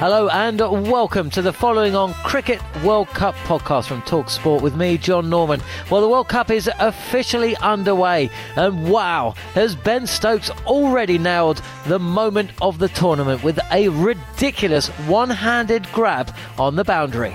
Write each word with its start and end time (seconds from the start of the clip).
Hello 0.00 0.28
and 0.28 0.60
welcome 0.60 1.28
to 1.30 1.42
the 1.42 1.52
following 1.52 1.96
on 1.96 2.14
Cricket 2.14 2.60
World 2.84 3.08
Cup 3.08 3.34
podcast 3.34 3.86
from 3.86 4.00
Talk 4.02 4.30
Sport 4.30 4.62
with 4.62 4.76
me, 4.76 4.96
John 4.96 5.28
Norman. 5.28 5.60
Well, 5.90 6.00
the 6.00 6.08
World 6.08 6.28
Cup 6.28 6.52
is 6.52 6.70
officially 6.78 7.56
underway, 7.56 8.30
and 8.54 8.88
wow, 8.88 9.34
has 9.54 9.74
Ben 9.74 10.06
Stokes 10.06 10.50
already 10.68 11.18
nailed 11.18 11.60
the 11.88 11.98
moment 11.98 12.52
of 12.62 12.78
the 12.78 12.86
tournament 12.90 13.42
with 13.42 13.58
a 13.72 13.88
ridiculous 13.88 14.86
one 15.08 15.30
handed 15.30 15.90
grab 15.90 16.32
on 16.60 16.76
the 16.76 16.84
boundary. 16.84 17.34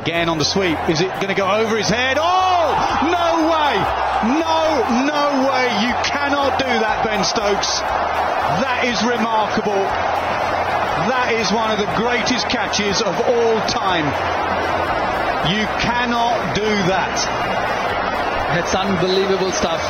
Again 0.00 0.30
on 0.30 0.38
the 0.38 0.46
sweep. 0.46 0.78
Is 0.88 1.02
it 1.02 1.10
going 1.16 1.28
to 1.28 1.34
go 1.34 1.50
over 1.50 1.76
his 1.76 1.90
head? 1.90 2.16
Oh! 2.18 2.72
No 3.04 3.52
way! 3.52 3.76
No, 4.40 5.04
no 5.04 5.46
way! 5.46 5.64
You 5.86 5.92
cannot 6.08 6.58
do 6.58 6.64
that, 6.64 7.04
Ben 7.04 7.22
Stokes. 7.22 7.80
That 7.80 8.84
is 8.86 9.02
remarkable. 9.02 9.84
That 11.08 11.32
is 11.32 11.50
one 11.50 11.70
of 11.70 11.78
the 11.78 11.90
greatest 11.96 12.50
catches 12.50 13.00
of 13.00 13.14
all 13.18 13.60
time. 13.66 14.04
You 15.48 15.64
cannot 15.80 16.54
do 16.54 16.68
that. 16.84 18.58
It's 18.58 18.74
unbelievable 18.74 19.50
stuff. 19.52 19.80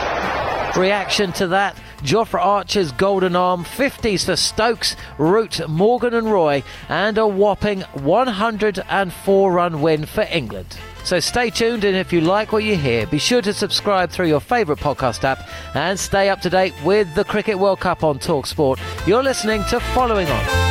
Reaction 0.76 1.32
to 1.32 1.48
that, 1.48 1.76
Jofra 2.02 2.40
Archer's 2.40 2.92
golden 2.92 3.34
arm, 3.34 3.64
50s 3.64 4.26
for 4.26 4.36
Stokes, 4.36 4.94
Root, 5.18 5.68
Morgan 5.68 6.14
and 6.14 6.30
Roy, 6.30 6.62
and 6.88 7.18
a 7.18 7.26
whopping 7.26 7.80
104 7.94 9.52
run 9.52 9.80
win 9.80 10.06
for 10.06 10.22
England. 10.30 10.78
So 11.02 11.18
stay 11.18 11.50
tuned, 11.50 11.82
and 11.82 11.96
if 11.96 12.12
you 12.12 12.20
like 12.20 12.52
what 12.52 12.62
you 12.62 12.76
hear, 12.76 13.06
be 13.08 13.18
sure 13.18 13.42
to 13.42 13.52
subscribe 13.52 14.10
through 14.10 14.28
your 14.28 14.40
favourite 14.40 14.80
podcast 14.80 15.24
app 15.24 15.48
and 15.74 15.98
stay 15.98 16.28
up 16.28 16.42
to 16.42 16.50
date 16.50 16.74
with 16.84 17.12
the 17.16 17.24
Cricket 17.24 17.58
World 17.58 17.80
Cup 17.80 18.04
on 18.04 18.20
Talksport. 18.20 18.78
You're 19.04 19.24
listening 19.24 19.64
to 19.70 19.80
Following 19.80 20.28
On. 20.28 20.67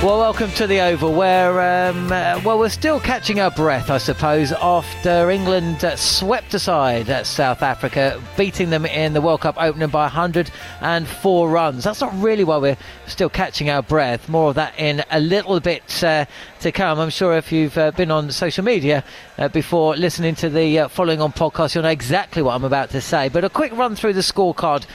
Well, 0.00 0.20
welcome 0.20 0.52
to 0.52 0.68
the 0.68 0.78
Oval, 0.78 1.12
where 1.12 1.88
um, 1.90 2.12
uh, 2.12 2.40
well 2.44 2.56
we're 2.56 2.68
still 2.68 3.00
catching 3.00 3.40
our 3.40 3.50
breath, 3.50 3.90
I 3.90 3.98
suppose, 3.98 4.52
after 4.52 5.28
England 5.28 5.84
uh, 5.84 5.96
swept 5.96 6.54
aside 6.54 7.10
uh, 7.10 7.24
South 7.24 7.62
Africa, 7.62 8.22
beating 8.36 8.70
them 8.70 8.86
in 8.86 9.12
the 9.12 9.20
World 9.20 9.40
Cup 9.40 9.56
opening 9.58 9.88
by 9.88 10.04
104 10.04 11.50
runs. 11.50 11.82
That's 11.82 12.00
not 12.00 12.16
really 12.16 12.44
why 12.44 12.58
we're 12.58 12.76
still 13.08 13.28
catching 13.28 13.70
our 13.70 13.82
breath. 13.82 14.28
More 14.28 14.50
of 14.50 14.54
that 14.54 14.78
in 14.78 15.02
a 15.10 15.18
little 15.18 15.58
bit 15.58 16.04
uh, 16.04 16.26
to 16.60 16.72
come. 16.72 16.98
I'm 16.98 17.10
sure 17.10 17.36
if 17.36 17.52
you've 17.52 17.76
uh, 17.78 17.90
been 17.92 18.10
on 18.10 18.30
social 18.30 18.64
media 18.64 19.04
uh, 19.38 19.48
before 19.48 19.96
listening 19.96 20.34
to 20.36 20.50
the 20.50 20.88
following 20.90 21.20
on 21.20 21.32
podcast, 21.32 21.74
you'll 21.74 21.84
know 21.84 21.90
exactly 21.90 22.42
what 22.42 22.54
I'm 22.54 22.64
about 22.64 22.90
to 22.90 23.00
say. 23.00 23.28
But 23.28 23.44
a 23.44 23.48
quick 23.50 23.72
run 23.72 23.96
through 23.96 24.14
the 24.14 24.20
scorecard 24.20 24.86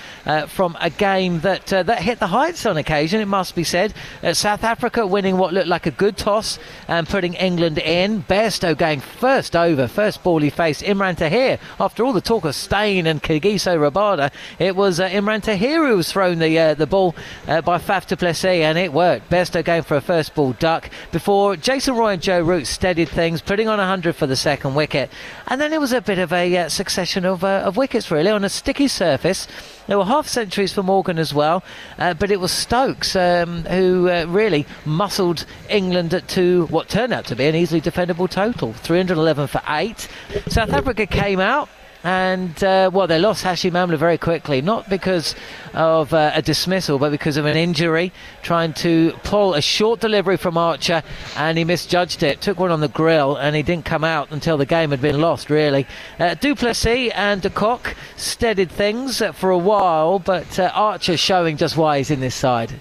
from 0.50 0.78
a 0.80 0.90
game 0.90 1.40
that 1.42 1.68
that 1.68 2.02
hit 2.02 2.20
the 2.20 2.28
heights 2.28 2.66
on 2.66 2.78
occasion. 2.78 3.22
It 3.22 3.28
must 3.28 3.56
be 3.56 3.64
said. 3.64 3.94
South 4.34 4.64
Africa 4.64 5.06
winning 5.06 5.38
what 5.38 5.54
looked 5.54 5.68
like 5.68 5.86
a 5.86 5.92
good 5.92 6.18
toss 6.18 6.60
and 6.88 7.08
putting 7.08 7.34
England 7.34 7.78
in. 7.78 8.24
Bairstow 8.24 8.78
going 8.78 9.00
first 9.00 9.56
over, 9.56 9.88
first 9.88 10.24
ball 10.24 10.40
he 10.40 10.50
faced 10.50 10.84
Imran 10.84 11.18
Tahir. 11.18 11.60
After 11.80 12.04
all 12.04 12.14
the 12.14 12.22
talk 12.22 12.46
of 12.46 12.56
Steyn 12.56 13.08
and 13.08 13.22
Kagiso 13.22 13.78
Rabada, 13.78 14.32
it 14.60 14.76
was 14.76 15.00
uh, 15.00 15.10
Imran 15.10 15.42
Tahir 15.42 15.88
who 15.88 15.98
was 15.98 16.12
thrown 16.12 16.40
the 16.40 16.58
uh, 16.60 16.74
the 16.74 16.88
ball 16.88 17.16
uh, 17.48 17.62
by 17.62 17.78
Faf 17.78 18.08
du 18.08 18.16
Plessis 18.16 18.64
and 18.64 18.78
it 18.78 18.94
worked. 18.94 19.30
Bairstow 19.30 19.64
going 19.64 19.84
for 19.84 19.96
a 19.96 20.02
first 20.02 20.36
ball 20.36 20.54
duck 20.54 20.90
before 21.12 21.53
Jason 21.56 21.96
Roy 21.96 22.14
and 22.14 22.22
Joe 22.22 22.42
Root 22.42 22.68
steadied 22.68 23.10
things, 23.10 23.42
putting 23.42 23.68
on 23.68 23.78
100 23.78 24.16
for 24.16 24.28
the 24.28 24.36
second 24.36 24.76
wicket. 24.76 25.10
And 25.48 25.60
then 25.60 25.74
it 25.74 25.80
was 25.80 25.92
a 25.92 26.02
bit 26.02 26.20
of 26.20 26.32
a 26.34 26.58
uh, 26.58 26.70
succession 26.70 27.26
of, 27.26 27.44
uh, 27.44 27.64
of 27.66 27.78
wickets 27.78 28.12
really 28.12 28.30
on 28.32 28.44
a 28.44 28.50
sticky 28.50 28.88
surface. 28.88 29.48
There 29.88 29.98
were 29.98 30.06
half 30.06 30.28
centuries 30.28 30.74
for 30.74 30.84
Morgan 30.84 31.20
as 31.20 31.34
well, 31.34 31.64
uh, 31.98 32.14
but 32.14 32.32
it 32.32 32.40
was 32.40 32.52
Stokes 32.52 33.16
um, 33.16 33.64
who 33.66 34.10
uh, 34.10 34.26
really 34.28 34.66
muscled 34.86 35.46
England 35.70 36.22
to 36.28 36.66
what 36.68 36.90
turned 36.90 37.14
out 37.14 37.26
to 37.26 37.36
be 37.36 37.46
an 37.46 37.56
easily 37.56 37.82
defendable 37.82 38.30
total 38.30 38.74
311 38.74 39.48
for 39.48 39.62
8. 39.68 40.08
South 40.48 40.72
Africa 40.72 41.06
came 41.06 41.40
out 41.40 41.70
and 42.04 42.62
uh, 42.64 42.90
well, 42.94 43.08
they 43.08 43.18
lost 43.18 43.44
Hashim 43.44 43.72
Amla 43.72 43.98
very 43.98 44.18
quickly, 44.18 44.62
not 44.62 44.90
because 44.90 45.36
of 45.74 46.14
uh, 46.14 46.32
a 46.34 46.42
dismissal, 46.42 47.00
but 47.00 47.12
because 47.12 47.38
of 47.38 47.46
an 47.46 47.56
injury. 47.56 48.12
Trying 48.42 48.74
to 48.74 49.14
pull 49.24 49.54
a 49.54 49.62
short 49.62 50.02
delivery 50.02 50.38
from 50.38 50.58
Archer, 50.58 51.02
and 51.38 51.58
he 51.58 51.64
misjudged 51.64 52.22
it. 52.24 52.42
Took 52.42 52.60
one 52.60 52.72
on 52.72 52.82
the 52.82 52.90
grill, 52.90 53.38
and 53.38 53.56
he 53.56 53.64
didn't 53.64 53.86
come 53.86 54.04
out 54.04 54.32
until 54.32 54.58
the 54.58 54.66
game 54.66 54.92
had 54.92 55.02
been 55.02 55.22
lost. 55.22 55.50
Really, 55.50 55.88
uh, 56.20 56.34
du 56.36 56.56
Plessis 56.56 57.12
and 57.16 57.42
de 57.42 57.50
Kock 57.50 57.96
steadied 58.18 58.72
things 58.72 59.22
for 59.34 59.50
a 59.50 59.58
while, 59.58 60.20
but 60.20 60.60
uh, 60.60 60.72
Archer 60.74 61.16
showing 61.16 61.56
just 61.56 61.78
why 61.78 62.00
he's 62.00 62.12
in 62.12 62.20
this 62.20 62.36
side 62.36 62.74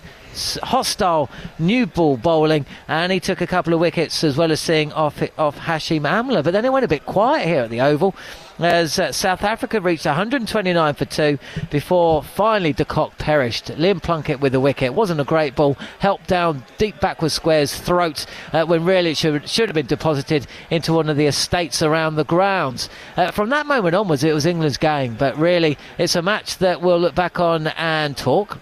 hostile 0.63 1.29
new 1.59 1.87
ball 1.87 2.17
bowling, 2.17 2.67
and 2.89 3.13
he 3.13 3.21
took 3.21 3.41
a 3.41 3.47
couple 3.47 3.75
of 3.75 3.81
wickets 3.81 4.25
as 4.25 4.37
well 4.37 4.51
as 4.51 4.61
seeing 4.61 4.93
off 4.93 5.23
off 5.39 5.59
Hashim 5.59 6.03
Amla. 6.03 6.43
But 6.43 6.53
then 6.53 6.65
it 6.65 6.73
went 6.73 6.85
a 6.85 6.89
bit 6.89 7.05
quiet 7.05 7.47
here 7.47 7.63
at 7.63 7.71
the 7.71 7.81
Oval 7.81 8.15
as 8.59 8.99
uh, 8.99 9.13
South 9.13 9.43
Africa 9.43 9.81
reached 9.81 10.07
129 10.07 10.95
for 10.95 11.05
two 11.05 11.39
before 11.71 12.23
finally 12.23 12.73
de 12.73 12.85
Kock 12.85 13.19
perished. 13.19 13.67
Liam 13.67 14.03
Plunkett 14.03 14.41
with 14.41 14.53
the 14.53 14.61
wicket. 14.61 14.95
Wasn't 14.95 15.21
a 15.21 15.25
great 15.25 15.55
ball. 15.55 15.77
Helped 15.99 16.29
down 16.29 16.65
deep 16.79 17.01
backwards 17.01 17.35
square's 17.35 17.75
throat 17.75 18.27
uh, 18.53 18.65
when 18.65 18.85
really 18.85 19.11
it 19.11 19.17
should, 19.17 19.49
should 19.49 19.69
have 19.69 19.75
been 19.75 19.87
deposited 19.87 20.47
into 20.71 20.93
one 20.93 21.09
of 21.09 21.17
the 21.17 21.27
estates 21.27 21.83
around 21.83 22.17
the 22.17 22.25
grounds. 22.25 22.89
Uh, 23.17 23.31
from 23.31 23.51
that 23.51 23.67
moment 23.67 23.95
onwards, 23.95 24.25
it 24.25 24.35
was 24.35 24.47
England's 24.47 24.79
game, 24.79 25.15
but 25.15 25.37
really 25.37 25.79
it's 25.99 26.17
a 26.17 26.23
match 26.23 26.59
that 26.59 26.81
we'll 26.81 27.01
look 27.01 27.15
back 27.15 27.41
on 27.41 27.69
and 27.69 28.17
talk 28.17 28.59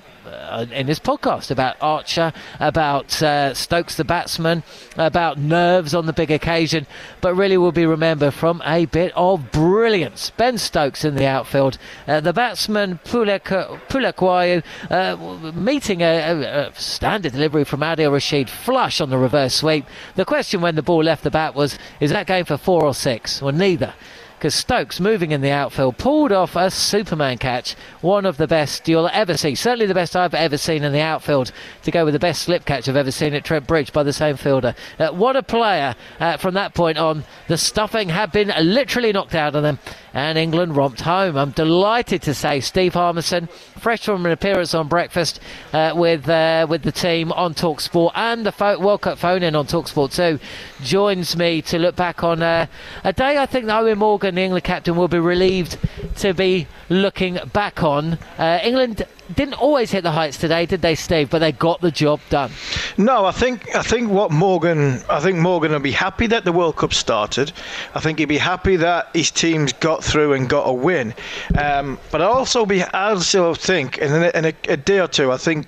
in 0.72 0.86
this 0.86 0.98
podcast 0.98 1.50
about 1.50 1.76
Archer, 1.80 2.32
about 2.58 3.22
uh, 3.22 3.54
Stokes 3.54 3.96
the 3.96 4.04
batsman, 4.04 4.62
about 4.96 5.38
nerves 5.38 5.94
on 5.94 6.06
the 6.06 6.12
big 6.12 6.30
occasion, 6.30 6.86
but 7.20 7.34
really 7.34 7.56
will 7.56 7.72
be 7.72 7.86
remembered 7.86 8.34
from 8.34 8.62
a 8.64 8.86
bit 8.86 9.12
of 9.16 9.50
brilliance. 9.50 10.30
Ben 10.36 10.58
Stokes 10.58 11.04
in 11.04 11.14
the 11.14 11.26
outfield, 11.26 11.78
uh, 12.06 12.20
the 12.20 12.32
batsman 12.32 12.98
Phehlukwayo 13.04 14.62
uh, 14.90 15.52
meeting 15.52 16.02
a, 16.02 16.04
a, 16.04 16.68
a, 16.68 16.74
standard 16.74 17.32
delivery 17.32 17.64
from 17.64 17.80
Adil 17.80 18.12
Rashid 18.12 18.48
flush 18.48 19.00
on 19.00 19.10
the 19.10 19.18
reverse 19.18 19.54
sweep. 19.54 19.86
The 20.14 20.24
question 20.24 20.60
when 20.60 20.74
the 20.74 20.82
ball 20.82 21.02
left 21.02 21.24
the 21.24 21.30
bat 21.30 21.54
was, 21.54 21.78
is 22.00 22.10
that 22.10 22.26
going 22.26 22.44
for 22.44 22.56
four 22.56 22.84
or 22.84 22.94
six? 22.94 23.42
Well, 23.42 23.52
neither 23.52 23.94
because 24.40 24.54
Stokes, 24.54 25.00
moving 25.00 25.32
in 25.32 25.42
the 25.42 25.50
outfield, 25.50 25.98
pulled 25.98 26.32
off 26.32 26.56
a 26.56 26.70
Superman 26.70 27.36
catch, 27.36 27.76
one 28.00 28.24
of 28.24 28.38
the 28.38 28.46
best 28.46 28.88
you'll 28.88 29.10
ever 29.12 29.36
see. 29.36 29.54
Certainly 29.54 29.84
the 29.84 29.92
best 29.92 30.16
I've 30.16 30.32
ever 30.32 30.56
seen 30.56 30.82
in 30.82 30.94
the 30.94 31.02
outfield, 31.02 31.52
to 31.82 31.90
go 31.90 32.06
with 32.06 32.14
the 32.14 32.18
best 32.18 32.40
slip 32.40 32.64
catch 32.64 32.88
I've 32.88 32.96
ever 32.96 33.10
seen 33.10 33.34
at 33.34 33.44
Trent 33.44 33.66
Bridge 33.66 33.92
by 33.92 34.02
the 34.02 34.14
same 34.14 34.38
fielder. 34.38 34.74
Uh, 34.98 35.10
what 35.10 35.36
a 35.36 35.42
player 35.42 35.94
uh, 36.18 36.38
from 36.38 36.54
that 36.54 36.72
point 36.72 36.96
on. 36.96 37.24
The 37.48 37.58
stuffing 37.58 38.08
had 38.08 38.32
been 38.32 38.50
literally 38.62 39.12
knocked 39.12 39.34
out 39.34 39.54
of 39.54 39.62
them, 39.62 39.78
and 40.14 40.38
England 40.38 40.76
romped 40.76 41.02
home. 41.02 41.36
I'm 41.36 41.50
delighted 41.50 42.22
to 42.22 42.34
say 42.34 42.60
Steve 42.60 42.94
Harmison, 42.94 43.46
fresh 43.78 44.04
from 44.04 44.26
an 44.26 44.32
appearance 44.32 44.74
on 44.74 44.88
breakfast 44.88 45.40
uh, 45.72 45.92
with 45.94 46.28
uh, 46.28 46.66
with 46.68 46.82
the 46.82 46.92
team 46.92 47.32
on 47.32 47.54
Talksport 47.54 48.12
and 48.14 48.44
the 48.46 48.78
World 48.80 49.02
Cup 49.02 49.18
phone 49.18 49.42
in 49.42 49.54
on 49.54 49.66
Talksport 49.66 50.14
too, 50.14 50.38
joins 50.82 51.36
me 51.36 51.62
to 51.62 51.78
look 51.78 51.96
back 51.96 52.22
on 52.24 52.42
uh, 52.42 52.66
a 53.04 53.12
day 53.12 53.38
I 53.38 53.46
think 53.46 53.66
Eoin 53.66 53.98
Morgan, 53.98 54.34
the 54.34 54.42
England 54.42 54.64
captain, 54.64 54.96
will 54.96 55.08
be 55.08 55.18
relieved 55.18 55.78
to 56.16 56.34
be 56.34 56.66
looking 56.88 57.38
back 57.52 57.82
on. 57.82 58.18
Uh, 58.38 58.60
England 58.62 59.06
didn't 59.34 59.54
always 59.54 59.90
hit 59.90 60.02
the 60.02 60.10
heights 60.10 60.36
today, 60.36 60.66
did 60.66 60.82
they, 60.82 60.94
Steve? 60.94 61.30
But 61.30 61.38
they 61.40 61.52
got 61.52 61.80
the 61.80 61.90
job 61.90 62.20
done. 62.28 62.50
No, 62.96 63.24
I 63.24 63.32
think 63.32 63.74
I 63.74 63.82
think 63.82 64.10
what 64.10 64.30
Morgan, 64.30 65.00
I 65.08 65.20
think 65.20 65.38
Morgan 65.38 65.72
will 65.72 65.80
be 65.80 65.92
happy 65.92 66.26
that 66.28 66.44
the 66.44 66.52
World 66.52 66.76
Cup 66.76 66.92
started. 66.92 67.52
I 67.94 68.00
think 68.00 68.18
he'd 68.18 68.26
be 68.26 68.38
happy 68.38 68.76
that 68.76 69.10
his 69.14 69.30
teams 69.30 69.72
got 69.72 70.04
through 70.04 70.34
and 70.34 70.48
got 70.48 70.68
a 70.68 70.72
win. 70.72 71.14
Um, 71.58 71.98
but 72.10 72.20
I 72.20 72.26
also 72.26 72.66
be, 72.66 72.82
I 72.82 73.10
also 73.10 73.54
think, 73.54 73.98
in, 73.98 74.12
a, 74.12 74.30
in 74.30 74.44
a, 74.46 74.54
a 74.68 74.76
day 74.76 75.00
or 75.00 75.08
two, 75.08 75.32
I 75.32 75.36
think 75.36 75.66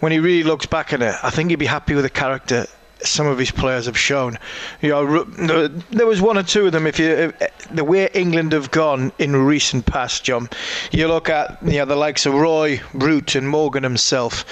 when 0.00 0.12
he 0.12 0.18
really 0.18 0.42
looks 0.42 0.66
back 0.66 0.92
on 0.92 1.02
it, 1.02 1.14
I 1.22 1.30
think 1.30 1.50
he'd 1.50 1.56
be 1.56 1.66
happy 1.66 1.94
with 1.94 2.04
the 2.04 2.10
character 2.10 2.66
some 3.06 3.26
of 3.26 3.38
his 3.38 3.50
players 3.50 3.86
have 3.86 3.98
shown. 3.98 4.38
You 4.80 4.90
know, 4.90 5.22
uh, 5.22 5.68
there 5.90 6.06
was 6.06 6.20
one 6.20 6.38
or 6.38 6.42
two 6.42 6.66
of 6.66 6.72
them. 6.72 6.86
If 6.86 6.98
you 6.98 7.32
the 7.70 7.84
way 7.84 8.08
England 8.14 8.52
have 8.52 8.70
gone 8.70 9.12
in 9.18 9.36
recent 9.36 9.86
past, 9.86 10.24
John, 10.24 10.48
you 10.90 11.08
look 11.08 11.28
at 11.28 11.58
you 11.62 11.78
know 11.78 11.84
the 11.84 11.96
likes 11.96 12.26
of 12.26 12.34
Roy, 12.34 12.80
Root, 12.92 13.34
and 13.34 13.48
Morgan 13.48 13.82
himself 13.82 14.44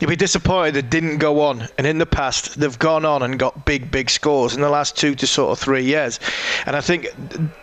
you'll 0.00 0.10
be 0.10 0.16
disappointed 0.16 0.76
it 0.76 0.90
didn't 0.90 1.18
go 1.18 1.42
on. 1.42 1.68
And 1.78 1.86
in 1.86 1.98
the 1.98 2.06
past, 2.06 2.58
they've 2.58 2.78
gone 2.78 3.04
on 3.04 3.22
and 3.22 3.38
got 3.38 3.66
big, 3.66 3.90
big 3.90 4.10
scores 4.10 4.54
in 4.54 4.62
the 4.62 4.70
last 4.70 4.96
two 4.96 5.14
to 5.14 5.26
sort 5.26 5.52
of 5.52 5.58
three 5.58 5.84
years. 5.84 6.18
And 6.66 6.74
I 6.74 6.80
think 6.80 7.08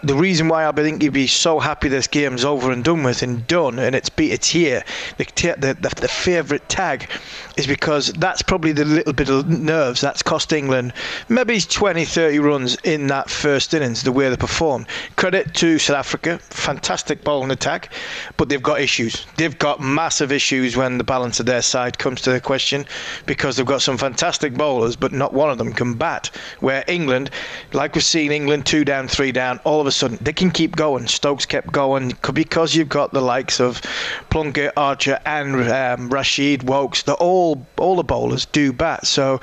the 0.04 0.16
reason 0.16 0.48
why 0.48 0.68
I 0.68 0.72
think 0.72 1.01
you'd 1.01 1.13
be 1.13 1.28
so 1.28 1.60
happy 1.60 1.90
this 1.90 2.07
game's 2.07 2.45
over 2.45 2.72
and 2.72 2.83
done 2.83 3.04
with 3.04 3.24
and 3.24 3.45
done, 3.48 3.80
and 3.80 3.95
it's 3.95 4.10
beat 4.10 4.31
it's 4.31 4.50
here, 4.50 4.83
the, 5.18 5.25
the, 5.36 5.94
the 5.95 6.07
favourite 6.07 6.68
tag, 6.69 7.10
is 7.57 7.68
because 7.68 8.13
that's 8.13 8.42
probably 8.42 8.71
the 8.71 8.86
little 8.86 9.13
bit 9.13 9.30
of 9.30 9.48
nerves 9.50 10.01
that's 10.01 10.21
cost 10.24 10.54
England 10.54 10.94
maybe 11.30 11.59
20, 11.59 12.06
30 12.06 12.39
runs 12.39 12.75
in 12.83 13.07
that 13.07 13.30
first 13.30 13.74
innings, 13.74 14.04
the 14.04 14.12
way 14.12 14.30
they 14.30 14.38
performed. 14.38 14.86
Credit 15.15 15.54
to 15.56 15.80
South 15.80 15.98
Africa, 15.98 16.39
fantastic 16.50 17.24
bowling 17.24 17.51
attack, 17.51 17.92
but 18.38 18.50
they've 18.50 18.63
got 18.63 18.81
issues. 18.81 19.25
They've 19.38 19.57
got 19.57 19.80
massive 19.80 20.31
issues 20.31 20.75
when 20.75 20.98
the 20.98 21.04
balance 21.04 21.39
of 21.39 21.45
their 21.45 21.62
side 21.62 21.98
comes 21.98 22.21
to 22.21 22.31
the 22.31 22.42
question 22.42 22.86
because 23.25 23.57
they've 23.57 23.65
got 23.65 23.81
some 23.81 23.98
fantastic 23.98 24.54
bowlers, 24.54 24.95
but 24.95 25.12
not 25.12 25.33
one 25.33 25.50
of 25.50 25.57
them 25.57 25.74
can 25.74 25.95
bat. 25.95 26.30
Where 26.59 26.83
England, 26.88 27.30
like 27.74 27.95
we've 27.95 28.04
seen 28.04 28.31
England 28.31 28.65
two 28.65 28.86
down, 28.86 29.07
three 29.07 29.31
down, 29.31 29.59
all 29.63 29.81
of 29.81 29.88
a 29.88 29.92
sudden 29.92 30.18
they 30.21 30.33
can 30.33 30.51
keep 30.51 30.75
going. 30.75 31.07
Stokes 31.07 31.45
kept 31.45 31.71
going 31.71 32.13
because 32.33 32.75
you've 32.75 32.89
got 32.89 33.13
the 33.13 33.21
likes 33.21 33.59
of 33.59 33.81
Plunkett, 34.30 34.74
Archer, 34.77 35.19
and 35.25 35.69
um, 35.69 36.09
Rashid, 36.09 36.63
Woakes. 36.63 37.04
The 37.04 37.13
all 37.13 37.47
all 37.78 37.96
the 37.96 38.04
bowlers 38.04 38.46
do 38.46 38.74
bat. 38.74 39.06
So 39.06 39.40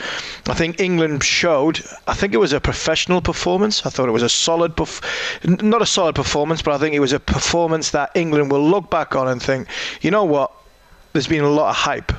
I 0.49 0.55
think 0.55 0.81
England 0.81 1.23
showed. 1.25 1.81
I 2.07 2.15
think 2.15 2.35
it 2.35 2.39
was 2.39 2.53
a 2.53 2.61
professional 2.61 3.21
performance. 3.21 3.87
I 3.87 3.91
thought 3.91 4.09
it 4.09 4.13
was 4.13 4.23
a 4.23 4.29
solid, 4.29 4.77
perf- 4.77 5.03
not 5.63 5.83
a 5.83 5.87
solid 5.87 6.15
performance, 6.15 6.63
but 6.63 6.75
I 6.75 6.79
think 6.79 6.95
it 6.95 7.01
was 7.01 7.13
a 7.13 7.21
performance 7.21 7.91
that 7.91 8.11
England 8.15 8.51
will 8.51 8.69
look 8.69 8.91
back 8.91 9.15
on 9.15 9.29
and 9.29 9.43
think, 9.43 9.69
you 10.01 10.11
know 10.11 10.25
what, 10.25 10.53
there's 11.13 11.29
been 11.29 11.45
a 11.45 11.51
lot 11.51 11.71
of 11.71 11.77
hype 11.77 12.13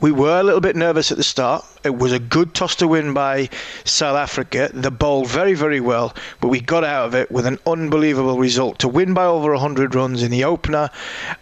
we 0.00 0.12
were 0.12 0.40
a 0.40 0.42
little 0.42 0.60
bit 0.60 0.76
nervous 0.76 1.10
at 1.10 1.16
the 1.16 1.24
start. 1.24 1.64
It 1.84 1.96
was 1.96 2.12
a 2.12 2.18
good 2.18 2.54
toss 2.54 2.74
to 2.76 2.88
win 2.88 3.14
by 3.14 3.48
South 3.84 4.16
Africa. 4.16 4.70
They 4.72 4.90
bowled 4.90 5.28
very, 5.28 5.54
very 5.54 5.80
well, 5.80 6.14
but 6.40 6.48
we 6.48 6.60
got 6.60 6.84
out 6.84 7.06
of 7.06 7.14
it 7.14 7.30
with 7.30 7.46
an 7.46 7.58
unbelievable 7.66 8.38
result. 8.38 8.78
To 8.80 8.88
win 8.88 9.14
by 9.14 9.24
over 9.24 9.52
100 9.52 9.94
runs 9.94 10.22
in 10.22 10.30
the 10.30 10.44
opener, 10.44 10.90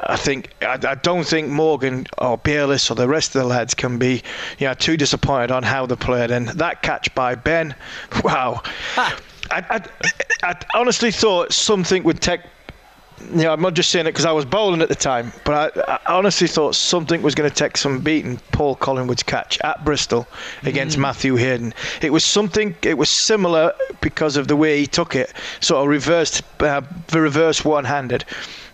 I 0.01 0.17
think 0.17 0.51
I, 0.63 0.79
I 0.87 0.95
don't 0.95 1.27
think 1.27 1.49
Morgan 1.49 2.07
or 2.19 2.39
Bayliss 2.39 2.91
or 2.91 2.95
the 2.95 3.09
rest 3.09 3.35
of 3.35 3.43
the 3.43 3.49
lads 3.49 3.75
can 3.75 3.99
be 3.99 4.23
you 4.59 4.67
know, 4.67 4.75
too 4.75 4.97
disappointed 4.97 5.51
on 5.51 5.63
how 5.63 5.87
they 5.87 5.97
played. 5.97 6.31
And 6.31 6.49
that 6.49 6.83
catch 6.83 7.15
by 7.15 7.35
Ben, 7.35 7.75
wow. 8.23 8.63
I, 8.97 9.13
I, 9.51 9.81
I 10.43 10.57
honestly 10.75 11.11
thought 11.11 11.53
something 11.53 12.03
would 12.03 12.21
take 12.21 12.41
you 13.21 13.45
know, 13.45 13.53
I'm 13.53 13.61
not 13.61 13.75
just 13.75 13.91
saying 13.91 14.07
it 14.07 14.13
because 14.13 14.25
I 14.25 14.33
was 14.33 14.45
bowling 14.45 14.83
at 14.83 14.89
the 14.89 14.95
time, 14.95 15.33
but 15.45 15.77
I, 15.79 15.99
I 16.07 16.15
honestly 16.15 16.47
thought 16.47 16.75
something 16.75 17.23
was 17.23 17.35
going 17.35 17.49
to 17.49 17.55
take 17.55 17.77
some 17.77 18.01
beating 18.01 18.39
Paul 18.53 18.77
Collingwood's 18.77 19.23
catch 19.23 19.59
at 19.63 19.85
Bristol 19.85 20.27
against 20.65 20.97
mm. 20.97 21.01
Matthew 21.01 21.37
Hayden. 21.37 21.75
It 22.03 22.13
was 22.13 22.25
something, 22.25 22.75
it 22.83 22.99
was 22.99 23.11
similar 23.11 23.73
because 24.01 24.37
of 24.37 24.49
the 24.49 24.57
way 24.57 24.79
he 24.79 24.87
took 24.87 25.15
it, 25.15 25.33
sort 25.61 25.83
of 25.83 25.89
reversed, 25.89 26.43
uh, 26.61 26.83
reverse 27.13 27.65
one 27.65 27.85
handed. 27.85 28.25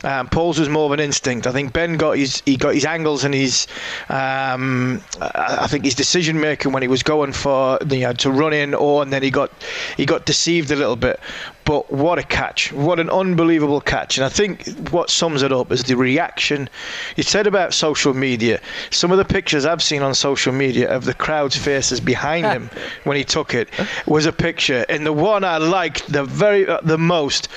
Um, 0.05 0.29
Paul's 0.29 0.59
was 0.59 0.69
more 0.69 0.87
of 0.87 0.93
an 0.93 1.01
instinct. 1.01 1.47
I 1.47 1.53
think 1.53 1.73
Ben 1.73 1.97
got 1.97 2.17
his 2.17 2.43
he 2.45 2.57
got 2.57 2.75
his 2.75 2.85
angles 2.85 3.25
and 3.25 3.35
his 3.35 3.67
um, 4.09 5.03
I 5.21 5.67
think 5.69 5.85
his 5.85 5.95
decision 5.95 6.41
making 6.41 6.73
when 6.73 6.83
he 6.83 6.89
was 6.89 7.03
going 7.03 7.33
for 7.33 7.79
you 7.89 8.01
know, 8.01 8.13
to 8.15 8.31
run 8.31 8.53
in 8.53 8.75
or 8.75 9.03
and 9.03 9.13
then 9.13 9.23
he 9.23 9.31
got 9.31 9.51
he 9.97 10.07
got 10.07 10.27
deceived 10.27 10.71
a 10.71 10.77
little 10.77 10.97
bit. 10.97 11.21
But 11.65 11.93
what 11.93 12.19
a 12.19 12.25
catch! 12.25 12.73
What 12.73 12.99
an 12.99 13.09
unbelievable 13.09 13.81
catch! 13.81 14.19
And 14.19 14.25
I 14.25 14.29
think 14.29 14.67
what 14.91 15.11
sums 15.11 15.43
it 15.43 15.53
up 15.53 15.71
is 15.71 15.85
the 15.85 15.95
reaction. 15.95 16.69
You 17.15 17.23
said 17.23 17.47
about 17.47 17.73
social 17.73 18.15
media. 18.15 18.61
Some 18.91 19.13
of 19.13 19.19
the 19.19 19.25
pictures 19.25 19.65
I've 19.65 19.83
seen 19.83 20.03
on 20.03 20.13
social 20.15 20.53
media 20.53 20.91
of 20.91 21.05
the 21.05 21.15
crowd's 21.15 21.57
faces 21.57 22.01
behind 22.01 22.47
him 22.47 22.69
when 23.05 23.17
he 23.17 23.23
took 23.23 23.55
it 23.55 23.69
was 24.07 24.27
a 24.27 24.33
picture. 24.33 24.85
And 24.89 25.07
the 25.07 25.13
one 25.13 25.45
I 25.45 25.59
liked 25.59 26.11
the 26.11 26.25
very 26.25 26.67
uh, 26.67 26.81
the 26.83 26.99
most 26.99 27.49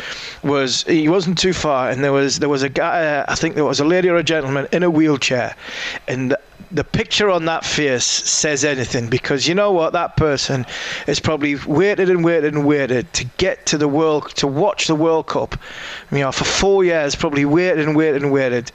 was 0.44 0.84
he 0.84 1.10
wasn't 1.10 1.40
too 1.40 1.54
far, 1.54 1.90
and 1.90 2.04
there 2.04 2.14
was 2.14 2.35
there 2.40 2.50
was 2.50 2.64
a 2.64 2.70
guy. 2.70 3.06
Uh, 3.06 3.26
I 3.28 3.36
think 3.36 3.56
there 3.56 3.66
was 3.66 3.80
a 3.80 3.86
lady 3.86 4.10
or 4.10 4.18
a 4.18 4.24
gentleman 4.24 4.68
in 4.72 4.84
a 4.84 4.90
wheelchair, 4.90 5.56
and 6.08 6.36
the 6.72 6.84
picture 6.84 7.30
on 7.30 7.46
that 7.46 7.64
face 7.64 8.06
says 8.06 8.66
anything 8.66 9.08
because 9.08 9.48
you 9.48 9.56
know 9.56 9.72
what 9.72 9.94
that 9.94 10.18
person 10.18 10.66
has 11.06 11.20
probably 11.20 11.56
waited 11.56 12.10
and 12.10 12.24
waited 12.24 12.54
and 12.54 12.66
waited 12.66 13.12
to 13.14 13.24
get 13.38 13.66
to 13.68 13.78
the 13.78 13.88
world 13.88 14.30
to 14.36 14.48
watch 14.48 14.88
the 14.88 14.96
World 14.96 15.28
Cup 15.28 15.58
you 16.12 16.20
know 16.20 16.32
for 16.32 16.44
four 16.44 16.84
years 16.84 17.16
probably 17.16 17.46
waited 17.46 17.88
and 17.88 17.96
waited 17.96 18.24
and 18.24 18.32
waited 18.32 18.72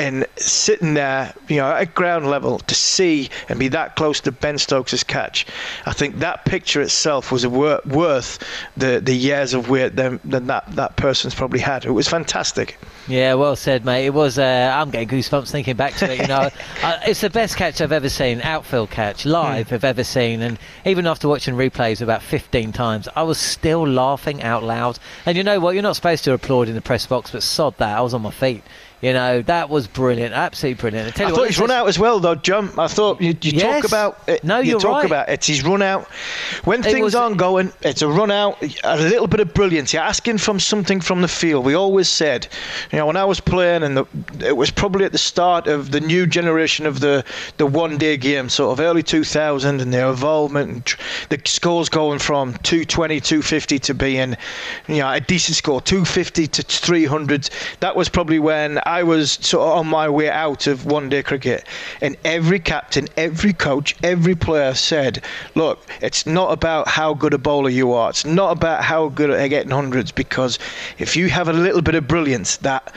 and 0.00 0.24
sitting 0.36 0.94
there, 0.94 1.34
you 1.48 1.56
know, 1.56 1.70
at 1.72 1.94
ground 1.94 2.30
level 2.30 2.58
to 2.60 2.74
see 2.74 3.28
and 3.50 3.58
be 3.58 3.68
that 3.68 3.96
close 3.96 4.18
to 4.20 4.32
Ben 4.32 4.56
Stokes' 4.56 5.04
catch, 5.04 5.46
I 5.84 5.92
think 5.92 6.20
that 6.20 6.46
picture 6.46 6.80
itself 6.80 7.30
was 7.30 7.46
wor- 7.46 7.82
worth 7.84 8.38
the, 8.78 9.00
the 9.04 9.14
years 9.14 9.52
of 9.52 9.68
wait 9.68 9.96
that, 9.96 10.20
that 10.24 10.74
that 10.74 10.96
person's 10.96 11.34
probably 11.34 11.60
had. 11.60 11.84
It 11.84 11.90
was 11.90 12.08
fantastic. 12.08 12.78
Yeah, 13.10 13.34
well 13.34 13.56
said, 13.56 13.84
mate. 13.84 14.06
It 14.06 14.14
was. 14.14 14.38
Uh, 14.38 14.72
I'm 14.72 14.90
getting 14.90 15.08
goosebumps 15.08 15.50
thinking 15.50 15.74
back 15.74 15.94
to 15.94 16.12
it. 16.12 16.20
You 16.20 16.28
know, 16.28 16.48
uh, 16.82 17.00
it's 17.04 17.20
the 17.20 17.28
best 17.28 17.56
catch 17.56 17.80
I've 17.80 17.90
ever 17.90 18.08
seen, 18.08 18.40
outfield 18.40 18.90
catch, 18.90 19.26
live 19.26 19.68
mm. 19.68 19.72
I've 19.72 19.82
ever 19.82 20.04
seen, 20.04 20.42
and 20.42 20.58
even 20.84 21.08
after 21.08 21.28
watching 21.28 21.56
replays 21.56 22.00
about 22.00 22.22
15 22.22 22.70
times, 22.70 23.08
I 23.16 23.24
was 23.24 23.38
still 23.38 23.84
laughing 23.84 24.44
out 24.44 24.62
loud. 24.62 25.00
And 25.26 25.36
you 25.36 25.42
know 25.42 25.58
what? 25.58 25.74
You're 25.74 25.82
not 25.82 25.96
supposed 25.96 26.22
to 26.24 26.34
applaud 26.34 26.68
in 26.68 26.76
the 26.76 26.80
press 26.80 27.04
box, 27.04 27.32
but 27.32 27.42
sod 27.42 27.76
that, 27.78 27.98
I 27.98 28.00
was 28.00 28.14
on 28.14 28.22
my 28.22 28.30
feet. 28.30 28.62
You 29.00 29.14
know, 29.14 29.40
that 29.42 29.70
was 29.70 29.86
brilliant, 29.86 30.34
absolutely 30.34 30.78
brilliant. 30.78 31.18
I, 31.18 31.24
I 31.24 31.30
thought 31.30 31.46
he's 31.46 31.58
run 31.58 31.70
out 31.70 31.88
as 31.88 31.98
well, 31.98 32.20
though, 32.20 32.34
John. 32.34 32.70
I 32.78 32.86
thought 32.86 33.18
you, 33.18 33.30
you 33.40 33.52
yes. 33.52 33.62
talk 33.62 33.84
about 33.84 34.28
it. 34.28 34.44
No, 34.44 34.58
you 34.58 34.78
talk 34.78 34.96
right. 34.96 35.06
about 35.06 35.30
it. 35.30 35.42
He's 35.42 35.64
run 35.64 35.80
out. 35.80 36.06
When 36.64 36.80
it 36.80 36.84
things 36.84 37.04
was, 37.04 37.14
aren't 37.14 37.38
going, 37.38 37.72
it's 37.80 38.02
a 38.02 38.08
run 38.08 38.30
out, 38.30 38.62
a 38.84 38.96
little 38.98 39.26
bit 39.26 39.40
of 39.40 39.54
brilliance. 39.54 39.94
You're 39.94 40.02
asking 40.02 40.36
from 40.36 40.60
something 40.60 41.00
from 41.00 41.22
the 41.22 41.28
field. 41.28 41.64
We 41.64 41.72
always 41.72 42.10
said, 42.10 42.46
you 42.92 42.98
know, 42.98 42.99
when 43.06 43.16
I 43.16 43.24
was 43.24 43.40
playing, 43.40 43.82
and 43.82 44.06
it 44.42 44.56
was 44.56 44.70
probably 44.70 45.04
at 45.04 45.12
the 45.12 45.18
start 45.18 45.66
of 45.66 45.90
the 45.90 46.00
new 46.00 46.26
generation 46.26 46.86
of 46.86 47.00
the, 47.00 47.24
the 47.56 47.66
one 47.66 47.98
day 47.98 48.16
game, 48.16 48.48
sort 48.48 48.72
of 48.72 48.84
early 48.84 49.02
2000, 49.02 49.80
and 49.80 49.92
their 49.92 50.08
involvement, 50.08 50.70
and 50.70 50.96
the 51.28 51.40
scores 51.48 51.88
going 51.88 52.18
from 52.18 52.54
220, 52.62 53.20
250 53.20 53.78
to 53.78 53.94
being, 53.94 54.36
you 54.88 54.96
know, 54.96 55.10
a 55.10 55.20
decent 55.20 55.56
score, 55.56 55.80
250 55.80 56.46
to 56.46 56.62
300. 56.62 57.50
That 57.80 57.96
was 57.96 58.08
probably 58.08 58.38
when 58.38 58.80
I 58.86 59.02
was 59.02 59.32
sort 59.32 59.66
of 59.66 59.78
on 59.78 59.86
my 59.86 60.08
way 60.08 60.30
out 60.30 60.66
of 60.66 60.86
one 60.86 61.08
day 61.08 61.22
cricket, 61.22 61.64
and 62.00 62.16
every 62.24 62.58
captain, 62.58 63.08
every 63.16 63.52
coach, 63.52 63.96
every 64.02 64.34
player 64.34 64.74
said, 64.74 65.24
Look, 65.54 65.86
it's 66.00 66.26
not 66.26 66.52
about 66.52 66.88
how 66.88 67.14
good 67.14 67.34
a 67.34 67.38
bowler 67.38 67.70
you 67.70 67.92
are, 67.92 68.10
it's 68.10 68.24
not 68.24 68.52
about 68.52 68.84
how 68.84 69.08
good 69.08 69.30
at 69.30 69.48
getting 69.48 69.70
hundreds, 69.70 70.12
because 70.12 70.58
if 70.98 71.16
you 71.16 71.28
have 71.28 71.48
a 71.48 71.52
little 71.52 71.82
bit 71.82 71.94
of 71.94 72.06
brilliance, 72.06 72.56
that 72.58 72.89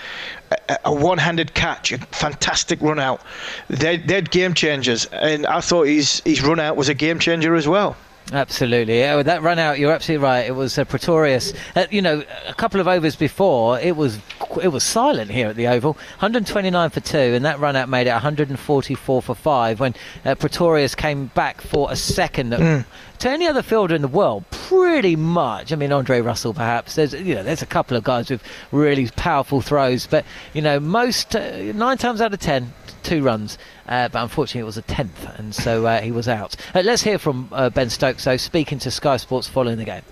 a, 0.85 0.93
one-handed 0.93 1.53
catch, 1.53 1.91
a 1.91 1.97
fantastic 1.97 2.81
run 2.81 2.99
out, 2.99 3.21
they're, 3.67 3.97
they're 3.97 4.21
game 4.21 4.53
changers. 4.53 5.05
And 5.07 5.45
I 5.45 5.61
thought 5.61 5.87
his, 5.87 6.21
his 6.25 6.43
run 6.43 6.59
out 6.59 6.75
was 6.75 6.89
a 6.89 6.93
game 6.93 7.19
changer 7.19 7.55
as 7.55 7.67
well. 7.67 7.95
Absolutely. 8.31 8.99
Yeah, 8.99 9.17
with 9.17 9.25
that 9.25 9.41
run 9.41 9.59
out, 9.59 9.79
you're 9.79 9.91
absolutely 9.91 10.23
right. 10.23 10.45
It 10.47 10.53
was 10.53 10.77
uh, 10.77 10.85
Pretorius. 10.85 11.53
Uh, 11.75 11.85
you 11.91 12.01
know, 12.01 12.23
a 12.47 12.53
couple 12.53 12.79
of 12.79 12.87
overs 12.87 13.15
before, 13.15 13.79
it 13.79 13.97
was 13.97 14.17
it 14.61 14.69
was 14.69 14.83
silent 14.83 15.29
here 15.29 15.49
at 15.49 15.55
the 15.55 15.67
Oval. 15.67 15.93
129 15.93 16.89
for 16.89 16.99
two, 17.01 17.17
and 17.17 17.43
that 17.43 17.59
run 17.59 17.75
out 17.75 17.89
made 17.89 18.07
it 18.07 18.11
144 18.11 19.21
for 19.21 19.35
five 19.35 19.79
when 19.79 19.93
uh, 20.23 20.35
Pretorius 20.35 20.95
came 20.95 21.27
back 21.27 21.59
for 21.59 21.91
a 21.91 21.95
second. 21.95 22.53
Mm. 22.53 22.85
To 23.23 23.29
any 23.29 23.47
other 23.47 23.61
fielder 23.61 23.95
in 23.95 24.01
the 24.01 24.09
world, 24.09 24.43
pretty 24.51 25.15
much. 25.15 25.71
I 25.71 25.77
mean, 25.77 25.93
Andre 25.93 26.19
Russell, 26.19 26.53
perhaps. 26.53 26.95
There's 26.95 27.13
you 27.13 27.35
know, 27.35 27.41
there's 27.41 27.61
a 27.61 27.65
couple 27.65 27.95
of 27.95 28.03
guys 28.03 28.29
with 28.29 28.43
really 28.73 29.07
powerful 29.15 29.61
throws, 29.61 30.05
but 30.05 30.25
you 30.51 30.61
know, 30.61 30.77
most 30.77 31.33
uh, 31.33 31.71
nine 31.71 31.97
times 31.97 32.19
out 32.19 32.33
of 32.33 32.41
ten, 32.41 32.73
two 33.01 33.23
runs, 33.23 33.57
uh, 33.87 34.09
but 34.09 34.23
unfortunately 34.23 34.59
it 34.59 34.65
was 34.65 34.77
a 34.77 34.81
tenth, 34.81 35.25
and 35.39 35.55
so 35.55 35.85
uh, 35.85 36.01
he 36.01 36.11
was 36.11 36.27
out. 36.27 36.57
Uh, 36.75 36.81
let's 36.83 37.01
hear 37.01 37.17
from 37.17 37.47
uh, 37.53 37.69
Ben 37.69 37.89
Stokes, 37.89 38.25
though, 38.25 38.35
speaking 38.35 38.77
to 38.79 38.91
Sky 38.91 39.15
Sports 39.15 39.47
following 39.47 39.77
the 39.77 39.85
game. 39.85 40.03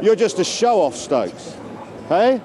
You're 0.04 0.16
just 0.16 0.40
a 0.40 0.44
show-off, 0.44 0.96
Stokes. 0.96 1.56
Hey? 2.08 2.40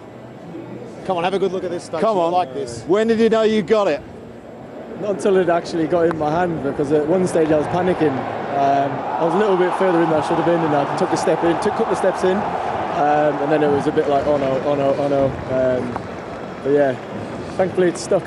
Come 1.06 1.18
on, 1.18 1.24
have 1.24 1.34
a 1.34 1.40
good 1.40 1.52
look 1.52 1.64
at 1.64 1.72
this, 1.72 1.86
Stokes. 1.86 2.04
Come 2.04 2.20
on. 2.20 2.32
You 2.32 2.38
like 2.38 2.54
this. 2.54 2.84
When 2.84 3.08
did 3.08 3.20
you 3.20 3.30
know 3.30 3.42
you 3.42 3.64
got 3.64 3.88
it? 3.88 4.04
Not 5.02 5.12
until 5.12 5.38
it 5.38 5.50
actually 5.50 5.88
got 5.88 6.06
in 6.06 6.18
my 6.18 6.32
hand, 6.32 6.64
because 6.64 6.92
at 6.92 7.08
one 7.08 7.28
stage 7.28 7.52
I 7.52 7.58
was 7.58 7.68
panicking. 7.68 8.12
Um, 8.54 8.92
I 8.92 9.24
was 9.24 9.34
a 9.34 9.38
little 9.38 9.58
bit 9.58 9.74
further 9.78 10.02
in 10.02 10.10
than 10.10 10.22
I 10.22 10.28
should 10.28 10.38
have 10.38 10.46
been, 10.46 10.62
and 10.62 10.76
I 10.76 10.98
took 10.98 11.10
a 11.10 11.18
step 11.18 11.44
in, 11.44 11.56
took 11.62 11.74
a 11.74 11.78
couple 11.78 11.94
of 11.94 11.98
steps 11.98 12.24
in, 12.24 12.38
um, 12.38 13.36
and 13.42 13.52
then 13.52 13.64
it 13.64 13.70
was 13.70 13.88
a 13.88 13.92
bit 13.92 14.08
like, 14.08 14.26
oh 14.28 14.38
no, 14.38 14.62
oh 14.66 14.76
no, 14.76 14.94
oh 14.94 15.08
no. 15.08 15.26
Um, 15.26 16.64
but 16.64 16.70
yeah, 16.70 16.94
thankfully 17.58 17.88
it's 17.88 18.02
stuck. 18.02 18.24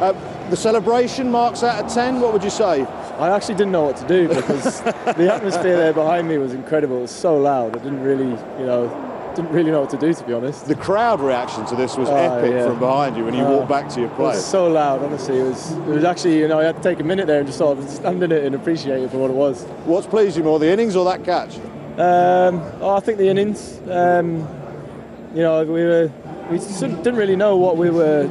Uh, 0.00 0.12
the 0.50 0.56
celebration 0.56 1.30
marks 1.30 1.62
out 1.62 1.84
of 1.84 1.92
10, 1.92 2.20
what 2.20 2.32
would 2.32 2.42
you 2.42 2.50
say? 2.50 2.84
I 3.18 3.28
actually 3.34 3.54
didn't 3.54 3.72
know 3.72 3.84
what 3.84 3.96
to 3.98 4.08
do 4.08 4.28
because 4.28 4.80
the 4.82 5.32
atmosphere 5.32 5.76
there 5.76 5.92
behind 5.92 6.28
me 6.28 6.38
was 6.38 6.52
incredible. 6.52 6.98
It 6.98 7.02
was 7.02 7.10
so 7.10 7.36
loud. 7.36 7.76
I 7.76 7.78
didn't 7.78 8.02
really, 8.02 8.30
you 8.58 8.66
know, 8.66 8.88
didn't 9.34 9.50
really 9.50 9.70
know 9.70 9.80
what 9.80 9.90
to 9.90 9.96
do 9.96 10.12
to 10.12 10.24
be 10.24 10.32
honest. 10.32 10.66
The 10.66 10.74
crowd 10.74 11.20
reaction 11.20 11.64
to 11.66 11.76
this 11.76 11.96
was 11.96 12.08
uh, 12.08 12.14
epic 12.14 12.52
yeah. 12.52 12.66
from 12.66 12.78
behind 12.78 13.16
you 13.16 13.24
when 13.24 13.34
you 13.34 13.44
uh, 13.44 13.50
walked 13.50 13.68
back 13.68 13.88
to 13.90 14.00
your 14.00 14.10
place. 14.10 14.36
It 14.36 14.38
was 14.38 14.46
so 14.46 14.68
loud, 14.68 15.02
honestly. 15.02 15.38
It 15.38 15.44
was, 15.44 15.72
it 15.72 15.86
was 15.86 16.04
actually, 16.04 16.38
you 16.38 16.48
know, 16.48 16.58
I 16.58 16.64
had 16.64 16.76
to 16.76 16.82
take 16.82 17.00
a 17.00 17.04
minute 17.04 17.26
there 17.26 17.38
and 17.38 17.46
just 17.46 17.58
sort 17.58 17.78
of 17.78 17.88
stand 17.88 18.22
in 18.22 18.32
it 18.32 18.44
and 18.44 18.54
appreciate 18.54 19.02
it 19.02 19.10
for 19.10 19.18
what 19.18 19.30
it 19.30 19.36
was. 19.36 19.64
What's 19.84 20.06
pleased 20.06 20.36
you 20.36 20.44
more, 20.44 20.58
the 20.58 20.70
innings 20.70 20.96
or 20.96 21.04
that 21.06 21.24
catch? 21.24 21.56
Um, 21.98 22.62
oh, 22.80 22.94
I 22.96 23.00
think 23.00 23.18
the 23.18 23.28
innings. 23.28 23.80
Um, 23.88 24.38
you 25.34 25.42
know, 25.42 25.64
we 25.64 25.84
were 25.84 26.10
we 26.50 26.58
didn't 26.58 27.16
really 27.16 27.36
know 27.36 27.56
what 27.56 27.76
we 27.76 27.90
were 27.90 28.28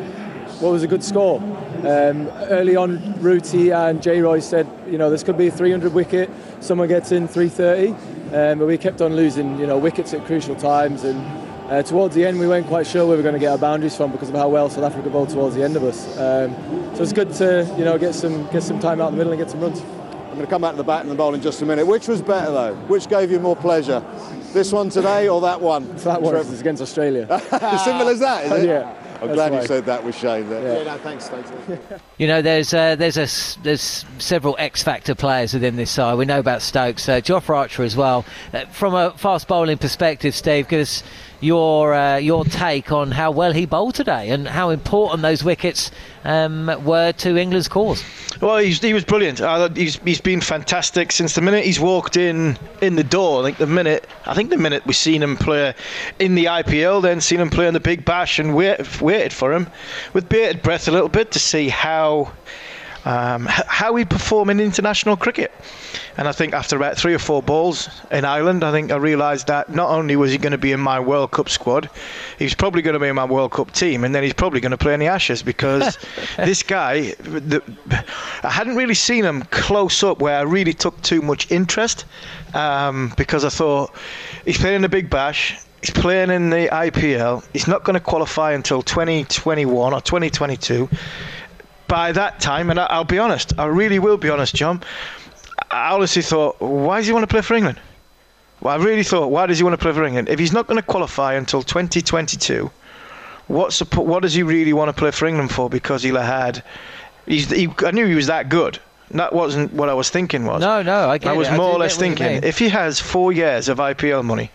what 0.60 0.72
was 0.72 0.84
a 0.84 0.88
good 0.88 1.04
score. 1.04 1.38
Um, 1.84 2.28
early 2.50 2.76
on, 2.76 3.22
Rooty 3.22 3.72
and 3.72 4.04
J. 4.04 4.22
Roy 4.22 4.40
said, 4.42 4.68
you 4.88 4.98
know, 4.98 5.10
this 5.10 5.24
could 5.24 5.38
be 5.38 5.48
a 5.48 5.52
300 5.52 5.94
wicket. 5.94 6.30
Someone 6.60 6.90
gets 6.90 7.14
in 7.14 7.28
330, 7.30 7.92
um, 8.36 8.60
but 8.60 8.68
we 8.68 8.78
kept 8.78 9.02
on 9.02 9.16
losing, 9.16 9.58
you 9.58 9.66
know, 9.66 9.78
wickets 9.78 10.14
at 10.14 10.26
crucial 10.26 10.56
times. 10.56 11.06
And 11.06 11.20
uh, 11.72 11.82
towards 11.84 12.14
the 12.14 12.26
end, 12.26 12.40
we 12.40 12.48
weren't 12.48 12.68
quite 12.68 12.86
sure 12.86 13.06
where 13.06 13.16
we 13.16 13.18
were 13.18 13.24
going 13.24 13.34
to 13.34 13.40
get 13.40 13.52
our 13.52 13.58
boundaries 13.58 13.96
from 13.96 14.12
because 14.12 14.28
of 14.28 14.36
how 14.36 14.50
well 14.50 14.70
South 14.70 14.84
Africa 14.84 15.10
bowled 15.10 15.30
towards 15.30 15.56
the 15.56 15.64
end 15.64 15.78
of 15.78 15.84
us. 15.84 16.06
Um, 16.18 16.54
so 16.94 17.04
it's 17.04 17.14
good 17.14 17.32
to, 17.36 17.74
you 17.78 17.86
know, 17.86 17.98
get 17.98 18.14
some 18.14 18.46
get 18.52 18.64
some 18.64 18.80
time 18.80 19.00
out 19.00 19.10
in 19.10 19.14
the 19.14 19.18
middle 19.20 19.32
and 19.32 19.42
get 19.42 19.50
some 19.50 19.62
runs. 19.62 19.80
I'm 19.80 20.36
going 20.36 20.46
to 20.46 20.48
come 20.48 20.62
back 20.62 20.72
to 20.72 20.78
the 20.78 20.84
bat 20.84 21.02
and 21.02 21.10
the 21.10 21.16
bowl 21.16 21.34
in 21.34 21.42
just 21.42 21.62
a 21.62 21.66
minute. 21.66 21.88
Which 21.88 22.08
was 22.08 22.22
better 22.22 22.52
though? 22.52 22.76
Which 22.88 23.08
gave 23.08 23.32
you 23.32 23.40
more 23.40 23.56
pleasure? 23.56 24.04
This 24.52 24.74
one 24.74 24.90
today 24.90 25.30
or 25.30 25.40
that 25.42 25.62
one? 25.62 25.86
That 26.04 26.22
one 26.22 26.36
is 26.36 26.60
against 26.60 26.82
Australia. 26.82 27.28
as 27.52 27.84
simple 27.84 28.10
as 28.10 28.20
that, 28.20 28.46
is 28.46 28.64
it? 28.64 28.68
yeah. 28.68 29.09
I'm 29.22 29.34
glad 29.34 29.54
you 29.54 29.66
said 29.66 29.86
that 29.86 30.04
with 30.04 30.16
Shane. 30.16 30.50
There. 30.50 30.62
Yeah, 30.62 30.78
yeah 30.78 30.96
no, 30.96 30.98
thanks, 31.00 31.26
Stokes. 31.26 31.52
you 32.18 32.28
know, 32.28 32.42
there's 32.42 32.74
uh, 32.74 32.96
there's 32.96 33.18
a, 33.18 33.60
there's 33.62 34.06
several 34.18 34.56
X 34.60 34.84
factor 34.84 35.16
players 35.16 35.54
within 35.54 35.76
this 35.76 35.92
side. 35.92 36.18
We 36.18 36.26
know 36.26 36.40
about 36.40 36.62
Stokes, 36.62 37.08
uh, 37.10 37.22
Jofra 37.22 37.58
Archer 37.58 37.84
as 37.84 37.96
well. 37.96 38.26
Uh, 38.54 38.66
from 38.68 38.94
a 38.96 39.12
fast 39.12 39.48
bowling 39.48 39.78
perspective, 39.78 40.34
Steve, 40.36 40.68
give 40.68 40.82
us 40.82 41.04
your 41.42 41.94
uh, 41.94 42.18
your 42.18 42.44
take 42.46 42.92
on 42.92 43.12
how 43.12 43.32
well 43.32 43.52
he 43.52 43.66
bowled 43.66 43.96
today 43.96 44.30
and 44.30 44.48
how 44.48 44.70
important 44.70 45.22
those 45.22 45.44
wickets 45.44 45.92
um, 46.24 46.72
were 46.84 47.12
to 47.14 47.38
England's 47.38 47.68
cause. 47.68 48.04
Well, 48.42 48.58
he 48.58 48.94
was 48.94 49.04
brilliant. 49.04 49.40
he's, 49.78 49.98
he's 49.98 50.22
been 50.22 50.40
fantastic 50.40 51.12
since 51.12 51.36
the 51.36 51.42
minute 51.42 51.66
he's 51.66 51.80
walked 51.80 52.16
in 52.16 52.58
in 52.82 52.96
the 52.96 53.04
door. 53.04 53.42
I 53.42 53.46
think 53.46 53.58
the 53.58 53.68
minute 53.68 54.08
I 54.26 54.34
think 54.34 54.50
the 54.50 54.58
minute 54.58 54.86
we 54.86 54.94
seen 54.94 55.22
him 55.22 55.36
play 55.36 55.74
in 56.20 56.36
the 56.36 56.46
IPL, 56.46 57.02
then 57.02 57.22
seen 57.22 57.40
him 57.40 57.50
play 57.50 57.68
in 57.68 57.74
the 57.74 57.80
Big 57.80 58.06
Bash 58.06 58.40
and 58.40 58.56
wait, 58.56 59.02
waited 59.02 59.34
for 59.34 59.54
him 59.54 59.68
with 60.14 60.30
bated 60.30 60.62
breath 60.62 60.88
a 60.88 60.92
little 60.92 61.10
bit 61.10 61.32
to 61.32 61.40
see 61.40 61.70
how 61.70 62.32
um, 63.06 63.46
how 63.46 63.96
he 63.96 64.06
perform 64.06 64.50
in 64.50 64.60
international 64.60 65.16
cricket. 65.16 65.52
And 66.18 66.28
I 66.28 66.34
think 66.34 66.54
after 66.54 66.76
about 66.76 66.98
three 66.98 67.14
or 67.14 67.20
four 67.20 67.42
balls 67.42 67.88
in 68.12 68.26
Ireland, 68.26 68.64
I 68.64 68.72
think 68.72 68.92
I 68.92 68.98
realised 68.98 69.48
that 69.48 69.74
not 69.74 69.90
only 69.90 70.16
was 70.16 70.32
he 70.32 70.38
going 70.38 70.52
to 70.52 70.58
be 70.58 70.74
in 70.74 70.80
my 70.80 71.00
World 71.00 71.32
Cup 71.32 71.48
squad, 71.48 71.90
he's 72.38 72.54
probably 72.54 72.82
going 72.82 72.96
to 72.96 73.00
be 73.00 73.08
in 73.08 73.16
my 73.16 73.26
World 73.26 73.52
Cup 73.52 73.72
team, 73.72 74.04
and 74.04 74.14
then 74.14 74.24
he's 74.24 74.34
probably 74.34 74.60
going 74.60 74.72
to 74.72 74.78
play 74.78 74.94
in 74.94 75.00
the 75.00 75.08
Ashes 75.08 75.42
because 75.42 75.98
this 76.38 76.62
guy, 76.62 77.12
the, 77.22 77.64
I 78.44 78.50
hadn't 78.50 78.76
really 78.76 78.96
seen 78.96 79.24
him 79.24 79.44
close 79.44 80.04
up 80.04 80.20
where 80.20 80.38
I 80.38 80.42
really 80.42 80.74
took 80.74 81.02
too 81.02 81.22
much 81.22 81.50
interest 81.52 82.06
um, 82.54 83.14
because 83.16 83.46
I 83.46 83.50
thought 83.50 83.96
he's 84.44 84.58
playing 84.58 84.78
in 84.78 84.82
the 84.82 84.90
Big 84.90 85.10
Bash. 85.10 85.58
He's 85.82 85.92
playing 85.92 86.30
in 86.30 86.50
the 86.50 86.68
IPL. 86.70 87.46
He's 87.54 87.68
not 87.68 87.86
going 87.86 87.94
to 87.94 88.02
qualify 88.02 88.52
until 88.52 88.82
2021 88.82 89.94
or 89.94 90.02
2022 90.02 90.90
by 91.90 92.14
that 92.14 92.40
time, 92.40 92.70
and 92.70 92.80
I'll 92.80 93.04
be 93.04 93.20
honest, 93.20 93.52
I 93.60 93.66
really 93.66 94.00
will 94.00 94.16
be 94.18 94.30
honest, 94.30 94.56
John. 94.56 94.82
I 95.70 95.92
honestly 95.92 96.22
thought, 96.22 96.62
why 96.62 97.00
does 97.00 97.08
he 97.08 97.12
want 97.12 97.24
to 97.24 97.28
play 97.28 97.42
for 97.42 97.56
England? 97.56 97.80
Well, 98.62 98.80
I 98.80 98.84
really 98.84 99.04
thought, 99.04 99.28
why 99.28 99.46
does 99.46 99.58
he 99.58 99.64
want 99.64 99.74
to 99.74 99.78
play 99.78 99.92
for 99.92 100.06
England? 100.06 100.30
If 100.30 100.40
he's 100.40 100.54
not 100.54 100.68
going 100.68 100.78
to 100.78 100.86
qualify 100.86 101.34
until 101.34 101.62
2022, 101.62 102.72
what's 103.48 103.80
what 103.94 104.22
does 104.22 104.34
he 104.34 104.44
really 104.44 104.72
want 104.72 104.90
to 104.90 104.94
play 104.94 105.12
for 105.12 105.26
England 105.26 105.52
for? 105.52 105.70
Because 105.70 106.04
he'll 106.04 106.16
have 106.18 106.26
had, 106.26 106.64
he's, 107.26 107.50
he, 107.50 107.68
I 107.86 107.92
knew 107.92 108.06
he 108.06 108.16
was 108.16 108.28
that 108.28 108.48
good. 108.48 108.80
That 109.12 109.34
wasn't 109.34 109.74
what 109.74 109.90
I 109.90 109.94
was 109.94 110.10
thinking. 110.10 110.46
Was 110.46 110.62
no, 110.62 110.84
no, 110.84 111.10
I, 111.10 111.20
I 111.24 111.34
was 111.34 111.48
it. 111.48 111.58
more 111.58 111.72
I 111.72 111.76
or 111.76 111.80
less 111.80 111.98
thinking 111.98 112.44
if 112.44 112.60
he 112.60 112.70
has 112.70 113.00
four 113.00 113.32
years 113.34 113.68
of 113.68 113.80
IPL 113.80 114.24
money, 114.24 114.52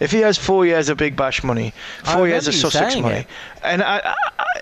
if 0.00 0.10
he 0.10 0.20
has 0.20 0.38
four 0.38 0.66
years 0.66 0.88
of 0.88 0.96
Big 0.96 1.16
Bash 1.16 1.42
money, 1.42 1.72
four 2.04 2.28
years 2.28 2.48
of 2.48 2.54
Sussex 2.54 2.96
money, 2.96 3.20
it. 3.20 3.26
and 3.62 3.82
I, 3.82 3.98
I, 3.98 4.14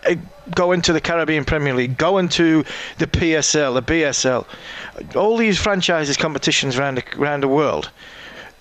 I, 0.06 0.18
go 0.54 0.72
into 0.72 0.92
the 0.92 1.00
Caribbean 1.00 1.44
Premier 1.44 1.74
League, 1.74 1.96
go 1.96 2.18
into 2.18 2.64
the 2.98 3.06
PSL, 3.06 3.74
the 3.74 3.82
BSL, 3.82 4.46
all 5.16 5.36
these 5.36 5.58
franchises 5.58 6.16
competitions 6.16 6.78
around 6.78 6.96
the, 6.96 7.04
around 7.18 7.42
the 7.42 7.48
world. 7.48 7.90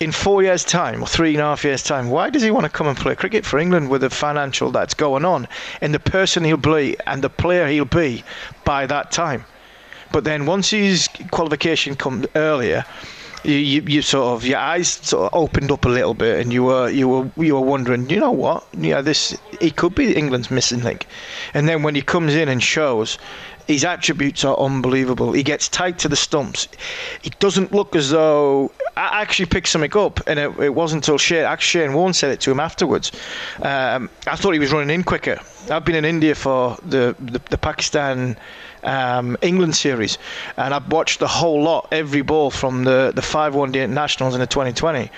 In 0.00 0.10
four 0.10 0.42
years' 0.42 0.64
time, 0.64 1.02
or 1.02 1.06
three 1.06 1.30
and 1.30 1.40
a 1.40 1.44
half 1.44 1.64
years' 1.64 1.82
time, 1.82 2.10
why 2.10 2.28
does 2.28 2.42
he 2.42 2.50
want 2.50 2.64
to 2.64 2.70
come 2.70 2.88
and 2.88 2.96
play 2.96 3.14
cricket 3.14 3.46
for 3.46 3.58
England 3.58 3.90
with 3.90 4.00
the 4.00 4.10
financial 4.10 4.70
that's 4.70 4.92
going 4.92 5.24
on 5.24 5.46
and 5.80 5.94
the 5.94 6.00
person 6.00 6.42
he'll 6.42 6.56
be 6.56 6.96
and 7.06 7.22
the 7.22 7.30
player 7.30 7.68
he'll 7.68 7.84
be 7.84 8.24
by 8.64 8.86
that 8.86 9.12
time? 9.12 9.44
But 10.10 10.24
then 10.24 10.46
once 10.46 10.70
his 10.70 11.08
qualification 11.30 11.94
comes 11.96 12.26
earlier, 12.34 12.84
you, 13.44 13.54
you, 13.54 13.82
you, 13.82 14.02
sort 14.02 14.36
of 14.36 14.46
your 14.46 14.58
eyes 14.58 14.88
sort 14.88 15.32
of 15.32 15.38
opened 15.38 15.70
up 15.70 15.84
a 15.84 15.88
little 15.88 16.14
bit, 16.14 16.40
and 16.40 16.52
you 16.52 16.64
were 16.64 16.88
you 16.88 17.08
were 17.08 17.30
you 17.36 17.54
were 17.54 17.60
wondering, 17.60 18.08
you 18.08 18.18
know 18.18 18.32
what? 18.32 18.66
Yeah, 18.76 19.00
this 19.00 19.36
he 19.60 19.70
could 19.70 19.94
be 19.94 20.14
England's 20.14 20.50
missing 20.50 20.82
link. 20.82 21.06
And 21.52 21.68
then 21.68 21.82
when 21.82 21.94
he 21.94 22.02
comes 22.02 22.34
in 22.34 22.48
and 22.48 22.62
shows, 22.62 23.18
his 23.66 23.84
attributes 23.84 24.44
are 24.44 24.58
unbelievable. 24.58 25.32
He 25.32 25.42
gets 25.42 25.68
tight 25.68 25.98
to 26.00 26.08
the 26.08 26.16
stumps. 26.16 26.68
He 27.22 27.30
doesn't 27.38 27.72
look 27.72 27.96
as 27.96 28.10
though. 28.10 28.72
I 28.96 29.22
actually 29.22 29.46
picked 29.46 29.68
something 29.68 29.96
up, 29.96 30.20
and 30.26 30.38
it, 30.38 30.58
it 30.60 30.74
wasn't 30.74 31.04
until 31.04 31.18
Shane, 31.18 31.44
actually 31.44 31.84
Shane 31.84 31.94
Warne 31.94 32.12
said 32.12 32.30
it 32.30 32.40
to 32.42 32.50
him 32.50 32.60
afterwards. 32.60 33.10
Um, 33.60 34.08
I 34.26 34.36
thought 34.36 34.52
he 34.52 34.60
was 34.60 34.72
running 34.72 34.94
in 34.94 35.02
quicker. 35.02 35.40
I've 35.70 35.84
been 35.84 35.96
in 35.96 36.04
India 36.04 36.34
for 36.34 36.76
the, 36.86 37.16
the, 37.18 37.40
the 37.50 37.58
Pakistan 37.58 38.36
um, 38.84 39.36
England 39.42 39.76
series, 39.76 40.18
and 40.56 40.74
I've 40.74 40.90
watched 40.90 41.20
the 41.20 41.28
whole 41.28 41.62
lot, 41.62 41.88
every 41.92 42.22
ball 42.22 42.50
from 42.50 42.84
the, 42.84 43.12
the 43.14 43.22
five 43.22 43.54
one 43.54 43.72
day 43.72 43.82
internationals 43.82 44.34
in 44.34 44.40
the 44.40 44.46
2020 44.46 45.10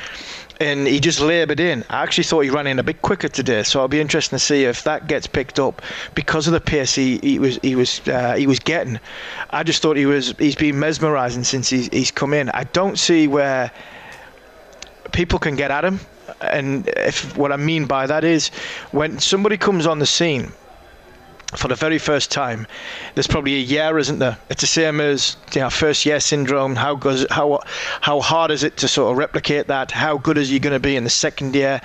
and 0.61 0.87
he 0.87 1.01
just 1.01 1.21
laboured 1.21 1.61
in. 1.61 1.85
I 1.91 2.03
actually 2.03 2.25
thought 2.25 2.41
he 2.41 2.51
ran 2.51 2.67
in 2.67 2.79
a 2.79 2.83
bit 2.83 3.03
quicker 3.03 3.29
today, 3.29 3.63
so 3.63 3.81
it'll 3.81 3.89
be 3.89 4.01
interesting 4.01 4.39
to 4.39 4.45
see 4.45 4.65
if 4.65 4.85
that 4.85 5.07
gets 5.07 5.27
picked 5.27 5.59
up 5.59 5.83
because 6.15 6.47
of 6.47 6.53
the 6.53 6.61
pace 6.61 6.95
he, 6.95 7.19
he 7.19 7.39
was 7.39 7.59
he 7.63 7.77
was 7.77 8.01
uh, 8.09 8.35
he 8.35 8.47
was 8.47 8.59
getting. 8.59 8.99
I 9.51 9.63
just 9.63 9.83
thought 9.83 9.97
he 9.97 10.07
was 10.07 10.35
he's 10.39 10.55
been 10.55 10.79
mesmerising 10.79 11.45
since 11.45 11.69
he's 11.69 11.89
he's 11.89 12.11
come 12.11 12.33
in. 12.33 12.49
I 12.51 12.65
don't 12.65 12.99
see 12.99 13.29
where 13.29 13.71
people 15.13 15.39
can 15.39 15.57
get 15.57 15.71
at 15.71 15.85
him, 15.85 16.01
and 16.41 16.89
if 16.89 17.37
what 17.37 17.53
I 17.53 17.57
mean 17.57 17.87
by 17.87 18.07
that 18.07 18.25
is 18.25 18.49
when 18.93 19.19
somebody 19.19 19.57
comes 19.57 19.87
on 19.87 19.99
the 19.99 20.07
scene 20.07 20.53
for 21.57 21.69
the 21.69 21.75
very 21.75 21.99
first 21.99 22.31
time. 22.31 22.67
There's 23.15 23.27
probably 23.27 23.55
a 23.55 23.61
year, 23.61 23.99
isn't 23.99 24.19
there? 24.19 24.39
It's 24.51 24.61
the 24.61 24.67
same 24.67 25.01
as 25.01 25.37
you 25.55 25.63
know, 25.63 25.71
first 25.71 26.07
year 26.07 26.21
syndrome. 26.21 26.77
How 26.77 26.95
goes 26.95 27.27
how 27.31 27.61
how 28.01 28.21
hard 28.21 28.51
is 28.51 28.63
it 28.63 28.77
to 28.79 28.89
sort 28.89 29.13
of 29.13 29.19
replicate 29.19 29.67
that? 29.69 29.91
How 29.91 30.19
good 30.19 30.39
is 30.39 30.51
you 30.51 30.61
going 30.61 30.75
to 30.75 30.81
be 30.81 30.97
in 30.97 31.05
the 31.05 31.11
second 31.11 31.55
year? 31.55 31.81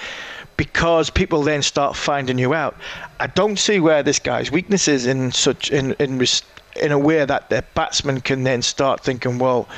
Because 0.57 1.09
people 1.09 1.41
then 1.41 1.63
start 1.63 1.95
finding 1.95 2.37
you 2.37 2.53
out. 2.53 2.75
I 3.19 3.27
don't 3.27 3.57
see 3.57 3.79
where 3.79 4.03
this 4.03 4.19
guy's 4.19 4.51
weakness 4.51 4.87
is 4.87 5.05
in 5.05 5.31
such 5.31 5.71
in 5.71 5.93
in 5.93 6.17
in 6.81 6.91
a 6.91 6.99
way 6.99 7.23
that 7.23 7.49
the 7.49 7.63
batsman 7.75 8.21
can 8.21 8.43
then 8.43 8.61
start 8.61 9.01
thinking, 9.01 9.37
well, 9.37 9.69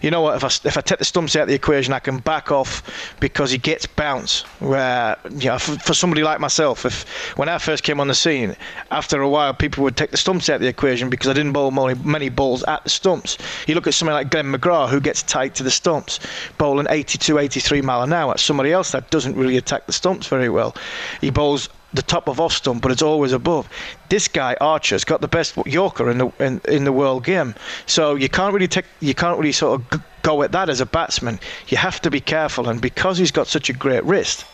you 0.00 0.10
know 0.10 0.20
what, 0.20 0.36
if 0.36 0.44
I, 0.44 0.68
if 0.68 0.78
I 0.78 0.80
take 0.80 0.98
the 0.98 1.04
stumps 1.04 1.34
out 1.34 1.42
of 1.42 1.48
the 1.48 1.54
equation, 1.54 1.92
I 1.92 1.98
can 1.98 2.18
back 2.18 2.52
off 2.52 3.16
because 3.20 3.50
he 3.50 3.58
gets 3.58 3.86
bounce. 3.86 4.42
Where, 4.60 5.16
you 5.30 5.48
know, 5.48 5.58
for, 5.58 5.78
for, 5.80 5.94
somebody 5.94 6.22
like 6.22 6.40
myself, 6.40 6.86
if 6.86 7.02
when 7.36 7.48
I 7.48 7.58
first 7.58 7.82
came 7.82 8.00
on 8.00 8.08
the 8.08 8.14
scene, 8.14 8.56
after 8.90 9.20
a 9.20 9.28
while, 9.28 9.52
people 9.54 9.82
would 9.84 9.96
take 9.96 10.10
the 10.10 10.16
stumps 10.16 10.48
out 10.48 10.56
of 10.56 10.60
the 10.60 10.68
equation 10.68 11.10
because 11.10 11.28
I 11.28 11.32
didn't 11.32 11.52
bowl 11.52 11.70
many, 11.70 11.98
many 12.04 12.28
balls 12.28 12.62
at 12.64 12.84
the 12.84 12.90
stumps. 12.90 13.38
You 13.66 13.74
look 13.74 13.86
at 13.86 13.94
somebody 13.94 14.14
like 14.14 14.30
Glenn 14.30 14.52
McGrath, 14.52 14.90
who 14.90 15.00
gets 15.00 15.22
tight 15.22 15.54
to 15.56 15.62
the 15.62 15.70
stumps, 15.70 16.20
bowling 16.58 16.86
82, 16.88 17.38
83 17.38 17.82
mile 17.82 18.02
an 18.02 18.12
hour. 18.12 18.32
At 18.32 18.40
somebody 18.40 18.72
else 18.72 18.92
that 18.92 19.10
doesn't 19.10 19.36
really 19.36 19.56
attack 19.56 19.86
the 19.86 19.92
stumps 19.92 20.28
very 20.28 20.48
well. 20.48 20.76
He 21.20 21.30
bowls 21.30 21.68
the 21.94 22.02
top 22.02 22.28
of 22.28 22.40
off 22.40 22.52
stump, 22.52 22.82
but 22.82 22.90
it's 22.90 23.02
always 23.02 23.32
above. 23.32 23.68
This 24.08 24.28
guy 24.28 24.56
Archer's 24.60 25.04
got 25.04 25.20
the 25.20 25.28
best 25.28 25.56
Yorker 25.66 26.10
in 26.10 26.18
the 26.18 26.32
in, 26.38 26.60
in 26.68 26.84
the 26.84 26.92
world 26.92 27.24
game, 27.24 27.54
so 27.86 28.14
you 28.14 28.28
can't 28.28 28.54
really 28.54 28.68
take 28.68 28.86
you 29.00 29.14
can't 29.14 29.38
really 29.38 29.52
sort 29.52 29.80
of 29.80 30.02
go 30.22 30.42
at 30.42 30.52
that 30.52 30.68
as 30.68 30.80
a 30.80 30.86
batsman. 30.86 31.38
You 31.68 31.76
have 31.76 32.00
to 32.02 32.10
be 32.10 32.20
careful, 32.20 32.68
and 32.68 32.80
because 32.80 33.18
he's 33.18 33.32
got 33.32 33.46
such 33.46 33.68
a 33.68 33.72
great 33.72 34.04
wrist, 34.04 34.44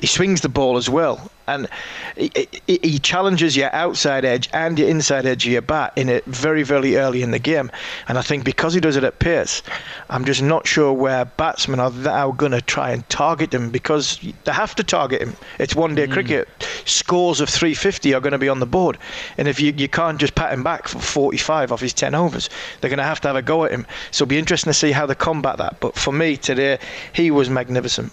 he 0.00 0.06
swings 0.06 0.40
the 0.40 0.48
ball 0.48 0.76
as 0.76 0.88
well, 0.88 1.30
and 1.46 1.68
he, 2.16 2.30
he, 2.66 2.78
he, 2.82 2.98
challenges 2.98 3.56
your 3.56 3.72
outside 3.74 4.24
edge 4.24 4.48
and 4.52 4.78
your 4.78 4.88
inside 4.88 5.26
edge 5.26 5.44
of 5.46 5.52
your 5.52 5.62
bat 5.62 5.92
in 5.96 6.08
it 6.08 6.24
very, 6.24 6.62
very 6.62 6.96
early 6.96 7.22
in 7.22 7.30
the 7.30 7.38
game. 7.38 7.70
And 8.08 8.18
I 8.18 8.22
think 8.22 8.44
because 8.44 8.74
he 8.74 8.80
does 8.80 8.96
it 8.96 9.04
at 9.04 9.18
pace, 9.18 9.62
I'm 10.08 10.24
just 10.24 10.42
not 10.42 10.66
sure 10.66 10.92
where 10.92 11.24
batsmen 11.24 11.80
are 11.80 11.90
now 11.90 12.32
going 12.32 12.52
to 12.52 12.62
try 12.62 12.90
and 12.90 13.08
target 13.08 13.52
him 13.52 13.70
because 13.70 14.18
they 14.44 14.52
have 14.52 14.74
to 14.76 14.84
target 14.84 15.20
him. 15.20 15.36
It's 15.58 15.74
one-day 15.74 16.06
mm. 16.06 16.12
cricket. 16.12 16.48
Scores 16.84 17.40
of 17.40 17.48
350 17.48 18.14
are 18.14 18.20
going 18.20 18.32
to 18.32 18.38
be 18.38 18.48
on 18.48 18.60
the 18.60 18.66
board, 18.66 18.98
and 19.36 19.48
if 19.48 19.60
you 19.60 19.72
you 19.76 19.88
can't 19.88 20.18
just 20.18 20.34
pat 20.34 20.52
him 20.52 20.62
back 20.62 20.88
for 20.88 21.00
45 21.00 21.72
off 21.72 21.80
his 21.80 21.92
10 21.92 22.14
overs, 22.14 22.48
they're 22.80 22.90
going 22.90 22.98
to 22.98 23.04
have 23.04 23.20
to 23.20 23.28
have 23.28 23.36
a 23.36 23.42
go 23.42 23.64
at 23.64 23.72
him. 23.72 23.86
So 24.10 24.24
it'll 24.24 24.30
be 24.30 24.38
interesting 24.38 24.70
to 24.70 24.78
see 24.78 24.92
how 24.92 25.06
they 25.06 25.14
combat 25.14 25.58
that. 25.58 25.80
But 25.80 25.96
for 25.96 26.12
me 26.12 26.36
today, 26.36 26.78
he 27.12 27.30
was 27.30 27.50
magnificent 27.50 28.12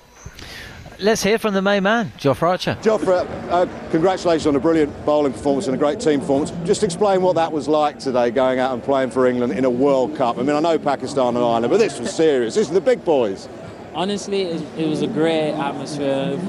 let's 0.99 1.23
hear 1.23 1.37
from 1.37 1.53
the 1.53 1.61
main 1.61 1.83
man, 1.83 2.11
Jofra 2.17 2.49
Archer. 2.49 2.77
Jofra, 2.81 3.25
uh, 3.49 3.65
congratulations 3.91 4.47
on 4.47 4.55
a 4.55 4.59
brilliant 4.59 5.05
bowling 5.05 5.33
performance 5.33 5.67
and 5.67 5.75
a 5.75 5.77
great 5.77 5.99
team 5.99 6.19
performance. 6.19 6.51
Just 6.65 6.83
explain 6.83 7.21
what 7.21 7.35
that 7.35 7.51
was 7.51 7.67
like 7.67 7.99
today, 7.99 8.31
going 8.31 8.59
out 8.59 8.73
and 8.73 8.83
playing 8.83 9.11
for 9.11 9.27
England 9.27 9.53
in 9.53 9.65
a 9.65 9.69
World 9.69 10.15
Cup. 10.15 10.37
I 10.37 10.43
mean, 10.43 10.55
I 10.55 10.59
know 10.59 10.77
Pakistan 10.77 11.35
and 11.35 11.37
Ireland, 11.37 11.69
but 11.69 11.77
this 11.77 11.99
was 11.99 12.13
serious. 12.13 12.55
This 12.55 12.67
is 12.67 12.73
the 12.73 12.81
big 12.81 13.03
boys. 13.03 13.47
Honestly, 13.93 14.43
it, 14.43 14.87
was 14.87 15.01
a 15.01 15.07
great 15.07 15.51
atmosphere. 15.51 16.39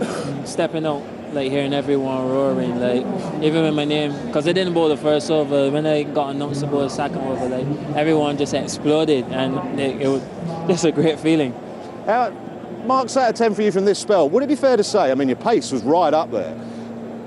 Stepping 0.45 0.85
out, 0.85 1.03
like 1.33 1.51
hearing 1.51 1.73
everyone 1.73 2.29
roaring, 2.29 2.79
like 2.79 3.05
even 3.43 3.63
with 3.63 3.75
my 3.75 3.85
name, 3.85 4.13
because 4.27 4.47
I 4.47 4.53
didn't 4.53 4.75
bowl 4.75 4.89
the 4.89 4.97
first 4.97 5.31
over, 5.31 5.71
when 5.71 5.87
I 5.87 6.03
got 6.03 6.35
announced 6.35 6.61
to 6.61 6.67
bowl 6.67 6.81
the 6.81 6.91
second 6.91 7.19
over, 7.19 7.49
like 7.49 7.67
everyone 7.97 8.37
just 8.37 8.53
exploded, 8.53 9.25
and 9.31 9.81
it, 9.81 10.03
it 10.03 10.09
was 10.09 10.23
just 10.69 10.85
a 10.85 10.93
great 10.93 11.19
feeling. 11.19 11.53
Uh, 12.07 12.31
marks 12.87 13.17
out 13.17 13.31
of 13.31 13.37
10 13.37 13.55
for 13.55 13.63
you 13.63 13.73
from 13.73 13.85
this 13.85 13.99
spell. 13.99 14.29
Would 14.29 14.43
it 14.43 14.49
be 14.49 14.57
fair 14.57 14.77
to 14.77 14.85
say, 14.85 15.11
I 15.11 15.15
mean, 15.15 15.29
your 15.29 15.37
pace 15.37 15.73
was 15.73 15.83
right 15.83 16.13
up 16.13 16.31
there. 16.31 16.57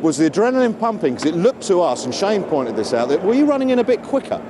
Was 0.02 0.18
the 0.18 0.30
adrenaline 0.30 0.78
pumping? 0.78 1.16
Because 1.16 1.30
it 1.30 1.36
looked 1.36 1.64
to 1.64 1.82
us, 1.82 2.06
and 2.06 2.14
Shane 2.14 2.44
pointed 2.44 2.76
this 2.76 2.94
out, 2.94 3.10
that 3.10 3.24
were 3.24 3.34
you 3.34 3.46
running 3.46 3.70
in 3.70 3.80
a 3.80 3.84
bit 3.84 4.04
quicker? 4.04 4.42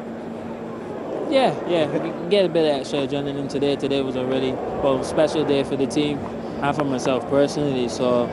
Yeah, 1.29 1.53
yeah. 1.67 1.85
Get 2.29 2.45
a 2.45 2.49
bit 2.49 2.65
of 2.71 2.79
extra 2.79 2.99
adrenaline 2.99 3.49
today. 3.49 3.75
Today 3.75 4.01
was 4.01 4.15
a 4.15 4.25
really 4.25 4.51
well 4.51 5.03
special 5.03 5.45
day 5.45 5.63
for 5.63 5.75
the 5.75 5.87
team 5.87 6.17
and 6.17 6.75
for 6.75 6.83
myself 6.83 7.27
personally. 7.29 7.87
So 7.89 8.25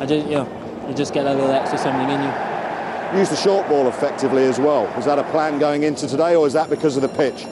I 0.00 0.06
just, 0.06 0.26
you 0.26 0.34
know, 0.34 0.86
you 0.88 0.94
just 0.94 1.14
get 1.14 1.26
a 1.26 1.34
little 1.34 1.50
extra 1.50 1.78
something 1.78 2.08
in 2.08 2.22
you. 2.22 2.32
Use 3.18 3.30
the 3.30 3.36
short 3.36 3.68
ball 3.68 3.88
effectively 3.88 4.44
as 4.44 4.58
well. 4.58 4.92
Was 4.96 5.04
that 5.06 5.18
a 5.18 5.24
plan 5.24 5.58
going 5.58 5.82
into 5.84 6.06
today, 6.06 6.36
or 6.36 6.46
is 6.46 6.52
that 6.52 6.68
because 6.68 6.96
of 6.96 7.02
the 7.02 7.08
pitch? 7.08 7.44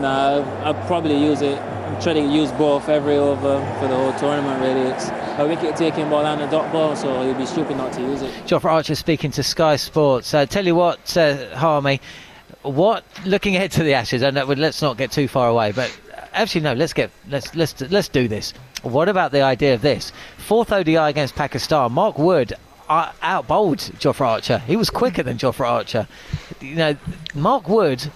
No, 0.00 0.42
I'll 0.64 0.86
probably 0.86 1.16
use 1.16 1.40
it 1.40 1.58
try 2.00 2.12
to 2.12 2.20
use 2.20 2.50
both 2.52 2.88
every 2.88 3.16
over 3.16 3.58
for 3.78 3.88
the 3.88 3.96
whole 3.96 4.12
tournament. 4.14 4.60
Really, 4.60 4.90
it's 4.90 5.08
a 5.38 5.46
wicket 5.46 5.76
taking 5.76 6.08
ball 6.08 6.24
and 6.24 6.40
a 6.42 6.50
dot 6.50 6.72
ball, 6.72 6.96
so 6.96 7.22
you'd 7.22 7.38
be 7.38 7.46
stupid 7.46 7.76
not 7.76 7.92
to 7.94 8.00
use 8.00 8.22
it. 8.22 8.30
Jofra 8.46 8.70
Archer 8.70 8.94
speaking 8.94 9.30
to 9.32 9.42
Sky 9.42 9.76
Sports. 9.76 10.32
Uh, 10.34 10.46
tell 10.46 10.66
you 10.66 10.74
what, 10.74 11.16
uh, 11.16 11.56
Harmy, 11.56 12.00
what 12.62 13.04
looking 13.24 13.56
ahead 13.56 13.70
to 13.72 13.82
the 13.82 13.94
Ashes, 13.94 14.22
and 14.22 14.36
let's 14.36 14.82
not 14.82 14.96
get 14.96 15.10
too 15.12 15.28
far 15.28 15.48
away, 15.48 15.72
but 15.72 15.96
actually 16.32 16.62
no, 16.62 16.72
let's 16.72 16.92
get 16.92 17.10
let's 17.28 17.54
let's 17.54 17.80
let's 17.82 18.08
do 18.08 18.28
this. 18.28 18.52
What 18.82 19.08
about 19.08 19.32
the 19.32 19.42
idea 19.42 19.74
of 19.74 19.82
this 19.82 20.12
fourth 20.38 20.72
ODI 20.72 20.96
against 20.96 21.34
Pakistan? 21.34 21.92
Mark 21.92 22.18
Wood 22.18 22.52
uh, 22.88 23.12
out 23.22 23.46
bowled 23.46 23.78
Jofra 23.78 24.26
Archer. 24.26 24.58
He 24.58 24.76
was 24.76 24.90
quicker 24.90 25.22
than 25.22 25.38
Jofra 25.38 25.68
Archer. 25.68 26.08
You 26.60 26.74
know, 26.74 26.96
Mark 27.34 27.68
Wood 27.68 28.10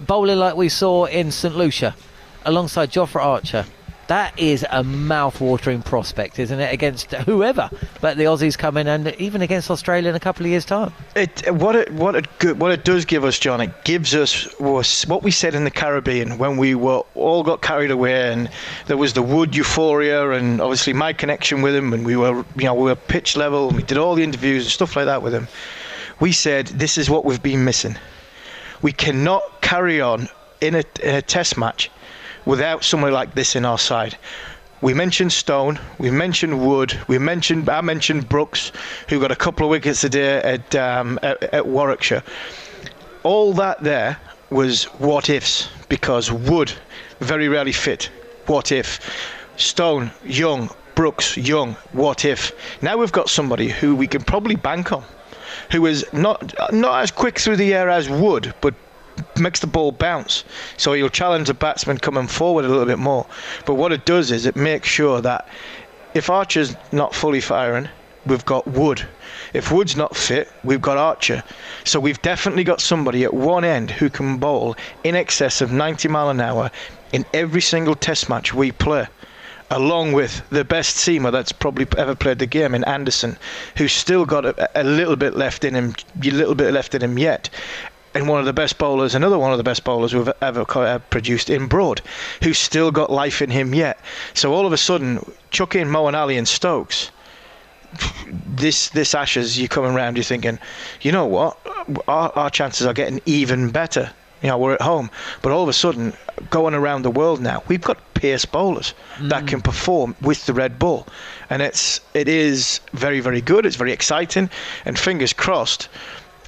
bowling 0.00 0.38
like 0.38 0.56
we 0.56 0.68
saw 0.68 1.04
in 1.04 1.30
St 1.30 1.56
Lucia 1.56 1.94
alongside 2.44 2.90
Jofra 2.90 3.22
Archer. 3.22 3.64
That 4.08 4.38
is 4.38 4.66
a 4.70 4.84
mouth-watering 4.84 5.80
prospect, 5.82 6.38
isn't 6.38 6.60
it? 6.60 6.72
Against 6.72 7.12
whoever, 7.12 7.70
but 8.02 8.18
the 8.18 8.24
Aussies 8.24 8.56
come 8.56 8.76
in, 8.76 8.86
and 8.86 9.14
even 9.18 9.40
against 9.40 9.70
Australia 9.70 10.10
in 10.10 10.14
a 10.14 10.20
couple 10.20 10.44
of 10.44 10.50
years' 10.50 10.66
time. 10.66 10.92
It 11.16 11.50
what 11.50 11.74
it 11.74 11.90
what 11.92 12.14
it 12.14 12.26
good 12.38 12.60
what 12.60 12.70
it 12.70 12.84
does 12.84 13.06
give 13.06 13.24
us, 13.24 13.38
John. 13.38 13.62
It 13.62 13.84
gives 13.84 14.14
us 14.14 14.44
what 14.58 15.22
we 15.22 15.30
said 15.30 15.54
in 15.54 15.64
the 15.64 15.70
Caribbean 15.70 16.36
when 16.36 16.58
we 16.58 16.74
were 16.74 17.02
all 17.14 17.42
got 17.42 17.62
carried 17.62 17.90
away, 17.90 18.30
and 18.30 18.50
there 18.86 18.98
was 18.98 19.14
the 19.14 19.22
Wood 19.22 19.56
euphoria, 19.56 20.32
and 20.32 20.60
obviously 20.60 20.92
my 20.92 21.14
connection 21.14 21.62
with 21.62 21.74
him, 21.74 21.94
and 21.94 22.04
we 22.04 22.16
were 22.16 22.44
you 22.56 22.64
know 22.64 22.74
we 22.74 22.82
were 22.82 22.96
pitch 22.96 23.36
level, 23.36 23.68
and 23.68 23.76
we 23.76 23.82
did 23.82 23.96
all 23.96 24.14
the 24.14 24.22
interviews 24.22 24.64
and 24.64 24.72
stuff 24.72 24.96
like 24.96 25.06
that 25.06 25.22
with 25.22 25.32
him. 25.32 25.48
We 26.20 26.32
said 26.32 26.66
this 26.66 26.98
is 26.98 27.08
what 27.08 27.24
we've 27.24 27.42
been 27.42 27.64
missing. 27.64 27.96
We 28.82 28.92
cannot 28.92 29.62
carry 29.62 30.02
on 30.02 30.28
in 30.60 30.74
a, 30.74 30.84
in 31.02 31.14
a 31.14 31.22
test 31.22 31.56
match 31.56 31.90
without 32.44 32.84
somebody 32.84 33.12
like 33.12 33.34
this 33.34 33.56
in 33.56 33.64
our 33.64 33.78
side. 33.78 34.16
We 34.80 34.92
mentioned 34.92 35.32
Stone, 35.32 35.80
we 35.98 36.10
mentioned 36.10 36.66
Wood, 36.66 36.98
we 37.08 37.18
mentioned 37.18 37.68
I 37.68 37.80
mentioned 37.80 38.28
Brooks, 38.28 38.70
who 39.08 39.18
got 39.20 39.30
a 39.32 39.36
couple 39.36 39.66
of 39.66 39.70
wickets 39.70 40.04
a 40.04 40.10
day 40.10 40.36
at, 40.42 40.74
um, 40.74 41.18
at, 41.22 41.42
at 41.54 41.66
Warwickshire. 41.66 42.22
All 43.22 43.54
that 43.54 43.82
there 43.82 44.18
was 44.50 44.84
what 45.00 45.30
ifs 45.30 45.68
because 45.88 46.30
Wood 46.30 46.72
very 47.20 47.48
rarely 47.48 47.72
fit. 47.72 48.10
What 48.46 48.72
if 48.72 49.00
Stone 49.56 50.10
young, 50.24 50.68
Brooks 50.94 51.36
young? 51.36 51.74
What 51.92 52.24
if 52.24 52.52
now 52.82 52.98
we've 52.98 53.12
got 53.12 53.30
somebody 53.30 53.68
who 53.68 53.96
we 53.96 54.06
can 54.06 54.22
probably 54.22 54.56
bank 54.56 54.92
on, 54.92 55.04
who 55.72 55.86
is 55.86 56.04
not 56.12 56.52
not 56.72 57.02
as 57.02 57.10
quick 57.10 57.38
through 57.38 57.56
the 57.56 57.72
air 57.72 57.88
as 57.88 58.10
Wood, 58.10 58.52
but 58.60 58.74
makes 59.38 59.60
the 59.60 59.66
ball 59.66 59.92
bounce. 59.92 60.44
So 60.76 60.92
you'll 60.92 61.08
challenge 61.08 61.48
the 61.48 61.54
batsman 61.54 61.98
coming 61.98 62.26
forward 62.26 62.64
a 62.64 62.68
little 62.68 62.86
bit 62.86 62.98
more. 62.98 63.26
But 63.66 63.74
what 63.74 63.92
it 63.92 64.04
does 64.04 64.30
is 64.30 64.46
it 64.46 64.56
makes 64.56 64.88
sure 64.88 65.20
that 65.20 65.48
if 66.14 66.30
Archer's 66.30 66.76
not 66.92 67.14
fully 67.14 67.40
firing, 67.40 67.88
we've 68.26 68.44
got 68.44 68.66
Wood. 68.66 69.06
If 69.52 69.70
Wood's 69.70 69.96
not 69.96 70.16
fit, 70.16 70.50
we've 70.62 70.80
got 70.80 70.96
Archer. 70.96 71.42
So 71.84 72.00
we've 72.00 72.20
definitely 72.22 72.64
got 72.64 72.80
somebody 72.80 73.24
at 73.24 73.34
one 73.34 73.64
end 73.64 73.90
who 73.90 74.10
can 74.10 74.38
bowl 74.38 74.76
in 75.02 75.14
excess 75.14 75.60
of 75.60 75.72
90 75.72 76.08
mile 76.08 76.30
an 76.30 76.40
hour 76.40 76.70
in 77.12 77.24
every 77.34 77.60
single 77.60 77.94
test 77.94 78.28
match 78.28 78.54
we 78.54 78.72
play. 78.72 79.06
Along 79.70 80.12
with 80.12 80.42
the 80.50 80.64
best 80.64 80.96
seamer 80.96 81.32
that's 81.32 81.50
probably 81.50 81.86
ever 81.96 82.14
played 82.14 82.38
the 82.38 82.46
game 82.46 82.74
in 82.74 82.84
Anderson, 82.84 83.36
who's 83.76 83.92
still 83.92 84.24
got 84.24 84.44
a, 84.44 84.80
a 84.80 84.84
little 84.84 85.16
bit 85.16 85.36
left 85.36 85.64
in 85.64 85.74
him, 85.74 85.94
a 86.22 86.30
little 86.30 86.54
bit 86.54 86.72
left 86.72 86.94
in 86.94 87.02
him 87.02 87.18
yet 87.18 87.48
and 88.14 88.28
one 88.28 88.38
of 88.38 88.46
the 88.46 88.52
best 88.52 88.78
bowlers, 88.78 89.14
another 89.14 89.38
one 89.38 89.50
of 89.50 89.58
the 89.58 89.64
best 89.64 89.82
bowlers 89.84 90.14
we've 90.14 90.30
ever 90.40 90.64
produced 91.10 91.50
in 91.50 91.66
Broad, 91.66 92.00
who's 92.42 92.58
still 92.58 92.90
got 92.90 93.10
life 93.10 93.42
in 93.42 93.50
him 93.50 93.74
yet. 93.74 93.98
So 94.34 94.54
all 94.54 94.66
of 94.66 94.72
a 94.72 94.76
sudden, 94.76 95.24
chuck 95.50 95.74
in 95.74 95.88
Moeen 95.88 96.14
Ali 96.14 96.36
and 96.36 96.46
Stokes. 96.46 97.10
This 98.26 98.88
this 98.88 99.14
Ashes, 99.14 99.58
you're 99.58 99.68
coming 99.68 99.92
around, 99.92 100.16
you're 100.16 100.24
thinking, 100.24 100.58
you 101.00 101.12
know 101.12 101.26
what, 101.26 101.58
our, 102.08 102.32
our 102.34 102.50
chances 102.50 102.86
are 102.86 102.94
getting 102.94 103.20
even 103.26 103.70
better. 103.70 104.10
You 104.42 104.48
know, 104.48 104.58
we're 104.58 104.74
at 104.74 104.82
home, 104.82 105.10
but 105.42 105.52
all 105.52 105.62
of 105.62 105.68
a 105.68 105.72
sudden, 105.72 106.12
going 106.50 106.74
around 106.74 107.02
the 107.02 107.10
world 107.10 107.40
now, 107.40 107.62
we've 107.68 107.80
got 107.80 107.98
pace 108.14 108.44
bowlers 108.44 108.94
mm. 109.16 109.28
that 109.30 109.46
can 109.46 109.62
perform 109.62 110.14
with 110.20 110.44
the 110.46 110.52
red 110.52 110.78
ball, 110.78 111.06
and 111.50 111.62
it's 111.62 112.00
it 112.14 112.28
is 112.28 112.80
very 112.92 113.20
very 113.20 113.40
good. 113.40 113.64
It's 113.64 113.76
very 113.76 113.92
exciting, 113.92 114.50
and 114.84 114.98
fingers 114.98 115.32
crossed 115.32 115.88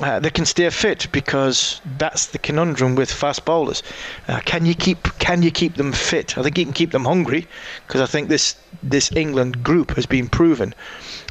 uh, 0.01 0.21
they 0.21 0.31
can 0.31 0.45
stay 0.45 0.69
fit 0.71 1.09
because 1.11 1.81
that's 1.97 2.27
the 2.27 2.39
conundrum 2.39 2.95
with 2.95 3.11
fast 3.11 3.45
bowlers. 3.45 3.83
Uh, 4.29 4.41
can 4.45 4.67
you 4.67 4.75
keep 4.75 5.03
can 5.19 5.43
you 5.43 5.51
keep 5.51 5.77
them 5.77 5.93
fit? 5.93 6.37
I 6.37 6.43
think 6.43 6.59
you 6.59 6.65
can 6.65 6.75
keep 6.75 6.91
them 6.93 7.05
hungry 7.05 7.47
because 7.87 8.01
I 8.01 8.07
think 8.07 8.29
this 8.29 8.57
this 8.83 9.11
England 9.13 9.63
group 9.63 9.93
has 9.97 10.05
been 10.07 10.29
proven 10.29 10.75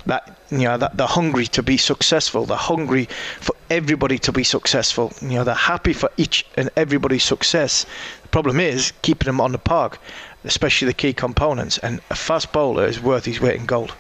that 0.08 0.38
you 0.50 0.60
know 0.60 0.78
that 0.78 0.98
they're 0.98 1.08
hungry 1.08 1.46
to 1.48 1.62
be 1.62 1.78
successful. 1.78 2.46
They're 2.46 2.58
hungry 2.58 3.08
for 3.40 3.56
everybody 3.70 4.18
to 4.20 4.32
be 4.32 4.44
successful. 4.44 5.14
You 5.22 5.36
know, 5.36 5.44
they're 5.44 5.56
happy 5.56 5.94
for 5.94 6.10
each 6.18 6.46
and 6.58 6.70
everybody's 6.76 7.24
success. 7.24 7.86
The 8.24 8.30
problem 8.30 8.60
is 8.60 8.94
keeping 9.04 9.28
them 9.28 9.42
on 9.42 9.52
the 9.52 9.60
park, 9.60 10.00
especially 10.44 10.88
the 10.88 10.94
key 10.94 11.14
components. 11.14 11.78
And 11.80 12.02
a 12.10 12.16
fast 12.16 12.52
bowler 12.52 12.86
is 12.86 13.00
worth 13.00 13.26
his 13.26 13.40
weight 13.40 13.60
in 13.60 13.66
gold. 13.66 13.94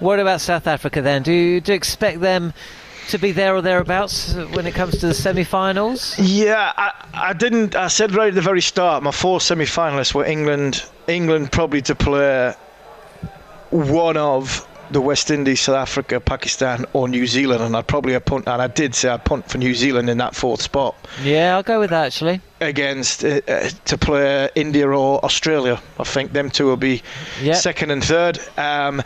What 0.00 0.20
about 0.20 0.40
South 0.40 0.66
Africa 0.68 1.02
then? 1.02 1.22
Do 1.24 1.32
you, 1.32 1.60
do 1.60 1.72
you 1.72 1.76
expect 1.76 2.20
them 2.20 2.52
to 3.08 3.18
be 3.18 3.32
there 3.32 3.54
or 3.54 3.62
thereabouts 3.62 4.34
when 4.34 4.66
it 4.66 4.74
comes 4.74 4.98
to 4.98 5.08
the 5.08 5.14
semi-finals? 5.14 6.18
Yeah, 6.18 6.72
I, 6.76 6.92
I 7.14 7.32
didn't. 7.32 7.74
I 7.74 7.88
said 7.88 8.14
right 8.14 8.28
at 8.28 8.34
the 8.34 8.40
very 8.40 8.62
start, 8.62 9.02
my 9.02 9.10
four 9.10 9.40
semi-finalists 9.40 10.14
were 10.14 10.24
England. 10.24 10.84
England 11.06 11.52
probably 11.52 11.82
to 11.82 11.94
play 11.94 12.54
one 13.70 14.16
of 14.16 14.66
the 14.90 15.00
West 15.00 15.30
Indies, 15.30 15.60
South 15.60 15.76
Africa, 15.76 16.20
Pakistan, 16.20 16.86
or 16.92 17.08
New 17.08 17.26
Zealand, 17.26 17.62
and 17.62 17.76
I'd 17.76 17.86
probably 17.86 18.14
have 18.14 18.24
punt, 18.24 18.48
and 18.48 18.62
I 18.62 18.68
did 18.68 18.94
say 18.94 19.08
I'd 19.10 19.24
punt 19.24 19.50
for 19.50 19.58
New 19.58 19.74
Zealand 19.74 20.08
in 20.08 20.18
that 20.18 20.34
fourth 20.34 20.62
spot. 20.62 20.96
Yeah, 21.22 21.56
I'll 21.56 21.62
go 21.62 21.78
with 21.78 21.90
that 21.90 22.06
actually. 22.06 22.40
Against 22.60 23.24
uh, 23.24 23.40
uh, 23.46 23.68
to 23.84 23.96
play 23.96 24.48
India 24.56 24.88
or 24.88 25.24
Australia, 25.24 25.80
I 25.98 26.02
think 26.02 26.32
them 26.32 26.50
two 26.50 26.66
will 26.66 26.76
be 26.76 27.02
Yep. 27.40 27.54
second 27.56 27.90
and 27.92 28.02
third. 28.02 28.40
Um, 28.56 29.00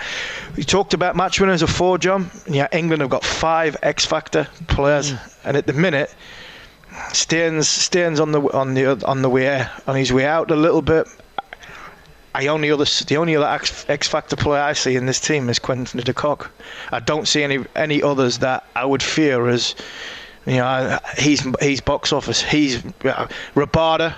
we 0.56 0.64
talked 0.64 0.94
about 0.94 1.16
match 1.16 1.38
winners 1.38 1.60
of 1.60 1.68
four, 1.68 1.98
John. 1.98 2.30
Yeah, 2.48 2.68
England 2.72 3.02
have 3.02 3.10
got 3.10 3.24
five 3.24 3.76
X 3.82 4.06
Factor 4.06 4.48
players, 4.68 5.12
and 5.44 5.56
at 5.58 5.66
the 5.66 5.74
minute, 5.74 6.14
Steyn's 7.12 7.68
Steyn's 7.68 8.20
on 8.20 8.32
the 8.32 8.40
on 8.40 8.72
the 8.72 9.04
on 9.06 9.20
the 9.20 9.28
way 9.28 9.66
on 9.86 9.96
his 9.96 10.12
way 10.12 10.24
out 10.24 10.50
a 10.50 10.56
little 10.56 10.82
bit. 10.82 11.06
I 12.34 12.46
only 12.46 12.70
other 12.70 12.86
the 13.06 13.16
only 13.18 13.36
other 13.36 13.46
X, 13.46 13.84
X 13.88 14.08
Factor 14.08 14.36
player 14.36 14.62
I 14.62 14.72
see 14.72 14.96
in 14.96 15.04
this 15.04 15.20
team 15.20 15.50
is 15.50 15.58
Quentin 15.58 16.00
de 16.00 16.14
Kock. 16.14 16.50
I 16.90 17.00
don't 17.00 17.28
see 17.28 17.42
any 17.42 17.58
any 17.76 18.02
others 18.02 18.38
that 18.38 18.64
I 18.74 18.86
would 18.86 19.02
fear 19.02 19.48
as 19.48 19.74
you 20.46 20.56
know 20.56 20.98
he's 21.18 21.46
he's 21.60 21.80
box 21.80 22.12
office. 22.12 22.42
He's 22.42 22.84
uh, 23.04 23.28
Rabada. 23.54 24.14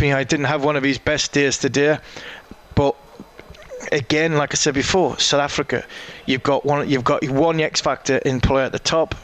You 0.00 0.10
know, 0.10 0.24
didn't 0.24 0.46
have 0.46 0.64
one 0.64 0.76
of 0.76 0.82
his 0.82 0.98
best 0.98 1.32
days 1.32 1.58
today, 1.58 1.98
but 2.74 2.96
again, 3.92 4.36
like 4.36 4.54
I 4.54 4.56
said 4.56 4.74
before, 4.74 5.18
South 5.18 5.40
Africa, 5.40 5.84
you've 6.26 6.42
got 6.42 6.64
one 6.64 6.88
you've 6.88 7.04
got 7.04 7.28
one 7.28 7.60
X 7.60 7.80
Factor 7.80 8.16
in 8.18 8.40
play 8.40 8.64
at 8.64 8.72
the 8.72 8.78
top. 8.78 9.14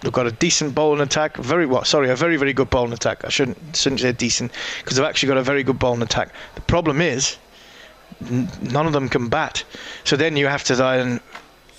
They've 0.00 0.12
got 0.12 0.26
a 0.26 0.32
decent 0.32 0.74
bowling 0.74 1.00
attack. 1.00 1.36
Very 1.36 1.64
well, 1.64 1.84
sorry, 1.84 2.10
a 2.10 2.16
very 2.16 2.36
very 2.36 2.52
good 2.52 2.70
bowling 2.70 2.92
attack. 2.92 3.24
I 3.24 3.28
shouldn't 3.28 3.76
shouldn't 3.76 4.00
say 4.00 4.12
decent 4.12 4.52
because 4.80 4.96
they've 4.96 5.06
actually 5.06 5.28
got 5.28 5.38
a 5.38 5.42
very 5.42 5.62
good 5.62 5.78
bowling 5.78 6.02
attack. 6.02 6.34
The 6.56 6.60
problem 6.62 7.00
is 7.00 7.36
none 8.20 8.86
of 8.86 8.92
them 8.92 9.08
can 9.08 9.28
bat. 9.28 9.64
So 10.04 10.16
then 10.16 10.36
you 10.36 10.46
have 10.46 10.64
to 10.64 10.76
then 10.76 11.20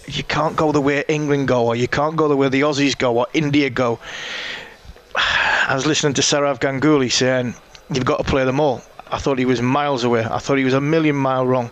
you 0.07 0.23
can't 0.23 0.55
go 0.55 0.71
the 0.71 0.81
way 0.81 1.03
England 1.07 1.47
go, 1.47 1.67
or 1.67 1.75
you 1.75 1.87
can't 1.87 2.15
go 2.15 2.27
the 2.27 2.35
way 2.35 2.49
the 2.49 2.61
Aussies 2.61 2.97
go, 2.97 3.17
or 3.17 3.27
India 3.33 3.69
go. 3.69 3.99
I 5.15 5.73
was 5.73 5.85
listening 5.85 6.13
to 6.15 6.21
Sourav 6.21 6.59
Ganguly 6.59 7.11
saying 7.11 7.55
you've 7.91 8.05
got 8.05 8.17
to 8.17 8.23
play 8.23 8.45
them 8.45 8.59
all. 8.59 8.81
I 9.11 9.19
thought 9.19 9.37
he 9.37 9.45
was 9.45 9.61
miles 9.61 10.03
away. 10.03 10.25
I 10.25 10.39
thought 10.39 10.57
he 10.57 10.65
was 10.65 10.73
a 10.73 10.81
million 10.81 11.15
mile 11.15 11.45
wrong, 11.45 11.71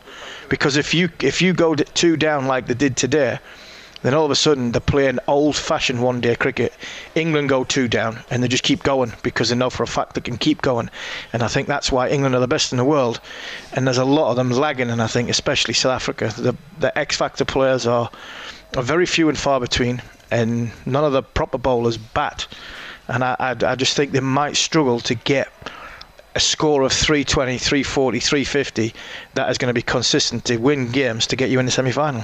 because 0.49 0.77
if 0.77 0.93
you 0.93 1.09
if 1.21 1.41
you 1.41 1.53
go 1.53 1.75
two 1.75 2.15
down 2.17 2.47
like 2.47 2.67
they 2.67 2.73
did 2.73 2.95
today, 2.95 3.39
then 4.01 4.13
all 4.13 4.25
of 4.25 4.31
a 4.31 4.35
sudden 4.35 4.71
they're 4.71 4.81
playing 4.81 5.19
old-fashioned 5.27 6.01
one-day 6.01 6.35
cricket. 6.35 6.73
England 7.15 7.49
go 7.49 7.63
two 7.63 7.87
down 7.87 8.19
and 8.29 8.41
they 8.41 8.47
just 8.47 8.63
keep 8.63 8.83
going 8.83 9.13
because 9.23 9.49
they 9.49 9.55
know 9.55 9.69
for 9.69 9.83
a 9.83 9.87
fact 9.87 10.15
they 10.15 10.21
can 10.21 10.37
keep 10.37 10.61
going. 10.61 10.89
And 11.33 11.43
I 11.43 11.47
think 11.47 11.67
that's 11.67 11.91
why 11.91 12.09
England 12.09 12.35
are 12.35 12.39
the 12.39 12.47
best 12.47 12.71
in 12.71 12.77
the 12.77 12.85
world. 12.85 13.19
And 13.73 13.85
there's 13.85 13.97
a 13.97 14.05
lot 14.05 14.31
of 14.31 14.35
them 14.35 14.49
lagging, 14.49 14.89
and 14.89 15.01
I 15.01 15.07
think 15.07 15.29
especially 15.29 15.73
South 15.73 15.93
Africa, 15.93 16.33
the 16.37 16.55
the 16.79 16.97
X-factor 16.97 17.45
players 17.45 17.85
are 17.85 18.09
are 18.75 18.83
very 18.83 19.05
few 19.05 19.29
and 19.29 19.37
far 19.37 19.59
between, 19.59 20.01
and 20.31 20.71
none 20.85 21.03
of 21.03 21.13
the 21.13 21.21
proper 21.23 21.57
bowlers 21.57 21.97
bat. 21.97 22.47
And 23.07 23.23
I, 23.23 23.35
I, 23.39 23.55
I 23.65 23.75
just 23.75 23.95
think 23.97 24.11
they 24.11 24.21
might 24.21 24.55
struggle 24.55 24.99
to 25.01 25.15
get 25.15 25.49
a 26.35 26.39
score 26.39 26.83
of 26.83 26.93
320, 26.93 27.57
340, 27.57 28.19
350 28.19 28.93
that 29.33 29.49
is 29.49 29.57
going 29.57 29.67
to 29.67 29.73
be 29.73 29.81
consistent 29.81 30.45
to 30.45 30.57
win 30.57 30.91
games 30.91 31.27
to 31.27 31.35
get 31.35 31.49
you 31.49 31.59
in 31.59 31.65
the 31.65 31.71
semi-final. 31.71 32.23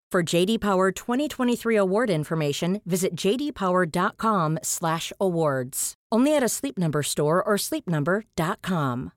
For 0.11 0.21
JD 0.21 0.59
Power 0.59 0.91
2023 0.91 1.77
award 1.77 2.09
information, 2.09 2.81
visit 2.85 3.15
jdpower.com/awards. 3.15 5.93
Only 6.11 6.35
at 6.35 6.43
a 6.43 6.49
Sleep 6.49 6.77
Number 6.77 7.01
store 7.01 7.41
or 7.41 7.55
sleepnumber.com. 7.55 9.13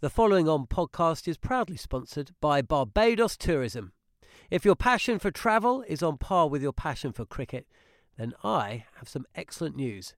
The 0.00 0.10
following 0.10 0.46
on 0.46 0.66
podcast 0.66 1.26
is 1.26 1.38
proudly 1.38 1.78
sponsored 1.78 2.32
by 2.38 2.60
Barbados 2.60 3.38
Tourism. 3.38 3.94
If 4.50 4.66
your 4.66 4.76
passion 4.76 5.18
for 5.18 5.30
travel 5.30 5.82
is 5.88 6.02
on 6.02 6.18
par 6.18 6.50
with 6.50 6.60
your 6.60 6.74
passion 6.74 7.12
for 7.12 7.24
cricket, 7.24 7.66
then 8.18 8.34
I 8.44 8.84
have 8.96 9.08
some 9.08 9.24
excellent 9.34 9.76
news. 9.76 10.14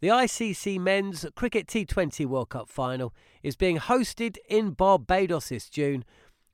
The 0.00 0.08
ICC 0.08 0.78
Men's 0.78 1.26
Cricket 1.34 1.66
T20 1.66 2.24
World 2.24 2.50
Cup 2.50 2.68
final 2.68 3.12
is 3.42 3.56
being 3.56 3.78
hosted 3.78 4.36
in 4.48 4.70
Barbados 4.70 5.48
this 5.48 5.68
June, 5.68 6.04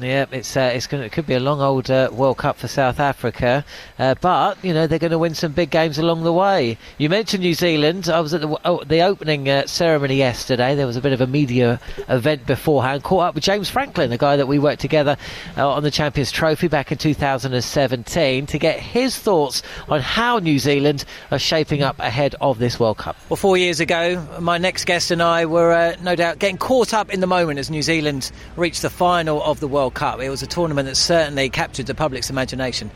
Yeah, 0.00 0.24
it's 0.32 0.56
uh, 0.56 0.72
it's 0.74 0.86
going 0.86 1.02
it 1.02 1.12
could 1.12 1.26
be 1.26 1.34
a 1.34 1.40
long 1.40 1.60
old 1.60 1.90
uh, 1.90 2.08
World 2.10 2.38
Cup 2.38 2.56
for 2.56 2.66
South 2.66 2.98
Africa, 2.98 3.62
uh, 3.98 4.14
but 4.22 4.56
you 4.64 4.72
know 4.72 4.86
they're 4.86 4.98
going 4.98 5.10
to 5.10 5.18
win 5.18 5.34
some 5.34 5.52
big 5.52 5.68
games 5.68 5.98
along 5.98 6.24
the 6.24 6.32
way. 6.32 6.78
You 6.96 7.10
mentioned 7.10 7.42
New 7.42 7.52
Zealand. 7.52 8.08
I 8.08 8.20
was 8.20 8.32
at 8.32 8.40
the, 8.40 8.58
oh, 8.64 8.82
the 8.84 9.02
opening 9.02 9.50
uh, 9.50 9.66
ceremony 9.66 10.16
yesterday. 10.16 10.74
There 10.74 10.86
was 10.86 10.96
a 10.96 11.02
bit 11.02 11.12
of 11.12 11.20
a 11.20 11.26
media 11.26 11.78
event 12.08 12.46
beforehand. 12.46 13.02
Caught 13.02 13.20
up 13.20 13.34
with 13.34 13.44
James 13.44 13.68
Franklin, 13.68 14.08
the 14.08 14.16
guy 14.16 14.36
that 14.36 14.48
we 14.48 14.58
worked 14.58 14.80
together 14.80 15.18
uh, 15.58 15.68
on 15.68 15.82
the 15.82 15.90
Champions 15.90 16.32
Trophy 16.32 16.68
back 16.68 16.90
in 16.90 16.96
2017, 16.96 18.46
to 18.46 18.58
get 18.58 18.80
his 18.80 19.18
thoughts 19.18 19.62
on 19.90 20.00
how 20.00 20.38
New 20.38 20.58
Zealand 20.58 21.04
are 21.30 21.38
shaping 21.38 21.82
up 21.82 21.98
ahead 21.98 22.34
of 22.40 22.58
this 22.58 22.80
World 22.80 22.96
Cup. 22.96 23.16
Well, 23.28 23.36
four 23.36 23.58
years 23.58 23.78
ago, 23.78 24.26
my 24.40 24.56
next 24.56 24.86
guest 24.86 25.10
and 25.10 25.22
I 25.22 25.44
were 25.44 25.70
uh, 25.70 25.96
no 26.00 26.16
doubt 26.16 26.38
getting 26.38 26.56
caught 26.56 26.94
up 26.94 27.12
in 27.12 27.20
the 27.20 27.26
moment 27.26 27.58
as 27.58 27.68
New 27.68 27.82
Zealand 27.82 28.32
reached 28.56 28.80
the 28.80 28.90
final 28.90 29.42
of 29.42 29.60
the 29.60 29.68
World 29.68 29.81
World 29.82 29.94
Cup. 29.94 30.20
It 30.20 30.30
was 30.30 30.44
a 30.44 30.46
tournament 30.46 30.86
that 30.86 30.94
certainly 30.94 31.50
captured 31.50 31.86
the 31.86 31.94
public's 31.94 32.30
imagination. 32.30 32.88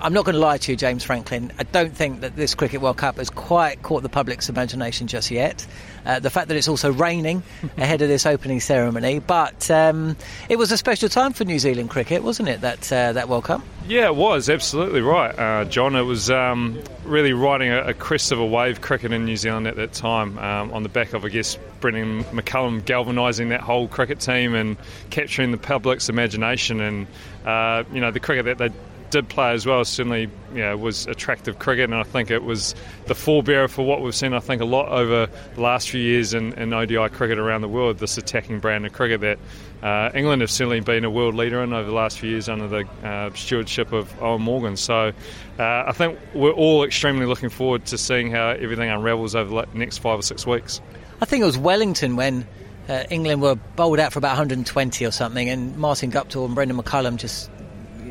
I'm 0.00 0.12
not 0.12 0.24
going 0.24 0.34
to 0.34 0.40
lie 0.40 0.58
to 0.58 0.70
you, 0.70 0.76
James 0.76 1.02
Franklin. 1.02 1.50
I 1.58 1.64
don't 1.64 1.92
think 1.96 2.20
that 2.20 2.36
this 2.36 2.54
Cricket 2.54 2.80
World 2.80 2.96
Cup 2.96 3.16
has 3.16 3.28
quite 3.28 3.82
caught 3.82 4.04
the 4.04 4.08
public's 4.08 4.48
imagination 4.48 5.08
just 5.08 5.32
yet. 5.32 5.66
Uh, 6.08 6.18
the 6.18 6.30
fact 6.30 6.48
that 6.48 6.56
it's 6.56 6.68
also 6.68 6.90
raining 6.90 7.42
ahead 7.76 8.00
of 8.00 8.08
this 8.08 8.24
opening 8.24 8.60
ceremony, 8.60 9.18
but 9.18 9.70
um, 9.70 10.16
it 10.48 10.56
was 10.56 10.72
a 10.72 10.78
special 10.78 11.08
time 11.10 11.34
for 11.34 11.44
New 11.44 11.58
Zealand 11.58 11.90
cricket, 11.90 12.22
wasn't 12.22 12.48
it? 12.48 12.62
That 12.62 12.90
uh, 12.90 13.12
that 13.12 13.28
World 13.28 13.44
Cup. 13.44 13.60
Yeah, 13.86 14.06
it 14.06 14.16
was 14.16 14.48
absolutely 14.48 15.02
right, 15.02 15.38
uh, 15.38 15.64
John. 15.66 15.94
It 15.96 16.02
was 16.02 16.30
um, 16.30 16.82
really 17.04 17.34
riding 17.34 17.70
a, 17.70 17.88
a, 17.88 17.94
crest 17.94 18.32
of 18.32 18.40
a 18.40 18.46
wave 18.46 18.80
cricket 18.80 19.12
in 19.12 19.26
New 19.26 19.36
Zealand 19.36 19.66
at 19.66 19.76
that 19.76 19.92
time, 19.92 20.38
um, 20.38 20.72
on 20.72 20.82
the 20.82 20.88
back 20.88 21.12
of 21.12 21.26
I 21.26 21.28
guess 21.28 21.58
Brendon 21.80 22.24
McCullum 22.24 22.84
galvanising 22.84 23.50
that 23.50 23.60
whole 23.60 23.86
cricket 23.86 24.18
team 24.18 24.54
and 24.54 24.76
capturing 25.10 25.50
the 25.50 25.58
public's 25.58 26.08
imagination 26.08 26.80
and 26.80 27.06
uh, 27.44 27.84
you 27.92 28.00
know 28.00 28.10
the 28.10 28.20
cricket 28.20 28.46
that 28.46 28.58
they 28.58 28.70
did 29.10 29.28
play 29.28 29.52
as 29.52 29.66
well 29.66 29.84
certainly 29.84 30.30
know, 30.52 30.76
was 30.76 31.06
attractive 31.06 31.58
cricket, 31.58 31.84
and 31.84 31.94
I 31.94 32.02
think 32.02 32.30
it 32.30 32.44
was 32.44 32.74
the 33.06 33.14
forebearer 33.14 33.68
for 33.68 33.84
what 33.84 34.02
we've 34.02 34.14
seen. 34.14 34.34
I 34.34 34.40
think 34.40 34.62
a 34.62 34.66
lot 34.66 34.88
over 34.88 35.28
the 35.54 35.60
last 35.60 35.90
few 35.90 36.00
years 36.00 36.34
in, 36.34 36.52
in 36.54 36.72
ODI 36.72 37.08
cricket 37.08 37.38
around 37.38 37.62
the 37.62 37.68
world. 37.68 37.98
This 37.98 38.18
attacking 38.18 38.60
brand 38.60 38.86
of 38.86 38.92
cricket 38.92 39.20
that 39.20 39.38
uh, 39.82 40.10
England 40.14 40.42
have 40.42 40.50
certainly 40.50 40.80
been 40.80 41.04
a 41.04 41.10
world 41.10 41.34
leader 41.34 41.62
in 41.62 41.72
over 41.72 41.88
the 41.88 41.94
last 41.94 42.18
few 42.18 42.30
years 42.30 42.48
under 42.48 42.68
the 42.68 43.06
uh, 43.06 43.32
stewardship 43.34 43.92
of 43.92 44.12
Eoin 44.18 44.40
Morgan. 44.40 44.76
So 44.76 45.12
uh, 45.58 45.84
I 45.86 45.92
think 45.92 46.18
we're 46.34 46.52
all 46.52 46.84
extremely 46.84 47.26
looking 47.26 47.50
forward 47.50 47.86
to 47.86 47.98
seeing 47.98 48.30
how 48.30 48.50
everything 48.50 48.88
unravels 48.88 49.34
over 49.34 49.62
the 49.62 49.78
next 49.78 49.98
five 49.98 50.18
or 50.18 50.22
six 50.22 50.46
weeks. 50.46 50.80
I 51.20 51.24
think 51.24 51.42
it 51.42 51.46
was 51.46 51.58
Wellington 51.58 52.16
when. 52.16 52.46
Uh, 52.88 53.04
England 53.10 53.42
were 53.42 53.54
bowled 53.54 54.00
out 54.00 54.14
for 54.14 54.18
about 54.18 54.30
120 54.30 55.04
or 55.04 55.10
something, 55.10 55.50
and 55.50 55.76
Martin 55.76 56.10
Guptill 56.10 56.46
and 56.46 56.54
Brendon 56.54 56.78
McCullum 56.78 57.18
just 57.18 57.50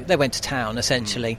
they 0.04 0.16
went 0.16 0.34
to 0.34 0.42
town 0.42 0.78
essentially. 0.78 1.36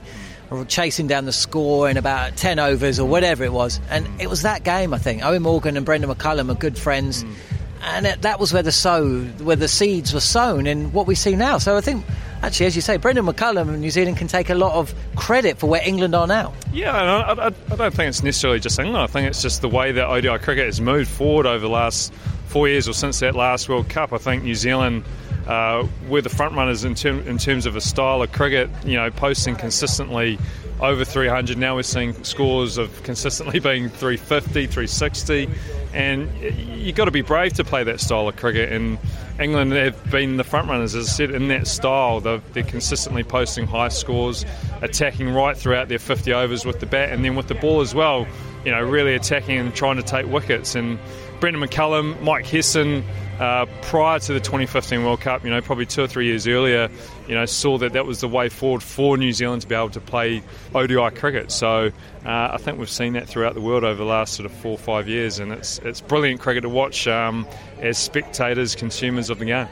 Mm. 0.51 0.67
Chasing 0.67 1.05
down 1.05 1.25
the 1.25 1.31
score 1.31 1.87
in 1.89 1.97
about 1.97 2.35
10 2.35 2.57
overs 2.57 2.99
or 2.99 3.07
whatever 3.07 3.43
it 3.43 3.53
was. 3.53 3.79
And 3.91 4.07
it 4.19 4.31
was 4.31 4.41
that 4.41 4.63
game, 4.63 4.95
I 4.95 4.97
think. 4.97 5.21
Eoin 5.21 5.41
Morgan 5.43 5.77
and 5.77 5.85
Brendon 5.85 6.09
McCullum 6.09 6.49
are 6.49 6.55
good 6.55 6.75
friends. 6.75 7.23
Mm. 7.23 7.33
And 7.81 8.05
it, 8.07 8.21
that 8.23 8.39
was 8.39 8.51
where 8.51 8.63
the 8.63 8.71
sow, 8.71 9.21
where 9.21 9.55
the 9.55 9.67
seeds 9.67 10.13
were 10.13 10.19
sown 10.19 10.65
in 10.67 10.91
what 10.91 11.07
we 11.07 11.15
see 11.15 11.35
now. 11.35 11.59
So 11.59 11.77
I 11.77 11.81
think, 11.81 12.03
actually, 12.41 12.65
as 12.65 12.75
you 12.75 12.81
say, 12.81 12.97
Brendon 12.97 13.25
McCullum 13.25 13.69
and 13.69 13.79
New 13.79 13.91
Zealand 13.91 14.17
can 14.17 14.27
take 14.27 14.49
a 14.49 14.55
lot 14.55 14.73
of 14.73 14.93
credit 15.15 15.59
for 15.59 15.67
where 15.67 15.81
England 15.87 16.15
are 16.15 16.27
now. 16.27 16.53
Yeah, 16.73 16.91
I, 16.91 17.31
I, 17.31 17.45
I 17.47 17.75
don't 17.75 17.93
think 17.93 18.09
it's 18.09 18.23
necessarily 18.23 18.59
just 18.59 18.79
England. 18.79 19.03
I 19.03 19.07
think 19.07 19.29
it's 19.29 19.41
just 19.41 19.61
the 19.61 19.69
way 19.69 19.91
that 19.91 20.07
ODI 20.07 20.39
cricket 20.39 20.65
has 20.65 20.81
moved 20.81 21.09
forward 21.09 21.45
over 21.45 21.59
the 21.59 21.69
last 21.69 22.11
four 22.47 22.67
years 22.67 22.89
or 22.89 22.93
since 22.93 23.19
that 23.19 23.35
last 23.35 23.69
World 23.69 23.87
Cup. 23.87 24.11
I 24.11 24.17
think 24.17 24.43
New 24.43 24.55
Zealand 24.55 25.03
uh, 25.49 25.87
we're 26.07 26.21
the 26.21 26.29
front 26.29 26.53
runners 26.53 26.83
in, 26.83 26.93
term, 26.93 27.27
in 27.27 27.39
terms 27.39 27.65
of 27.65 27.75
a 27.75 27.81
style 27.81 28.21
of 28.21 28.31
cricket, 28.31 28.69
you 28.85 28.95
know, 28.95 29.09
posting 29.09 29.55
consistently 29.55 30.37
over 30.79 31.03
300. 31.03 31.57
Now 31.57 31.75
we're 31.75 31.81
seeing 31.81 32.23
scores 32.23 32.77
of 32.77 33.01
consistently 33.01 33.59
being 33.59 33.89
350, 33.89 34.67
360, 34.67 35.49
and 35.91 36.29
you've 36.39 36.95
got 36.95 37.05
to 37.05 37.11
be 37.11 37.23
brave 37.23 37.53
to 37.53 37.63
play 37.63 37.83
that 37.83 37.99
style 37.99 38.27
of 38.27 38.35
cricket. 38.35 38.71
And 38.71 38.99
England 39.39 39.71
have 39.71 40.11
been 40.11 40.37
the 40.37 40.43
front 40.43 40.69
runners, 40.69 40.93
as 40.93 41.07
I 41.07 41.11
said, 41.11 41.31
in 41.31 41.47
that 41.47 41.65
style. 41.65 42.19
They're, 42.19 42.41
they're 42.53 42.61
consistently 42.61 43.23
posting 43.23 43.65
high 43.65 43.89
scores, 43.89 44.45
attacking 44.83 45.29
right 45.29 45.57
throughout 45.57 45.87
their 45.87 45.97
50 45.97 46.31
overs 46.31 46.63
with 46.63 46.79
the 46.79 46.85
bat, 46.85 47.11
and 47.11 47.25
then 47.25 47.35
with 47.35 47.47
the 47.47 47.55
ball 47.55 47.81
as 47.81 47.95
well. 47.95 48.27
You 48.65 48.71
know, 48.71 48.83
really 48.83 49.15
attacking 49.15 49.57
and 49.57 49.73
trying 49.73 49.95
to 49.95 50.03
take 50.03 50.27
wickets. 50.27 50.75
And 50.75 50.99
Brendon 51.39 51.61
McCullum, 51.61 52.21
Mike 52.21 52.45
Hesson 52.45 53.03
uh, 53.39 53.65
prior 53.83 54.19
to 54.19 54.33
the 54.33 54.39
2015 54.39 55.03
World 55.03 55.21
Cup, 55.21 55.43
you 55.45 55.49
know, 55.49 55.61
probably 55.61 55.85
two 55.85 56.03
or 56.03 56.07
three 56.07 56.25
years 56.25 56.45
earlier, 56.47 56.89
you 57.27 57.35
know, 57.35 57.45
saw 57.45 57.77
that 57.77 57.93
that 57.93 58.05
was 58.05 58.19
the 58.19 58.27
way 58.27 58.49
forward 58.49 58.83
for 58.83 59.17
New 59.17 59.31
Zealand 59.31 59.61
to 59.61 59.67
be 59.67 59.75
able 59.75 59.89
to 59.91 60.01
play 60.01 60.43
ODI 60.75 61.15
cricket. 61.15 61.51
So 61.51 61.91
uh, 62.25 62.49
I 62.51 62.57
think 62.57 62.77
we've 62.77 62.89
seen 62.89 63.13
that 63.13 63.27
throughout 63.27 63.53
the 63.53 63.61
world 63.61 63.85
over 63.85 63.95
the 63.95 64.09
last 64.09 64.33
sort 64.33 64.45
of 64.45 64.51
four 64.51 64.71
or 64.71 64.77
five 64.77 65.07
years, 65.07 65.39
and 65.39 65.53
it's 65.53 65.79
it's 65.79 66.01
brilliant 66.01 66.41
cricket 66.41 66.63
to 66.63 66.69
watch 66.69 67.07
um, 67.07 67.47
as 67.79 67.97
spectators, 67.97 68.75
consumers 68.75 69.29
of 69.29 69.39
the 69.39 69.45
game. 69.45 69.67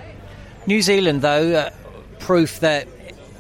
New 0.66 0.82
Zealand, 0.82 1.22
though, 1.22 1.54
uh, 1.54 1.70
proof 2.20 2.62
that 2.62 2.88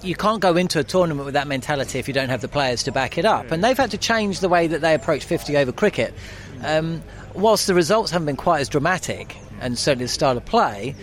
you 0.03 0.15
can't 0.15 0.41
go 0.41 0.55
into 0.55 0.79
a 0.79 0.83
tournament 0.83 1.25
with 1.25 1.33
that 1.33 1.47
mentality 1.47 1.99
if 1.99 2.07
you 2.07 2.13
don't 2.13 2.29
have 2.29 2.41
the 2.41 2.47
players 2.47 2.83
to 2.83 2.91
back 2.91 3.17
it 3.17 3.25
up. 3.25 3.51
And 3.51 3.63
they've 3.63 3.77
had 3.77 3.91
to 3.91 3.97
change 3.97 4.39
the 4.39 4.49
way 4.49 4.67
that 4.67 4.81
they 4.81 4.93
approach 4.93 5.23
50 5.23 5.57
over 5.57 5.71
cricket. 5.71 6.13
Um, 6.63 7.03
whilst 7.33 7.67
the 7.67 7.73
results 7.73 8.12
haven't 8.12 8.25
been 8.25 8.36
quite 8.36 8.62
as 8.62 8.69
dramatic, 8.69 9.38
and 9.62 9.77
certainly 9.77 10.05
the 10.05 10.10
style 10.10 10.38
of 10.38 10.45
play, 10.45 10.95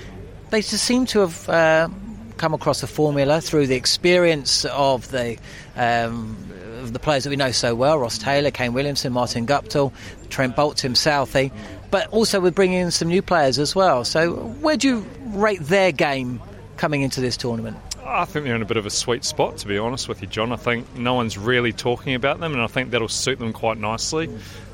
they 0.50 0.60
just 0.60 0.84
seem 0.84 1.06
to 1.06 1.20
have 1.20 1.48
uh, 1.48 1.88
come 2.36 2.54
across 2.54 2.82
a 2.82 2.86
formula 2.86 3.40
through 3.40 3.66
the 3.66 3.76
experience 3.76 4.64
of 4.66 5.10
the 5.10 5.38
um, 5.76 6.36
of 6.80 6.92
the 6.92 6.98
players 6.98 7.24
that 7.24 7.30
we 7.30 7.36
know 7.36 7.52
so 7.52 7.74
well: 7.74 7.98
Ross 7.98 8.18
Taylor, 8.18 8.50
Kane 8.50 8.72
Williamson, 8.72 9.12
Martin 9.12 9.46
Guptill, 9.46 9.92
Trent 10.30 10.56
Boult, 10.56 10.76
Tim 10.76 10.94
Southee, 10.94 11.50
but 11.90 12.08
also 12.08 12.40
with 12.40 12.54
bringing 12.54 12.80
in 12.80 12.90
some 12.90 13.08
new 13.08 13.22
players 13.22 13.58
as 13.58 13.74
well. 13.74 14.04
So, 14.04 14.32
where 14.60 14.76
do 14.76 14.88
you 14.88 15.06
rate 15.28 15.60
their 15.60 15.92
game 15.92 16.40
coming 16.76 17.02
into 17.02 17.20
this 17.20 17.36
tournament? 17.36 17.76
I 18.06 18.26
think 18.26 18.44
they're 18.44 18.54
in 18.54 18.62
a 18.62 18.66
bit 18.66 18.76
of 18.76 18.84
a 18.84 18.90
sweet 18.90 19.24
spot, 19.24 19.58
to 19.58 19.66
be 19.66 19.78
honest 19.78 20.08
with 20.08 20.20
you, 20.20 20.28
John. 20.28 20.52
I 20.52 20.56
think 20.56 20.94
no 20.96 21.14
one's 21.14 21.38
really 21.38 21.72
talking 21.72 22.14
about 22.14 22.38
them, 22.38 22.52
and 22.52 22.60
I 22.60 22.66
think 22.66 22.90
that'll 22.90 23.08
suit 23.08 23.38
them 23.38 23.52
quite 23.52 23.78
nicely. 23.78 24.28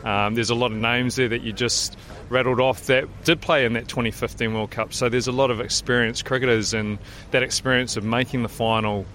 Um, 0.05 0.35
there's 0.35 0.51
a 0.51 0.55
lot 0.55 0.73
of 0.73 0.79
names 0.79 1.17
there 1.17 1.29
that 1.29 1.43
you 1.43 1.53
just 1.53 1.97
rattled 2.29 2.61
off 2.61 2.87
that 2.87 3.07
did 3.25 3.41
play 3.41 3.65
in 3.65 3.75
that 3.75 3.87
2015 3.87 4.53
World 4.53 4.71
Cup. 4.73 4.93
So 4.93 5.09
there's 5.09 5.29
a 5.29 5.33
lot 5.33 5.51
of 5.51 5.61
experienced 5.61 6.25
cricketers, 6.25 6.75
and 6.75 6.99
that 7.31 7.43
experience 7.43 7.97
of 7.97 8.05
making 8.05 8.43
the 8.43 8.49
final 8.49 9.07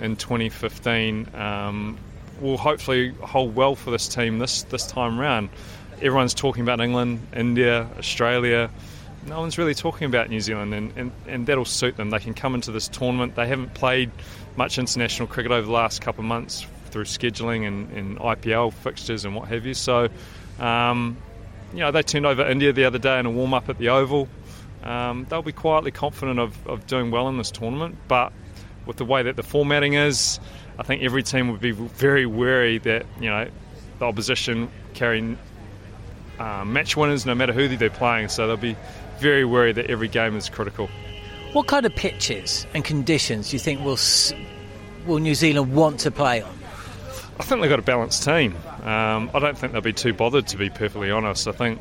in 0.00 0.16
2015 0.16 1.34
um, 1.34 1.98
will 2.40 2.56
hopefully 2.56 3.10
hold 3.22 3.56
well 3.56 3.74
for 3.74 3.90
this 3.90 4.08
team 4.08 4.38
this 4.38 4.62
this 4.64 4.86
time 4.86 5.18
round. 5.18 5.48
Everyone's 5.96 6.34
talking 6.34 6.62
about 6.62 6.80
England, 6.80 7.26
India, 7.34 7.88
Australia. 7.98 8.70
No 9.26 9.40
one's 9.40 9.56
really 9.56 9.74
talking 9.74 10.06
about 10.06 10.28
New 10.28 10.40
Zealand, 10.40 10.74
and, 10.74 10.92
and, 10.96 11.12
and 11.26 11.46
that'll 11.46 11.64
suit 11.64 11.96
them. 11.96 12.10
They 12.10 12.18
can 12.18 12.34
come 12.34 12.54
into 12.54 12.72
this 12.72 12.88
tournament. 12.88 13.36
They 13.36 13.46
haven't 13.46 13.74
played 13.74 14.10
much 14.56 14.78
international 14.78 15.28
cricket 15.28 15.50
over 15.50 15.66
the 15.66 15.72
last 15.72 16.02
couple 16.02 16.20
of 16.20 16.26
months 16.26 16.66
through 16.90 17.04
scheduling 17.04 17.66
and, 17.66 17.90
and 17.92 18.18
IPL 18.18 18.72
fixtures 18.72 19.24
and 19.24 19.34
what 19.34 19.48
have 19.48 19.66
you. 19.66 19.74
So 19.74 20.08
um, 20.58 21.16
you 21.72 21.80
know, 21.80 21.90
they 21.90 22.02
turned 22.02 22.26
over 22.26 22.46
India 22.48 22.72
the 22.72 22.84
other 22.84 22.98
day 22.98 23.18
in 23.18 23.26
a 23.26 23.30
warm 23.30 23.54
up 23.54 23.68
at 23.68 23.78
the 23.78 23.88
Oval. 23.88 24.28
Um, 24.82 25.26
they'll 25.28 25.42
be 25.42 25.52
quietly 25.52 25.90
confident 25.90 26.38
of, 26.38 26.66
of 26.66 26.86
doing 26.86 27.10
well 27.10 27.28
in 27.28 27.38
this 27.38 27.50
tournament, 27.50 27.96
but 28.06 28.32
with 28.86 28.96
the 28.96 29.04
way 29.04 29.22
that 29.22 29.36
the 29.36 29.42
formatting 29.42 29.94
is, 29.94 30.38
I 30.78 30.82
think 30.82 31.02
every 31.02 31.22
team 31.22 31.50
would 31.50 31.60
be 31.60 31.70
very 31.70 32.26
wary 32.26 32.78
that 32.78 33.06
you 33.18 33.30
know 33.30 33.48
the 33.98 34.04
opposition 34.04 34.70
carry 34.92 35.36
uh, 36.38 36.64
match 36.64 36.96
winners 36.96 37.24
no 37.24 37.34
matter 37.34 37.52
who 37.52 37.74
they're 37.76 37.90
playing. 37.90 38.28
So 38.28 38.46
they'll 38.46 38.56
be 38.56 38.76
very 39.18 39.44
worried 39.44 39.76
that 39.76 39.90
every 39.90 40.08
game 40.08 40.36
is 40.36 40.48
critical. 40.48 40.88
What 41.52 41.66
kind 41.66 41.86
of 41.86 41.94
pitches 41.94 42.66
and 42.74 42.84
conditions 42.84 43.50
do 43.50 43.56
you 43.56 43.60
think 43.60 43.80
will 43.84 43.98
will 45.06 45.18
New 45.18 45.34
Zealand 45.34 45.74
want 45.74 46.00
to 46.00 46.10
play 46.10 46.42
on? 46.42 46.50
I 47.38 47.42
think 47.42 47.60
they've 47.60 47.70
got 47.70 47.78
a 47.80 47.82
balanced 47.82 48.24
team. 48.24 48.56
Um, 48.84 49.30
I 49.34 49.40
don't 49.40 49.58
think 49.58 49.72
they'll 49.72 49.80
be 49.80 49.92
too 49.92 50.12
bothered, 50.14 50.46
to 50.48 50.56
be 50.56 50.70
perfectly 50.70 51.10
honest. 51.10 51.48
I 51.48 51.52
think 51.52 51.80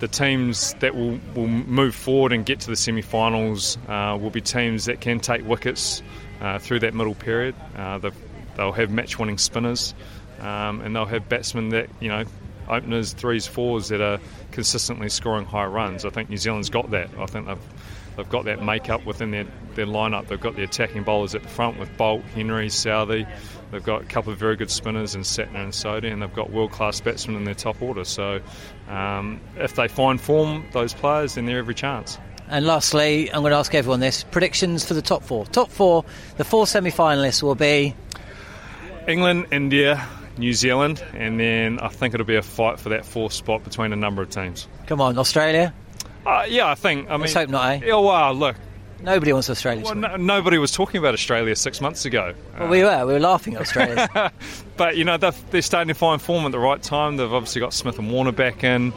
the 0.00 0.08
teams 0.08 0.74
that 0.80 0.94
will, 0.94 1.18
will 1.34 1.46
move 1.46 1.94
forward 1.94 2.32
and 2.32 2.44
get 2.44 2.60
to 2.60 2.68
the 2.68 2.76
semi 2.76 3.00
finals 3.00 3.78
uh, 3.88 4.18
will 4.20 4.30
be 4.30 4.40
teams 4.40 4.84
that 4.86 5.00
can 5.00 5.18
take 5.20 5.46
wickets 5.46 6.02
uh, 6.40 6.58
through 6.58 6.80
that 6.80 6.92
middle 6.94 7.14
period. 7.14 7.54
Uh, 7.76 8.10
they'll 8.56 8.72
have 8.72 8.90
match 8.90 9.18
winning 9.18 9.38
spinners 9.38 9.94
um, 10.40 10.80
and 10.80 10.94
they'll 10.94 11.06
have 11.06 11.28
batsmen 11.28 11.70
that, 11.70 11.88
you 12.00 12.08
know, 12.08 12.24
openers, 12.68 13.12
threes, 13.12 13.46
fours 13.46 13.88
that 13.88 14.00
are 14.00 14.18
consistently 14.52 15.08
scoring 15.08 15.44
high 15.44 15.66
runs. 15.66 16.04
I 16.04 16.10
think 16.10 16.30
New 16.30 16.36
Zealand's 16.36 16.70
got 16.70 16.90
that. 16.90 17.10
I 17.18 17.26
think 17.26 17.46
they've 17.46 17.58
they've 18.16 18.28
got 18.28 18.44
that 18.44 18.62
make-up 18.62 19.04
within 19.06 19.30
their, 19.30 19.46
their 19.74 19.86
lineup. 19.86 20.28
They've 20.28 20.40
got 20.40 20.54
the 20.54 20.62
attacking 20.62 21.02
bowlers 21.02 21.34
at 21.34 21.42
the 21.42 21.48
front 21.48 21.78
with 21.78 21.88
Boult, 21.96 22.22
Henry, 22.34 22.68
Southee. 22.68 23.26
They've 23.70 23.82
got 23.82 24.02
a 24.02 24.04
couple 24.04 24.32
of 24.32 24.38
very 24.38 24.54
good 24.54 24.70
spinners 24.70 25.14
in 25.14 25.22
Santner 25.22 25.64
and 25.64 25.72
Sodhi, 25.72 26.12
and 26.12 26.20
they've 26.20 26.32
got 26.32 26.50
world-class 26.50 27.00
batsmen 27.00 27.36
in 27.36 27.44
their 27.44 27.54
top 27.54 27.80
order. 27.80 28.04
So 28.04 28.40
um, 28.88 29.40
if 29.56 29.76
they 29.76 29.88
find 29.88 30.20
form, 30.20 30.66
those 30.72 30.92
players, 30.92 31.36
then 31.36 31.46
they're 31.46 31.58
every 31.58 31.74
chance. 31.74 32.18
And 32.48 32.66
lastly, 32.66 33.32
I'm 33.32 33.40
going 33.40 33.52
to 33.52 33.56
ask 33.56 33.74
everyone 33.74 34.00
this 34.00 34.24
predictions 34.24 34.84
for 34.84 34.92
the 34.92 35.00
top 35.00 35.22
four. 35.22 35.46
Top 35.46 35.70
four, 35.70 36.04
the 36.36 36.44
four 36.44 36.66
semi 36.66 36.90
finalists 36.90 37.42
will 37.42 37.54
be 37.54 37.94
England, 39.08 39.46
India, 39.50 40.06
New 40.38 40.52
Zealand, 40.52 41.04
and 41.14 41.38
then 41.38 41.78
I 41.80 41.88
think 41.88 42.14
it'll 42.14 42.26
be 42.26 42.36
a 42.36 42.42
fight 42.42 42.80
for 42.80 42.88
that 42.90 43.04
fourth 43.04 43.32
spot 43.32 43.64
between 43.64 43.92
a 43.92 43.96
number 43.96 44.22
of 44.22 44.30
teams. 44.30 44.66
Come 44.86 45.00
on, 45.00 45.18
Australia? 45.18 45.74
Uh, 46.26 46.46
yeah, 46.48 46.68
I 46.68 46.74
think. 46.74 47.08
I 47.10 47.16
Let's 47.16 47.34
mean, 47.34 47.42
hope 47.42 47.50
not, 47.50 47.70
eh? 47.70 47.80
Yeah, 47.86 47.96
wow, 47.96 48.32
look. 48.32 48.56
Nobody 49.02 49.32
wants 49.32 49.50
Australia. 49.50 49.84
Well, 49.84 49.96
no, 49.96 50.16
nobody 50.16 50.58
was 50.58 50.70
talking 50.70 50.98
about 50.98 51.12
Australia 51.14 51.56
six 51.56 51.80
months 51.80 52.04
ago. 52.04 52.34
Well, 52.56 52.68
we 52.68 52.84
were. 52.84 53.04
We 53.06 53.14
were 53.14 53.20
laughing 53.20 53.56
at 53.56 53.62
Australia. 53.62 54.32
But, 54.76 54.96
you 54.96 55.04
know, 55.04 55.16
they're, 55.16 55.34
they're 55.50 55.62
starting 55.62 55.88
to 55.88 55.94
find 55.94 56.20
form 56.20 56.44
at 56.46 56.50
the 56.50 56.58
right 56.58 56.82
time. 56.82 57.16
They've 57.16 57.32
obviously 57.32 57.60
got 57.60 57.74
Smith 57.74 57.98
and 57.98 58.10
Warner 58.10 58.32
back 58.32 58.64
in. 58.64 58.92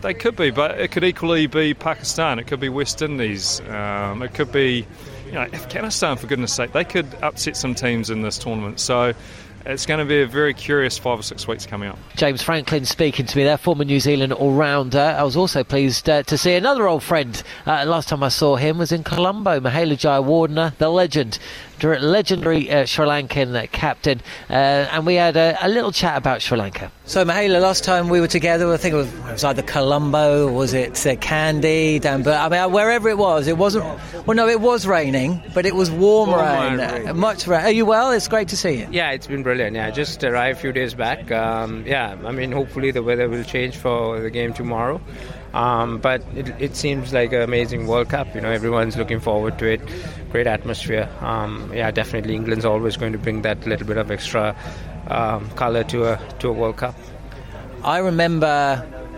They 0.00 0.14
could 0.14 0.34
be, 0.34 0.50
but 0.50 0.80
it 0.80 0.92
could 0.92 1.04
equally 1.04 1.46
be 1.46 1.74
Pakistan. 1.74 2.38
It 2.38 2.46
could 2.46 2.58
be 2.58 2.68
West 2.70 3.02
Indies. 3.02 3.60
Um, 3.68 4.22
it 4.22 4.32
could 4.34 4.50
be, 4.50 4.86
you 5.26 5.32
know, 5.32 5.42
Afghanistan, 5.42 6.16
for 6.16 6.26
goodness 6.26 6.54
sake. 6.54 6.72
They 6.72 6.84
could 6.84 7.06
upset 7.22 7.56
some 7.56 7.74
teams 7.74 8.08
in 8.08 8.22
this 8.22 8.38
tournament. 8.38 8.80
So 8.80 9.12
it's 9.66 9.86
going 9.86 9.98
to 9.98 10.04
be 10.04 10.22
a 10.22 10.26
very 10.26 10.54
curious 10.54 10.98
five 10.98 11.18
or 11.18 11.22
six 11.22 11.46
weeks 11.46 11.66
coming 11.66 11.88
up. 11.88 11.98
James 12.16 12.42
Franklin 12.42 12.84
speaking 12.84 13.26
to 13.26 13.36
me 13.36 13.44
there, 13.44 13.56
former 13.56 13.84
New 13.84 14.00
Zealand 14.00 14.32
all 14.32 14.52
rounder. 14.52 15.14
I 15.18 15.22
was 15.22 15.36
also 15.36 15.64
pleased 15.64 16.08
uh, 16.08 16.22
to 16.24 16.38
see 16.38 16.54
another 16.54 16.88
old 16.88 17.02
friend. 17.02 17.42
Uh, 17.66 17.84
last 17.84 18.08
time 18.08 18.22
I 18.22 18.28
saw 18.28 18.56
him 18.56 18.78
was 18.78 18.92
in 18.92 19.04
Colombo, 19.04 19.60
Mahela 19.60 19.96
Jayawardena, 19.96 20.76
the 20.78 20.88
legend, 20.88 21.38
legendary 21.82 22.70
uh, 22.70 22.86
Sri 22.86 23.06
Lankan 23.06 23.54
uh, 23.54 23.66
captain. 23.70 24.20
Uh, 24.48 24.88
and 24.92 25.06
we 25.06 25.14
had 25.14 25.36
a, 25.36 25.56
a 25.60 25.68
little 25.68 25.92
chat 25.92 26.16
about 26.16 26.42
Sri 26.42 26.56
Lanka. 26.56 26.90
So, 27.10 27.24
Mahela, 27.24 27.60
last 27.60 27.82
time 27.82 28.08
we 28.08 28.20
were 28.20 28.28
together, 28.28 28.72
I 28.72 28.76
think 28.76 28.92
it 28.92 28.98
was, 28.98 29.12
it 29.12 29.32
was 29.32 29.42
either 29.42 29.62
Colombo, 29.62 30.46
was 30.52 30.72
it 30.74 30.92
uh, 30.92 31.16
Kandy, 31.16 32.00
but 32.00 32.28
I 32.28 32.48
mean, 32.48 32.72
wherever 32.72 33.08
it 33.08 33.18
was, 33.18 33.48
it 33.48 33.58
wasn't. 33.58 33.84
Well, 34.28 34.36
no, 34.36 34.46
it 34.46 34.60
was 34.60 34.86
raining, 34.86 35.42
but 35.52 35.66
it 35.66 35.74
was 35.74 35.90
warm, 35.90 36.30
Warm 36.30 36.40
rain, 36.40 36.78
rain. 36.78 37.08
uh, 37.08 37.14
much 37.14 37.48
rain. 37.48 37.62
Are 37.62 37.72
you 37.72 37.84
well? 37.84 38.12
It's 38.12 38.28
great 38.28 38.46
to 38.50 38.56
see 38.56 38.78
you. 38.78 38.88
Yeah, 38.92 39.10
it's 39.10 39.26
been 39.26 39.42
brilliant. 39.42 39.74
Yeah, 39.74 39.88
I 39.88 39.90
just 39.90 40.22
arrived 40.22 40.58
a 40.58 40.60
few 40.60 40.70
days 40.70 40.94
back. 40.94 41.32
Um, 41.32 41.84
yeah, 41.84 42.16
I 42.24 42.30
mean, 42.30 42.52
hopefully 42.52 42.92
the 42.92 43.02
weather 43.02 43.28
will 43.28 43.42
change 43.42 43.76
for 43.76 44.20
the 44.20 44.30
game 44.30 44.54
tomorrow. 44.54 45.00
Um, 45.52 45.98
but 45.98 46.22
it, 46.36 46.48
it 46.60 46.76
seems 46.76 47.12
like 47.12 47.32
an 47.32 47.42
amazing 47.42 47.88
World 47.88 48.08
Cup. 48.08 48.32
You 48.36 48.40
know, 48.40 48.52
everyone's 48.52 48.96
looking 48.96 49.18
forward 49.18 49.58
to 49.58 49.66
it. 49.66 49.80
Great 50.30 50.46
atmosphere. 50.46 51.08
Um, 51.18 51.72
yeah, 51.74 51.90
definitely. 51.90 52.36
England's 52.36 52.64
always 52.64 52.96
going 52.96 53.10
to 53.14 53.18
bring 53.18 53.42
that 53.42 53.66
little 53.66 53.84
bit 53.84 53.96
of 53.96 54.12
extra 54.12 54.54
um, 55.10 55.50
colour 55.50 55.84
to 55.84 56.04
a 56.04 56.20
to 56.38 56.48
a 56.48 56.52
World 56.52 56.76
Cup. 56.76 56.94
I 57.82 57.98
remember 57.98 58.76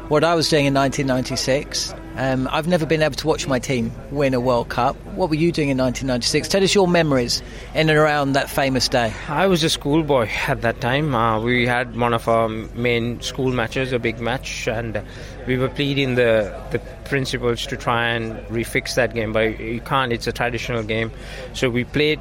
what 0.08 0.24
I 0.24 0.34
was 0.34 0.48
doing 0.48 0.66
in 0.66 0.74
1996. 0.74 1.94
Um, 2.14 2.46
I've 2.52 2.68
never 2.68 2.84
been 2.84 3.00
able 3.00 3.14
to 3.14 3.26
watch 3.26 3.48
my 3.48 3.58
team 3.58 3.90
win 4.10 4.34
a 4.34 4.40
World 4.40 4.68
Cup. 4.68 4.96
What 5.14 5.30
were 5.30 5.34
you 5.34 5.50
doing 5.50 5.70
in 5.70 5.78
1996? 5.78 6.48
Tell 6.48 6.62
us 6.62 6.74
your 6.74 6.86
memories 6.86 7.42
in 7.74 7.88
and 7.88 7.98
around 7.98 8.32
that 8.32 8.50
famous 8.50 8.86
day. 8.88 9.12
I 9.28 9.46
was 9.46 9.64
a 9.64 9.70
schoolboy 9.70 10.28
at 10.46 10.60
that 10.60 10.82
time. 10.82 11.14
Uh, 11.14 11.40
we 11.40 11.66
had 11.66 11.96
one 11.96 12.12
of 12.12 12.28
our 12.28 12.48
main 12.48 13.22
school 13.22 13.50
matches, 13.50 13.92
a 13.94 13.98
big 13.98 14.20
match, 14.20 14.68
and 14.68 15.02
we 15.46 15.56
were 15.56 15.70
pleading 15.70 16.16
the 16.16 16.54
the 16.70 16.78
principals 17.06 17.66
to 17.66 17.76
try 17.76 18.08
and 18.08 18.36
refix 18.48 18.94
that 18.96 19.14
game, 19.14 19.32
but 19.32 19.58
you 19.58 19.80
can't. 19.80 20.12
It's 20.12 20.26
a 20.26 20.32
traditional 20.32 20.82
game, 20.82 21.10
so 21.54 21.70
we 21.70 21.84
played 21.84 22.20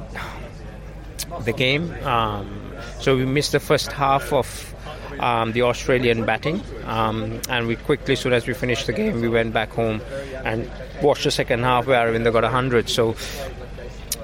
the 1.44 1.52
game. 1.52 1.92
Um, 2.04 2.61
so 3.02 3.16
we 3.16 3.26
missed 3.26 3.50
the 3.50 3.60
first 3.60 3.90
half 3.90 4.32
of 4.32 4.74
um, 5.18 5.50
the 5.52 5.62
Australian 5.62 6.24
batting, 6.24 6.62
um, 6.84 7.40
and 7.48 7.66
we 7.66 7.74
quickly, 7.74 8.14
soon 8.14 8.32
as 8.32 8.46
we 8.46 8.54
finished 8.54 8.86
the 8.86 8.92
game, 8.92 9.20
we 9.20 9.28
went 9.28 9.52
back 9.52 9.70
home 9.70 10.00
and 10.44 10.70
watched 11.02 11.24
the 11.24 11.32
second 11.32 11.64
half 11.64 11.86
where 11.86 12.06
Aravinda 12.06 12.32
got 12.32 12.44
100. 12.44 12.88
So 12.88 13.16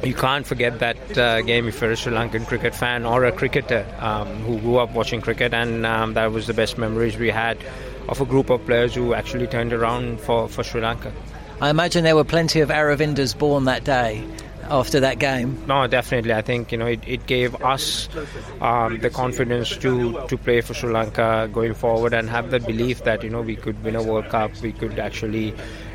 you 0.05 0.15
can't 0.15 0.47
forget 0.47 0.79
that 0.79 1.19
uh, 1.19 1.43
game 1.43 1.67
if 1.67 1.81
you're 1.81 1.91
a 1.91 1.97
Sri 1.97 2.13
Lankan 2.13 2.47
cricket 2.47 2.73
fan 2.73 3.05
or 3.05 3.25
a 3.25 3.33
cricketer 3.33 3.85
um, 3.99 4.29
who 4.43 4.61
grew 4.61 4.77
up 4.77 4.93
watching 4.93 5.21
cricket, 5.21 5.53
and 5.53 5.85
um, 5.85 6.15
that 6.15 6.31
was 6.31 6.47
the 6.47 6.55
best 6.55 6.79
memories 6.79 7.17
we 7.17 7.31
had 7.31 7.59
of 8.09 8.21
a 8.21 8.25
group 8.25 8.49
of 8.49 8.65
players 8.65 8.95
who 8.95 9.13
actually 9.13 9.49
turned 9.49 9.73
around 9.73 10.21
for, 10.21 10.49
for 10.49 10.63
Sri 10.63 10.81
Lanka. 10.81 11.13
I 11.61 11.71
imagine 11.71 12.05
there 12.05 12.15
were 12.15 12.23
plenty 12.23 12.61
of 12.61 12.69
Aravindas 12.69 13.37
born 13.37 13.65
that 13.65 13.83
day 13.83 14.25
after 14.71 15.01
that 15.01 15.19
game. 15.19 15.63
No, 15.67 15.87
definitely. 15.87 16.33
I 16.33 16.43
think 16.43 16.73
you 16.73 16.79
know 16.79 16.87
it, 16.87 17.01
it 17.07 17.27
gave 17.27 17.55
us 17.63 18.09
um, 18.61 18.99
the 19.01 19.11
confidence 19.11 19.77
to 19.79 20.27
to 20.29 20.37
play 20.37 20.61
for 20.61 20.75
Sri 20.75 20.93
Lanka 20.93 21.49
going 21.53 21.75
forward 21.75 22.13
and 22.13 22.29
have 22.29 22.51
the 22.51 22.61
belief 22.61 23.05
that 23.05 23.23
you 23.23 23.31
know 23.31 23.43
we 23.43 23.57
could 23.57 23.83
win 23.83 23.97
a 23.97 24.03
World 24.03 24.29
Cup, 24.29 24.51
we 24.63 24.73
could 24.73 24.99
actually 24.99 25.55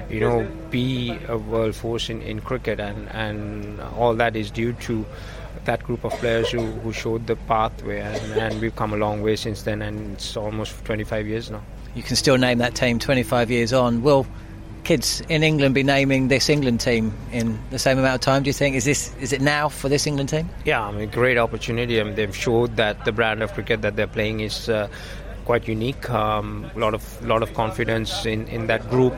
you 0.10 0.20
know 0.20 0.48
be 0.70 1.18
a 1.28 1.38
world 1.38 1.76
force 1.76 2.10
in, 2.10 2.22
in 2.22 2.42
cricket, 2.42 2.80
and 2.80 3.10
and 3.10 3.82
all 3.98 4.14
that 4.16 4.36
is 4.36 4.52
due 4.52 4.74
to 4.74 5.06
that 5.66 5.82
group 5.84 6.04
of 6.04 6.12
players 6.14 6.50
who, 6.52 6.60
who 6.60 6.92
showed 6.92 7.26
the 7.28 7.36
pathway, 7.36 8.02
and, 8.02 8.34
and 8.34 8.62
we've 8.62 8.76
come 8.76 8.94
a 8.94 8.98
long 8.98 9.22
way 9.22 9.36
since 9.36 9.64
then, 9.64 9.82
and 9.82 10.14
it's 10.14 10.36
almost 10.36 10.84
25 10.84 11.26
years 11.26 11.50
now. 11.50 11.62
You 11.96 12.04
can 12.04 12.16
still 12.16 12.38
name 12.38 12.58
that 12.58 12.76
team 12.76 13.00
25 13.00 13.50
years 13.50 13.72
on. 13.72 14.02
Will 14.02 14.28
kids 14.84 15.22
in 15.30 15.44
England 15.44 15.76
be 15.76 15.84
naming 15.84 16.28
this 16.28 16.50
England 16.50 16.80
team 16.80 17.14
in 17.32 17.60
the 17.70 17.80
same 17.80 17.98
amount 17.98 18.16
of 18.16 18.22
time? 18.22 18.44
Do 18.44 18.50
you 18.50 18.54
think 18.54 18.76
is 18.76 18.86
this 18.86 19.16
is 19.20 19.34
it 19.34 19.42
now 19.42 19.70
for 19.70 19.90
this 19.90 20.06
England 20.08 20.30
team? 20.30 20.50
Yeah, 20.66 20.84
I 20.84 20.92
mean, 20.92 21.10
great 21.10 21.38
opportunity. 21.38 22.00
I 22.00 22.04
mean, 22.04 22.16
they've 22.16 22.36
showed 22.36 22.76
that 22.76 23.06
the 23.06 23.12
brand 23.12 23.42
of 23.42 23.54
cricket 23.54 23.82
that 23.82 23.96
they're 23.96 24.08
playing 24.08 24.42
is 24.42 24.70
uh, 24.70 24.88
quite 25.46 25.68
unique. 25.68 26.10
Um, 26.10 26.70
a 26.76 26.80
lot 26.80 26.94
of 26.94 27.26
lot 27.26 27.44
of 27.44 27.54
confidence 27.54 28.26
in, 28.26 28.48
in 28.48 28.68
that 28.68 28.90
group. 28.90 29.14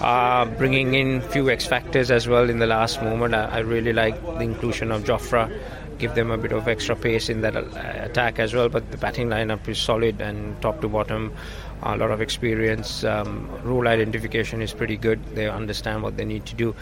Uh, 0.00 0.44
bringing 0.44 0.94
in 0.94 1.20
few 1.20 1.50
X 1.50 1.66
factors 1.66 2.10
as 2.10 2.28
well 2.28 2.48
in 2.50 2.58
the 2.58 2.66
last 2.66 3.02
moment. 3.02 3.34
I, 3.34 3.44
I 3.46 3.58
really 3.60 3.92
like 3.92 4.20
the 4.22 4.40
inclusion 4.40 4.90
of 4.92 5.04
Jofra. 5.04 5.50
Give 5.98 6.14
them 6.14 6.30
a 6.30 6.38
bit 6.38 6.52
of 6.52 6.68
extra 6.68 6.94
pace 6.94 7.28
in 7.28 7.40
that 7.40 7.56
uh, 7.56 7.62
attack 7.74 8.38
as 8.38 8.54
well. 8.54 8.68
But 8.68 8.90
the 8.92 8.96
batting 8.96 9.28
lineup 9.28 9.66
is 9.66 9.78
solid 9.78 10.20
and 10.20 10.60
top 10.62 10.80
to 10.82 10.88
bottom. 10.88 11.32
A 11.82 11.96
lot 11.96 12.10
of 12.10 12.20
experience. 12.20 13.04
Um, 13.04 13.48
identification 13.86 14.62
is 14.62 14.72
pretty 14.72 14.96
good. 14.96 15.24
They 15.34 15.48
understand 15.48 16.02
what 16.02 16.16
they 16.16 16.24
need 16.24 16.46
to 16.46 16.54
do 16.54 16.74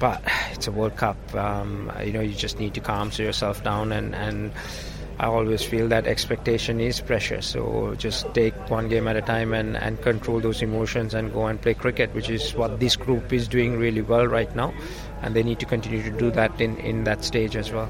but 0.00 0.22
it's 0.52 0.66
a 0.66 0.72
World 0.72 0.96
Cup. 0.96 1.16
Um, 1.36 1.92
you 2.04 2.12
know, 2.12 2.20
you 2.20 2.34
just 2.34 2.58
need 2.58 2.74
to 2.74 2.80
calm 2.80 3.12
yourself 3.16 3.62
down, 3.62 3.92
and, 3.92 4.16
and 4.16 4.50
I 5.20 5.26
always 5.26 5.62
feel 5.62 5.86
that 5.88 6.08
expectation 6.08 6.80
is 6.80 7.00
pressure. 7.00 7.42
So 7.42 7.94
just 7.96 8.32
take 8.34 8.54
one 8.68 8.88
game 8.88 9.06
at 9.06 9.16
a 9.16 9.22
time 9.22 9.52
and, 9.52 9.76
and 9.76 10.00
control 10.00 10.40
those 10.40 10.62
emotions 10.62 11.14
and 11.14 11.32
go 11.32 11.46
and 11.46 11.60
play 11.60 11.74
cricket, 11.74 12.12
which 12.14 12.30
is 12.30 12.54
what 12.54 12.80
this 12.80 12.96
group 12.96 13.32
is 13.32 13.46
doing 13.46 13.78
really 13.78 14.02
well 14.02 14.26
right 14.26 14.52
now, 14.56 14.72
and 15.22 15.36
they 15.36 15.44
need 15.44 15.60
to 15.60 15.66
continue 15.66 16.02
to 16.02 16.10
do 16.10 16.30
that 16.32 16.60
in, 16.60 16.76
in 16.78 17.04
that 17.04 17.22
stage 17.22 17.54
as 17.54 17.70
well. 17.70 17.88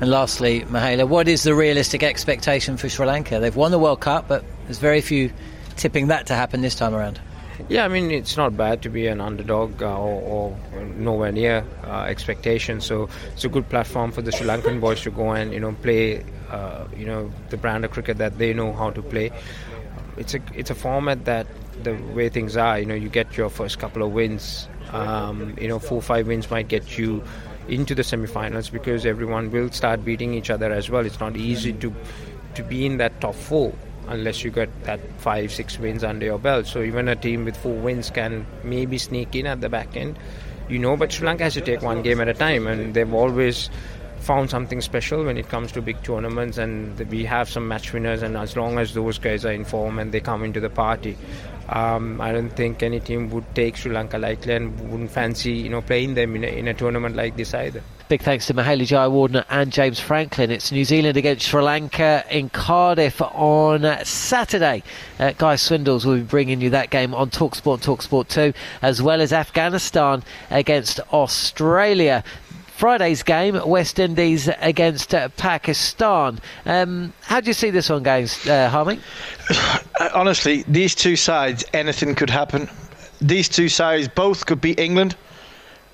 And 0.00 0.10
lastly, 0.10 0.62
Mahela, 0.62 1.06
what 1.06 1.28
is 1.28 1.42
the 1.42 1.54
realistic 1.54 2.02
expectation 2.02 2.78
for 2.78 2.88
Sri 2.88 3.04
Lanka? 3.04 3.38
They've 3.38 3.54
won 3.54 3.70
the 3.70 3.78
World 3.78 4.00
Cup, 4.00 4.26
but 4.28 4.42
there's 4.64 4.78
very 4.78 5.02
few 5.02 5.30
tipping 5.80 6.08
that 6.08 6.26
to 6.26 6.34
happen 6.34 6.60
this 6.60 6.74
time 6.74 6.94
around. 6.94 7.20
Yeah, 7.68 7.84
I 7.84 7.88
mean 7.88 8.10
it's 8.10 8.36
not 8.36 8.56
bad 8.56 8.82
to 8.82 8.88
be 8.90 9.06
an 9.06 9.20
underdog 9.20 9.82
uh, 9.82 9.98
or, 9.98 10.56
or 10.72 10.84
nowhere 10.96 11.32
near 11.32 11.64
uh, 11.84 12.02
expectation. 12.02 12.80
So 12.80 13.08
it's 13.32 13.44
a 13.44 13.48
good 13.48 13.68
platform 13.68 14.12
for 14.12 14.22
the 14.22 14.32
Sri 14.32 14.46
Lankan 14.46 14.80
boys 14.86 15.02
to 15.02 15.10
go 15.10 15.32
and 15.32 15.52
you 15.52 15.60
know 15.60 15.72
play, 15.72 16.24
uh, 16.50 16.86
you 16.96 17.06
know 17.06 17.30
the 17.50 17.56
brand 17.56 17.84
of 17.84 17.90
cricket 17.90 18.18
that 18.18 18.38
they 18.38 18.52
know 18.54 18.72
how 18.72 18.90
to 18.90 19.02
play. 19.02 19.30
It's 20.16 20.34
a 20.34 20.40
it's 20.54 20.70
a 20.70 20.74
format 20.74 21.24
that 21.24 21.46
the 21.82 21.94
way 22.14 22.28
things 22.28 22.56
are, 22.56 22.78
you 22.78 22.84
know, 22.84 22.94
you 22.94 23.08
get 23.08 23.36
your 23.38 23.48
first 23.48 23.78
couple 23.78 24.02
of 24.02 24.12
wins. 24.12 24.68
Um, 24.92 25.56
you 25.58 25.68
know, 25.68 25.78
four 25.78 25.98
or 25.98 26.02
five 26.02 26.26
wins 26.26 26.50
might 26.50 26.68
get 26.68 26.98
you 26.98 27.22
into 27.68 27.94
the 27.94 28.02
semi-finals 28.02 28.68
because 28.68 29.06
everyone 29.06 29.50
will 29.50 29.70
start 29.70 30.04
beating 30.04 30.34
each 30.34 30.50
other 30.50 30.70
as 30.72 30.90
well. 30.90 31.06
It's 31.06 31.20
not 31.20 31.36
easy 31.36 31.72
to 31.74 31.94
to 32.54 32.64
be 32.64 32.84
in 32.84 32.96
that 32.98 33.20
top 33.20 33.34
four 33.34 33.72
unless 34.10 34.44
you 34.44 34.50
get 34.50 34.68
that 34.84 35.00
five, 35.18 35.52
six 35.52 35.78
wins 35.78 36.04
under 36.04 36.26
your 36.26 36.38
belt. 36.38 36.66
So 36.66 36.82
even 36.82 37.08
a 37.08 37.16
team 37.16 37.44
with 37.44 37.56
four 37.56 37.74
wins 37.74 38.10
can 38.10 38.46
maybe 38.62 38.98
sneak 38.98 39.34
in 39.34 39.46
at 39.46 39.60
the 39.60 39.68
back 39.68 39.96
end, 39.96 40.18
you 40.68 40.78
know. 40.78 40.96
But 40.96 41.12
Sri 41.12 41.26
Lanka 41.26 41.44
has 41.44 41.54
to 41.54 41.60
take 41.60 41.82
one 41.82 42.02
game 42.02 42.20
at 42.20 42.28
a 42.28 42.34
time, 42.34 42.66
and 42.66 42.92
they've 42.94 43.14
always 43.14 43.70
found 44.18 44.50
something 44.50 44.82
special 44.82 45.24
when 45.24 45.38
it 45.38 45.48
comes 45.48 45.72
to 45.72 45.80
big 45.80 46.02
tournaments. 46.02 46.58
And 46.58 46.98
we 47.08 47.24
have 47.24 47.48
some 47.48 47.66
match 47.68 47.92
winners, 47.92 48.22
and 48.22 48.36
as 48.36 48.56
long 48.56 48.78
as 48.78 48.94
those 48.94 49.18
guys 49.18 49.44
are 49.44 49.52
in 49.52 49.64
form 49.64 49.98
and 49.98 50.12
they 50.12 50.20
come 50.20 50.44
into 50.44 50.60
the 50.60 50.70
party. 50.70 51.16
Um, 51.68 52.20
I 52.20 52.32
don't 52.32 52.50
think 52.50 52.82
any 52.82 52.98
team 52.98 53.30
would 53.30 53.54
take 53.54 53.76
Sri 53.76 53.92
Lanka 53.92 54.18
lightly 54.18 54.54
and 54.54 54.90
wouldn't 54.90 55.12
fancy, 55.12 55.52
you 55.52 55.68
know, 55.68 55.80
playing 55.80 56.14
them 56.14 56.34
in 56.34 56.42
a, 56.42 56.48
in 56.48 56.66
a 56.66 56.74
tournament 56.74 57.14
like 57.14 57.36
this 57.36 57.54
either. 57.54 57.80
Big 58.10 58.22
thanks 58.22 58.48
to 58.48 58.54
Mahela 58.54 58.82
Jayawardene 58.82 59.44
and 59.50 59.70
James 59.70 60.00
Franklin. 60.00 60.50
It's 60.50 60.72
New 60.72 60.84
Zealand 60.84 61.16
against 61.16 61.46
Sri 61.46 61.62
Lanka 61.62 62.24
in 62.28 62.48
Cardiff 62.48 63.22
on 63.22 64.04
Saturday. 64.04 64.82
Uh, 65.20 65.30
Guy 65.38 65.54
Swindells 65.54 66.04
will 66.04 66.16
be 66.16 66.22
bringing 66.22 66.60
you 66.60 66.70
that 66.70 66.90
game 66.90 67.14
on 67.14 67.30
Talksport 67.30 67.74
and 67.74 67.82
Talksport 67.84 68.26
2, 68.26 68.52
as 68.82 69.00
well 69.00 69.20
as 69.20 69.32
Afghanistan 69.32 70.24
against 70.50 70.98
Australia. 71.12 72.24
Friday's 72.66 73.22
game, 73.22 73.60
West 73.64 74.00
Indies 74.00 74.50
against 74.60 75.14
uh, 75.14 75.28
Pakistan. 75.36 76.40
Um, 76.66 77.12
how 77.22 77.38
do 77.38 77.46
you 77.46 77.54
see 77.54 77.70
this 77.70 77.90
one 77.90 78.02
going, 78.02 78.26
uh, 78.48 78.68
Harmy? 78.70 78.98
Honestly, 80.14 80.64
these 80.66 80.96
two 80.96 81.14
sides, 81.14 81.64
anything 81.74 82.16
could 82.16 82.30
happen. 82.30 82.68
These 83.20 83.48
two 83.48 83.68
sides 83.68 84.08
both 84.08 84.46
could 84.46 84.60
beat 84.60 84.80
England. 84.80 85.14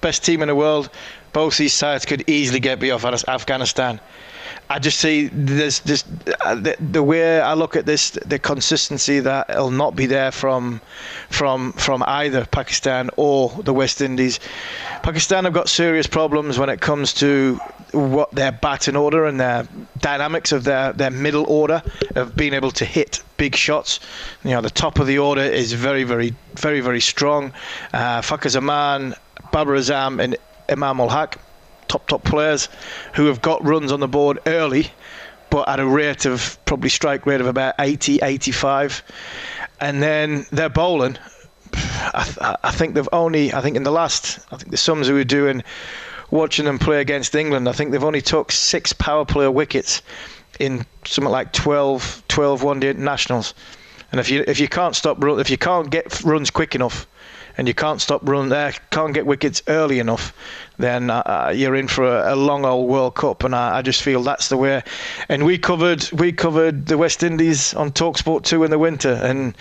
best 0.00 0.24
team 0.24 0.40
in 0.40 0.48
the 0.48 0.54
world. 0.54 0.88
Both 1.36 1.58
these 1.58 1.74
sides 1.74 2.06
could 2.06 2.24
easily 2.30 2.60
get 2.60 2.80
beat 2.80 2.92
off 2.92 3.04
Afghanistan. 3.04 4.00
I 4.70 4.78
just 4.78 4.98
see 4.98 5.28
this, 5.30 5.82
uh, 6.40 6.54
the, 6.54 6.76
the, 6.80 7.02
way 7.02 7.42
I 7.42 7.52
look 7.52 7.76
at 7.76 7.84
this, 7.84 8.12
the 8.12 8.38
consistency 8.38 9.20
that 9.20 9.50
will 9.50 9.70
not 9.70 9.94
be 9.94 10.06
there 10.06 10.32
from, 10.32 10.80
from, 11.28 11.74
from 11.74 12.02
either 12.06 12.46
Pakistan 12.46 13.10
or 13.18 13.50
the 13.50 13.74
West 13.74 14.00
Indies. 14.00 14.40
Pakistan 15.02 15.44
have 15.44 15.52
got 15.52 15.68
serious 15.68 16.06
problems 16.06 16.58
when 16.58 16.70
it 16.70 16.80
comes 16.80 17.12
to 17.12 17.60
what 17.92 18.30
their 18.30 18.52
batting 18.52 18.96
order 18.96 19.26
and 19.26 19.38
their 19.38 19.68
dynamics 19.98 20.52
of 20.52 20.64
their, 20.64 20.94
their 20.94 21.10
middle 21.10 21.44
order 21.48 21.82
of 22.14 22.34
being 22.34 22.54
able 22.54 22.70
to 22.70 22.86
hit 22.86 23.22
big 23.36 23.54
shots. 23.54 24.00
You 24.42 24.52
know, 24.52 24.62
the 24.62 24.70
top 24.70 24.98
of 24.98 25.06
the 25.06 25.18
order 25.18 25.42
is 25.42 25.74
very, 25.74 26.04
very, 26.04 26.34
very, 26.54 26.80
very 26.80 27.02
strong. 27.02 27.52
Uh, 27.92 28.22
Fakhar 28.22 28.48
Zaman, 28.48 29.14
Babar 29.52 29.74
Azam, 29.76 30.18
and 30.22 30.36
Imam 30.68 31.00
ul 31.00 31.08
Haq 31.08 31.38
top 31.88 32.06
top 32.08 32.24
players 32.24 32.68
who 33.14 33.26
have 33.26 33.40
got 33.40 33.64
runs 33.64 33.92
on 33.92 34.00
the 34.00 34.08
board 34.08 34.38
early, 34.46 34.90
but 35.50 35.68
at 35.68 35.80
a 35.80 35.86
rate 35.86 36.26
of 36.26 36.58
probably 36.64 36.90
strike 36.90 37.26
rate 37.26 37.40
of 37.40 37.46
about 37.46 37.74
80, 37.78 38.20
85, 38.22 39.02
and 39.80 40.02
then 40.02 40.46
they're 40.50 40.68
bowling. 40.68 41.16
I, 41.74 42.56
I 42.62 42.70
think 42.70 42.94
they've 42.94 43.08
only, 43.12 43.52
I 43.52 43.60
think 43.60 43.76
in 43.76 43.82
the 43.82 43.90
last, 43.90 44.38
I 44.50 44.56
think 44.56 44.70
the 44.70 44.76
sums 44.76 45.08
we 45.08 45.14
were 45.14 45.24
doing, 45.24 45.62
watching 46.30 46.64
them 46.64 46.78
play 46.78 47.00
against 47.00 47.34
England, 47.34 47.68
I 47.68 47.72
think 47.72 47.90
they've 47.90 48.02
only 48.02 48.22
took 48.22 48.52
six 48.52 48.92
power 48.92 49.24
play 49.24 49.48
wickets 49.48 50.02
in 50.58 50.86
something 51.04 51.30
like 51.30 51.52
12, 51.52 52.24
12 52.28 52.62
one 52.62 52.80
day 52.80 52.90
internationals. 52.90 53.54
And 54.12 54.20
if 54.20 54.30
you 54.30 54.44
if 54.46 54.60
you 54.60 54.68
can't 54.68 54.94
stop 54.94 55.22
if 55.22 55.50
you 55.50 55.58
can't 55.58 55.90
get 55.90 56.22
runs 56.22 56.50
quick 56.50 56.74
enough, 56.74 57.06
and 57.56 57.66
you 57.66 57.74
can't 57.74 58.00
stop 58.00 58.20
running 58.28 58.50
there, 58.50 58.72
can't 58.90 59.14
get 59.14 59.26
wickets 59.26 59.62
early 59.68 59.98
enough, 59.98 60.32
then 60.78 61.10
uh, 61.10 61.22
uh, 61.26 61.52
you're 61.54 61.74
in 61.74 61.88
for 61.88 62.04
a, 62.04 62.34
a, 62.34 62.36
long 62.36 62.64
old 62.64 62.88
World 62.88 63.14
Cup. 63.14 63.44
And 63.44 63.54
I, 63.54 63.78
I, 63.78 63.82
just 63.82 64.02
feel 64.02 64.22
that's 64.22 64.48
the 64.48 64.56
way. 64.56 64.82
And 65.28 65.44
we 65.44 65.58
covered 65.58 66.10
we 66.12 66.32
covered 66.32 66.86
the 66.86 66.98
West 66.98 67.22
Indies 67.22 67.74
on 67.74 67.92
Talksport 67.92 68.44
two 68.44 68.64
in 68.64 68.70
the 68.70 68.78
winter, 68.78 69.12
and 69.22 69.56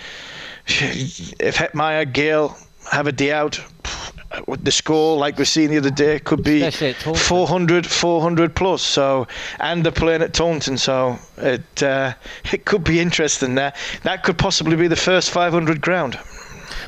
if 0.66 1.56
Hetmyer, 1.56 2.12
Gayle 2.12 2.56
have 2.90 3.06
a 3.06 3.12
day 3.12 3.32
out, 3.32 3.60
the 4.58 4.70
score, 4.70 5.16
like 5.16 5.38
we've 5.38 5.48
seen 5.48 5.70
the 5.70 5.78
other 5.78 5.90
day, 5.90 6.18
could 6.18 6.42
be 6.42 6.70
400, 6.70 7.86
400 7.86 8.54
plus. 8.54 8.82
So, 8.82 9.26
and 9.60 9.84
they're 9.84 9.92
playing 9.92 10.22
at 10.22 10.34
Taunton, 10.34 10.76
so 10.76 11.18
it 11.38 11.82
uh, 11.82 12.14
it 12.52 12.64
could 12.64 12.84
be 12.84 13.00
interesting 13.00 13.54
there. 13.54 13.72
That 14.02 14.22
could 14.22 14.38
possibly 14.38 14.76
be 14.76 14.88
the 14.88 14.96
first 14.96 15.30
500 15.30 15.80
ground. 15.80 16.18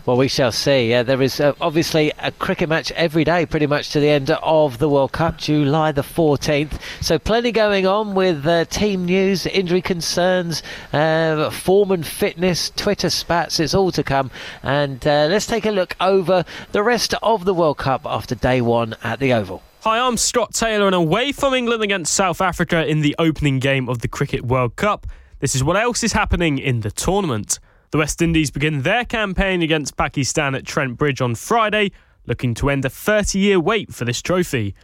Well, 0.07 0.17
we 0.17 0.29
shall 0.29 0.53
see. 0.53 0.91
There 1.03 1.21
is 1.21 1.41
uh, 1.41 1.53
obviously 1.61 2.13
a 2.19 2.33
cricket 2.33 2.69
match 2.69 2.93
every 2.93 3.25
day, 3.25 3.47
pretty 3.47 3.67
much 3.67 3.91
to 3.91 4.01
the 4.01 4.09
end 4.09 4.31
of 4.31 4.79
the 4.79 4.89
World 4.89 5.13
Cup, 5.13 5.39
July 5.39 5.93
the 5.93 6.03
14th. 6.03 6.81
So, 7.01 7.19
plenty 7.19 7.53
going 7.53 7.87
on 7.87 8.15
with 8.15 8.47
uh, 8.47 8.65
team 8.67 9.05
news, 9.05 9.47
injury 9.47 9.83
concerns, 9.83 10.63
uh, 10.93 11.51
form 11.51 11.91
and 11.91 12.07
fitness, 12.07 12.71
Twitter 12.71 13.11
spats. 13.11 13.61
It's 13.61 13.75
all 13.75 13.93
to 13.93 14.03
come. 14.03 14.31
And 14.63 15.07
uh, 15.07 15.27
let's 15.31 15.47
take 15.47 15.67
a 15.67 15.71
look 15.71 15.97
over 16.01 16.45
the 16.73 16.83
rest 16.83 17.15
of 17.23 17.45
the 17.45 17.55
World 17.55 17.79
Cup 17.79 18.03
after 18.05 18.35
day 18.35 18.61
one 18.61 18.95
at 19.03 19.19
the 19.19 19.33
Oval. 19.33 19.63
Hi, 19.83 20.01
I'm 20.01 20.17
Scott 20.17 20.55
Taylor, 20.55 20.87
and 20.87 20.95
away 20.95 21.33
from 21.33 21.55
England 21.55 21.83
against 21.83 22.13
South 22.13 22.41
Africa 22.41 22.87
in 22.87 23.01
the 23.01 23.15
opening 23.19 23.59
game 23.59 23.89
of 23.89 24.01
the 24.01 24.09
Cricket 24.09 24.45
World 24.45 24.77
Cup, 24.77 25.07
this 25.41 25.55
is 25.55 25.63
what 25.63 25.77
else 25.77 26.03
is 26.03 26.13
happening 26.13 26.59
in 26.59 26.81
the 26.81 26.91
tournament. 26.91 27.61
The 27.91 27.97
West 27.99 28.21
Indies 28.21 28.51
begin 28.51 28.83
their 28.83 29.07
campaign 29.07 29.63
against 29.63 29.97
Pakistan 29.97 30.55
at 30.55 30.67
Trent 30.67 30.99
Bridge 30.99 31.23
on 31.23 31.35
Friday, 31.35 31.91
looking 32.27 32.53
to 32.55 32.69
end 32.69 32.85
a 32.85 32.91
30 32.91 33.39
year 33.39 33.59
wait 33.59 33.95
for 33.95 34.05
this 34.05 34.21
trophy. 34.21 34.75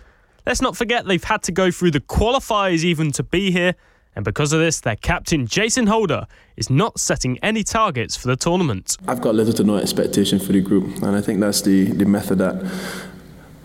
Let's 0.46 0.62
not 0.62 0.74
forget 0.74 1.04
they've 1.04 1.22
had 1.22 1.42
to 1.42 1.52
go 1.52 1.70
through 1.70 1.90
the 1.90 2.00
qualifiers 2.00 2.82
even 2.82 3.12
to 3.12 3.22
be 3.22 3.50
here, 3.50 3.74
and 4.16 4.24
because 4.24 4.54
of 4.54 4.60
this, 4.60 4.80
their 4.80 4.96
captain 4.96 5.46
Jason 5.46 5.86
Holder 5.86 6.26
is 6.56 6.70
not 6.70 6.98
setting 6.98 7.38
any 7.42 7.62
targets 7.62 8.16
for 8.16 8.28
the 8.28 8.36
tournament. 8.36 8.96
I've 9.06 9.20
got 9.20 9.34
little 9.34 9.52
to 9.52 9.64
no 9.64 9.76
expectation 9.76 10.38
for 10.38 10.52
the 10.52 10.62
group, 10.62 11.02
and 11.02 11.14
I 11.14 11.20
think 11.20 11.40
that's 11.40 11.60
the, 11.60 11.84
the 11.84 12.06
method 12.06 12.38
that 12.38 12.72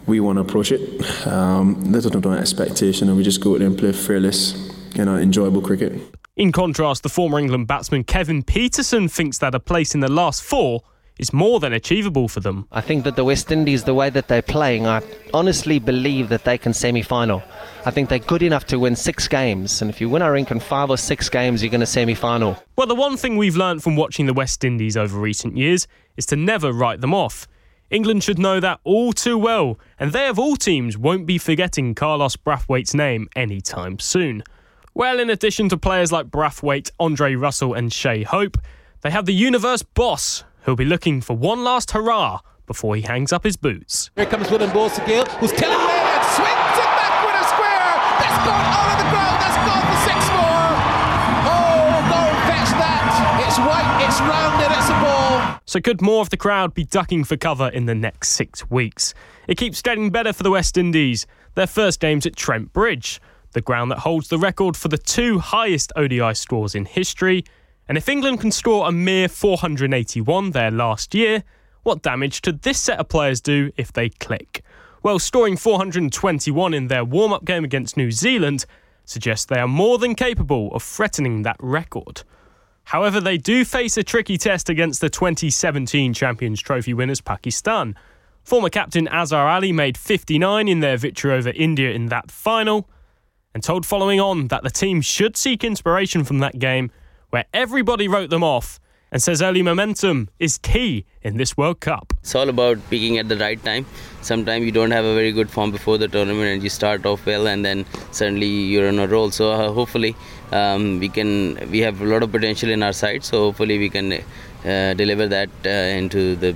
we 0.05 0.19
want 0.19 0.35
to 0.35 0.41
approach 0.41 0.73
it. 0.73 1.25
Um, 1.25 1.93
little 1.93 2.11
to 2.11 2.19
no 2.19 2.33
expectation, 2.33 3.07
and 3.07 3.15
we 3.15 3.23
just 3.23 3.39
go 3.39 3.53
out 3.53 3.59
there 3.59 3.67
and 3.67 3.77
play 3.77 3.93
fearless, 3.93 4.69
you 4.95 5.05
know, 5.05 5.15
enjoyable 5.15 5.61
cricket. 5.61 6.01
In 6.39 6.53
contrast, 6.53 7.03
the 7.03 7.09
former 7.09 7.37
England 7.37 7.67
batsman 7.67 8.05
Kevin 8.05 8.43
Pietersen 8.43 9.11
thinks 9.11 9.39
that 9.39 9.53
a 9.53 9.59
place 9.59 9.93
in 9.93 9.99
the 9.99 10.09
last 10.09 10.41
four 10.41 10.79
is 11.17 11.33
more 11.33 11.59
than 11.59 11.73
achievable 11.73 12.29
for 12.29 12.39
them. 12.39 12.65
I 12.71 12.79
think 12.79 13.03
that 13.03 13.17
the 13.17 13.25
West 13.25 13.51
Indies, 13.51 13.83
the 13.83 13.93
way 13.93 14.09
that 14.09 14.29
they're 14.29 14.41
playing, 14.41 14.87
I 14.87 15.01
honestly 15.33 15.79
believe 15.79 16.29
that 16.29 16.45
they 16.45 16.57
can 16.57 16.73
semi 16.73 17.01
final. 17.01 17.43
I 17.85 17.91
think 17.91 18.07
they're 18.07 18.19
good 18.19 18.41
enough 18.41 18.65
to 18.67 18.79
win 18.79 18.95
six 18.95 19.27
games, 19.27 19.81
and 19.81 19.91
if 19.91 19.99
you 19.99 20.07
win, 20.07 20.21
I 20.21 20.33
in 20.33 20.59
five 20.61 20.89
or 20.89 20.95
six 20.95 21.27
games, 21.27 21.61
you're 21.61 21.71
going 21.71 21.81
to 21.81 21.85
semi 21.85 22.15
final. 22.15 22.55
Well, 22.77 22.87
the 22.87 22.95
one 22.95 23.17
thing 23.17 23.35
we've 23.35 23.57
learned 23.57 23.83
from 23.83 23.97
watching 23.97 24.25
the 24.25 24.33
West 24.33 24.63
Indies 24.63 24.95
over 24.95 25.19
recent 25.19 25.57
years 25.57 25.89
is 26.15 26.25
to 26.27 26.37
never 26.37 26.71
write 26.71 27.01
them 27.01 27.13
off. 27.13 27.49
England 27.89 28.23
should 28.23 28.39
know 28.39 28.61
that 28.61 28.79
all 28.85 29.11
too 29.11 29.37
well, 29.37 29.77
and 29.99 30.13
they 30.13 30.29
of 30.29 30.39
all 30.39 30.55
teams 30.55 30.97
won't 30.97 31.25
be 31.25 31.37
forgetting 31.37 31.95
Carlos 31.95 32.37
Brathwaite's 32.37 32.93
name 32.93 33.27
anytime 33.35 33.99
soon. 33.99 34.41
Well, 34.93 35.19
in 35.19 35.29
addition 35.29 35.69
to 35.69 35.77
players 35.77 36.11
like 36.11 36.27
Brathwaite, 36.27 36.91
Andre 36.99 37.35
Russell, 37.35 37.73
and 37.73 37.93
Shai 37.93 38.23
Hope, 38.23 38.57
they 39.01 39.11
have 39.11 39.25
the 39.25 39.33
universe 39.33 39.83
boss 39.83 40.43
who'll 40.63 40.75
be 40.75 40.85
looking 40.85 41.21
for 41.21 41.37
one 41.37 41.63
last 41.63 41.91
hurrah 41.91 42.39
before 42.65 42.95
he 42.95 43.03
hangs 43.03 43.31
up 43.31 43.43
his 43.43 43.55
boots. 43.55 44.09
Here 44.15 44.25
comes 44.25 44.49
Willem 44.49 44.71
Gill, 44.71 44.89
who's 45.37 45.51
killing 45.53 45.79
away 45.79 46.01
and 46.03 46.25
swings 46.35 46.75
it 46.77 46.91
back 46.97 47.25
with 47.25 47.37
a 47.37 47.45
square. 47.47 47.95
That's 48.19 48.39
gone 48.45 48.65
out 48.65 48.89
of 48.89 48.97
the 48.97 49.09
ground. 49.13 49.37
That's 49.39 49.59
gone 49.61 49.85
for 49.89 49.99
six 50.09 50.19
more. 50.33 50.69
Oh, 51.47 51.89
go 52.09 52.19
and 52.25 52.39
fetch 52.49 52.71
that. 52.81 53.45
It's 53.47 53.59
white, 53.61 54.05
it's 54.05 54.19
rounded, 54.21 54.71
it's 54.75 54.89
a 54.89 54.97
ball. 54.99 55.61
So 55.65 55.79
could 55.79 56.01
more 56.01 56.21
of 56.21 56.29
the 56.29 56.37
crowd 56.37 56.73
be 56.73 56.83
ducking 56.83 57.23
for 57.23 57.37
cover 57.37 57.69
in 57.69 57.85
the 57.85 57.95
next 57.95 58.29
six 58.29 58.69
weeks? 58.69 59.13
It 59.47 59.55
keeps 59.57 59.81
getting 59.81 60.09
better 60.09 60.33
for 60.33 60.43
the 60.43 60.51
West 60.51 60.77
Indies. 60.77 61.25
Their 61.55 61.67
first 61.67 61.99
game's 61.99 62.25
at 62.25 62.35
Trent 62.35 62.73
Bridge 62.73 63.21
the 63.51 63.61
ground 63.61 63.91
that 63.91 63.99
holds 63.99 64.27
the 64.27 64.37
record 64.37 64.77
for 64.77 64.87
the 64.87 64.97
two 64.97 65.39
highest 65.39 65.91
ODI 65.95 66.33
scores 66.33 66.75
in 66.75 66.85
history. 66.85 67.43
And 67.87 67.97
if 67.97 68.07
England 68.07 68.41
can 68.41 68.51
score 68.51 68.87
a 68.87 68.91
mere 68.91 69.27
481 69.27 70.51
there 70.51 70.71
last 70.71 71.15
year, 71.15 71.43
what 71.83 72.01
damage 72.01 72.41
could 72.41 72.61
this 72.61 72.79
set 72.79 72.99
of 72.99 73.09
players 73.09 73.41
do 73.41 73.71
if 73.77 73.91
they 73.91 74.09
click? 74.09 74.63
Well, 75.01 75.17
scoring 75.17 75.57
421 75.57 76.73
in 76.73 76.87
their 76.87 77.05
warm 77.05 77.33
up 77.33 77.45
game 77.45 77.63
against 77.63 77.97
New 77.97 78.11
Zealand 78.11 78.65
suggests 79.05 79.45
they 79.45 79.59
are 79.59 79.67
more 79.67 79.97
than 79.97 80.13
capable 80.13 80.73
of 80.73 80.83
threatening 80.83 81.41
that 81.43 81.57
record. 81.59 82.23
However, 82.83 83.21
they 83.21 83.37
do 83.37 83.65
face 83.65 83.97
a 83.97 84.03
tricky 84.03 84.37
test 84.37 84.69
against 84.69 84.99
the 84.99 85.09
2017 85.09 86.13
Champions 86.13 86.61
Trophy 86.61 86.93
winners 86.93 87.21
Pakistan. 87.21 87.95
Former 88.43 88.69
captain 88.69 89.07
Azhar 89.07 89.47
Ali 89.47 89.71
made 89.71 89.97
59 89.97 90.67
in 90.67 90.79
their 90.79 90.97
victory 90.97 91.33
over 91.33 91.51
India 91.51 91.91
in 91.91 92.07
that 92.07 92.29
final 92.31 92.89
and 93.53 93.63
told 93.63 93.85
following 93.85 94.19
on 94.19 94.47
that 94.47 94.63
the 94.63 94.69
team 94.69 95.01
should 95.01 95.35
seek 95.35 95.63
inspiration 95.63 96.23
from 96.23 96.39
that 96.39 96.59
game 96.59 96.91
where 97.29 97.45
everybody 97.53 98.07
wrote 98.07 98.29
them 98.29 98.43
off 98.43 98.79
and 99.11 99.21
says 99.21 99.41
early 99.41 99.61
momentum 99.61 100.29
is 100.37 100.57
key 100.59 101.05
in 101.23 101.37
this 101.37 101.57
World 101.57 101.79
Cup. 101.79 102.13
It's 102.19 102.35
all 102.35 102.49
about 102.49 102.77
peaking 102.89 103.17
at 103.17 103.27
the 103.27 103.37
right 103.37 103.61
time. 103.63 103.85
Sometimes 104.21 104.65
you 104.65 104.71
don't 104.71 104.91
have 104.91 105.05
a 105.05 105.15
very 105.15 105.31
good 105.31 105.49
form 105.49 105.71
before 105.71 105.97
the 105.97 106.07
tournament 106.07 106.47
and 106.47 106.63
you 106.63 106.69
start 106.69 107.05
off 107.05 107.25
well 107.25 107.47
and 107.47 107.65
then 107.65 107.85
suddenly 108.11 108.45
you're 108.45 108.87
on 108.87 108.99
a 108.99 109.07
roll. 109.07 109.31
So 109.31 109.51
uh, 109.51 109.71
hopefully 109.71 110.15
um, 110.51 110.99
we 110.99 111.09
can 111.09 111.69
we 111.71 111.79
have 111.79 112.01
a 112.01 112.05
lot 112.05 112.23
of 112.23 112.31
potential 112.31 112.69
in 112.69 112.83
our 112.83 112.93
side. 112.93 113.23
So 113.23 113.45
hopefully 113.45 113.79
we 113.79 113.89
can 113.89 114.13
uh, 114.13 114.93
deliver 114.93 115.27
that 115.27 115.49
uh, 115.65 115.69
into 115.69 116.35
the 116.35 116.55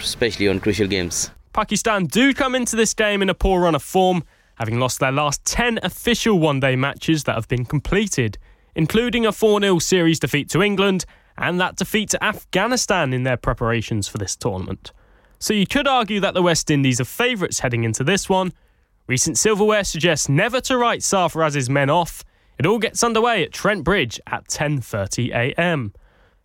especially 0.00 0.48
on 0.48 0.60
crucial 0.60 0.86
games. 0.86 1.30
Pakistan 1.52 2.06
do 2.06 2.32
come 2.32 2.54
into 2.54 2.76
this 2.76 2.94
game 2.94 3.20
in 3.20 3.28
a 3.28 3.34
poor 3.34 3.62
run 3.62 3.74
of 3.74 3.82
form 3.82 4.22
having 4.58 4.78
lost 4.78 5.00
their 5.00 5.12
last 5.12 5.44
10 5.44 5.80
official 5.82 6.38
one 6.38 6.60
day 6.60 6.76
matches 6.76 7.24
that 7.24 7.34
have 7.34 7.48
been 7.48 7.64
completed, 7.64 8.38
including 8.74 9.24
a 9.26 9.32
4 9.32 9.60
0 9.60 9.78
series 9.78 10.18
defeat 10.18 10.48
to 10.50 10.62
England 10.62 11.04
and 11.36 11.60
that 11.60 11.76
defeat 11.76 12.10
to 12.10 12.24
Afghanistan 12.24 13.12
in 13.12 13.22
their 13.22 13.36
preparations 13.36 14.08
for 14.08 14.18
this 14.18 14.34
tournament. 14.36 14.92
So 15.38 15.54
you 15.54 15.66
could 15.66 15.86
argue 15.86 16.18
that 16.20 16.34
the 16.34 16.42
West 16.42 16.70
Indies 16.70 17.00
are 17.00 17.04
favourites 17.04 17.60
heading 17.60 17.84
into 17.84 18.02
this 18.02 18.28
one. 18.28 18.52
Recent 19.06 19.38
silverware 19.38 19.84
suggests 19.84 20.28
never 20.28 20.60
to 20.62 20.76
write 20.76 21.00
Sarfaraz's 21.00 21.70
men 21.70 21.88
off. 21.88 22.24
It 22.58 22.66
all 22.66 22.80
gets 22.80 23.04
underway 23.04 23.44
at 23.44 23.52
Trent 23.52 23.84
Bridge 23.84 24.20
at 24.26 24.48
10:30 24.48 25.30
a.m. 25.30 25.94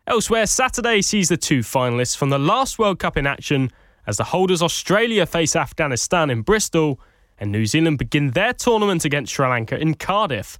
Elsewhere, 0.05 0.45
Saturday 0.45 1.01
sees 1.01 1.29
the 1.29 1.37
two 1.37 1.59
finalists 1.59 2.15
from 2.15 2.29
the 2.29 2.37
last 2.37 2.77
World 2.77 2.99
Cup 2.99 3.17
in 3.17 3.25
action 3.25 3.71
as 4.05 4.17
the 4.17 4.25
holders 4.25 4.61
Australia 4.61 5.25
face 5.25 5.55
Afghanistan 5.55 6.29
in 6.29 6.41
Bristol 6.41 6.99
and 7.43 7.51
New 7.51 7.65
Zealand 7.65 7.97
begin 7.97 8.31
their 8.31 8.53
tournament 8.53 9.03
against 9.03 9.33
Sri 9.33 9.45
Lanka 9.45 9.77
in 9.77 9.95
Cardiff. 9.95 10.57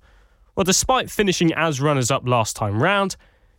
Well, 0.54 0.66
despite 0.66 1.10
finishing 1.10 1.54
as 1.54 1.80
runners 1.80 2.12
up 2.12 2.28
last 2.28 2.58
time 2.58 2.84
round, 2.84 3.16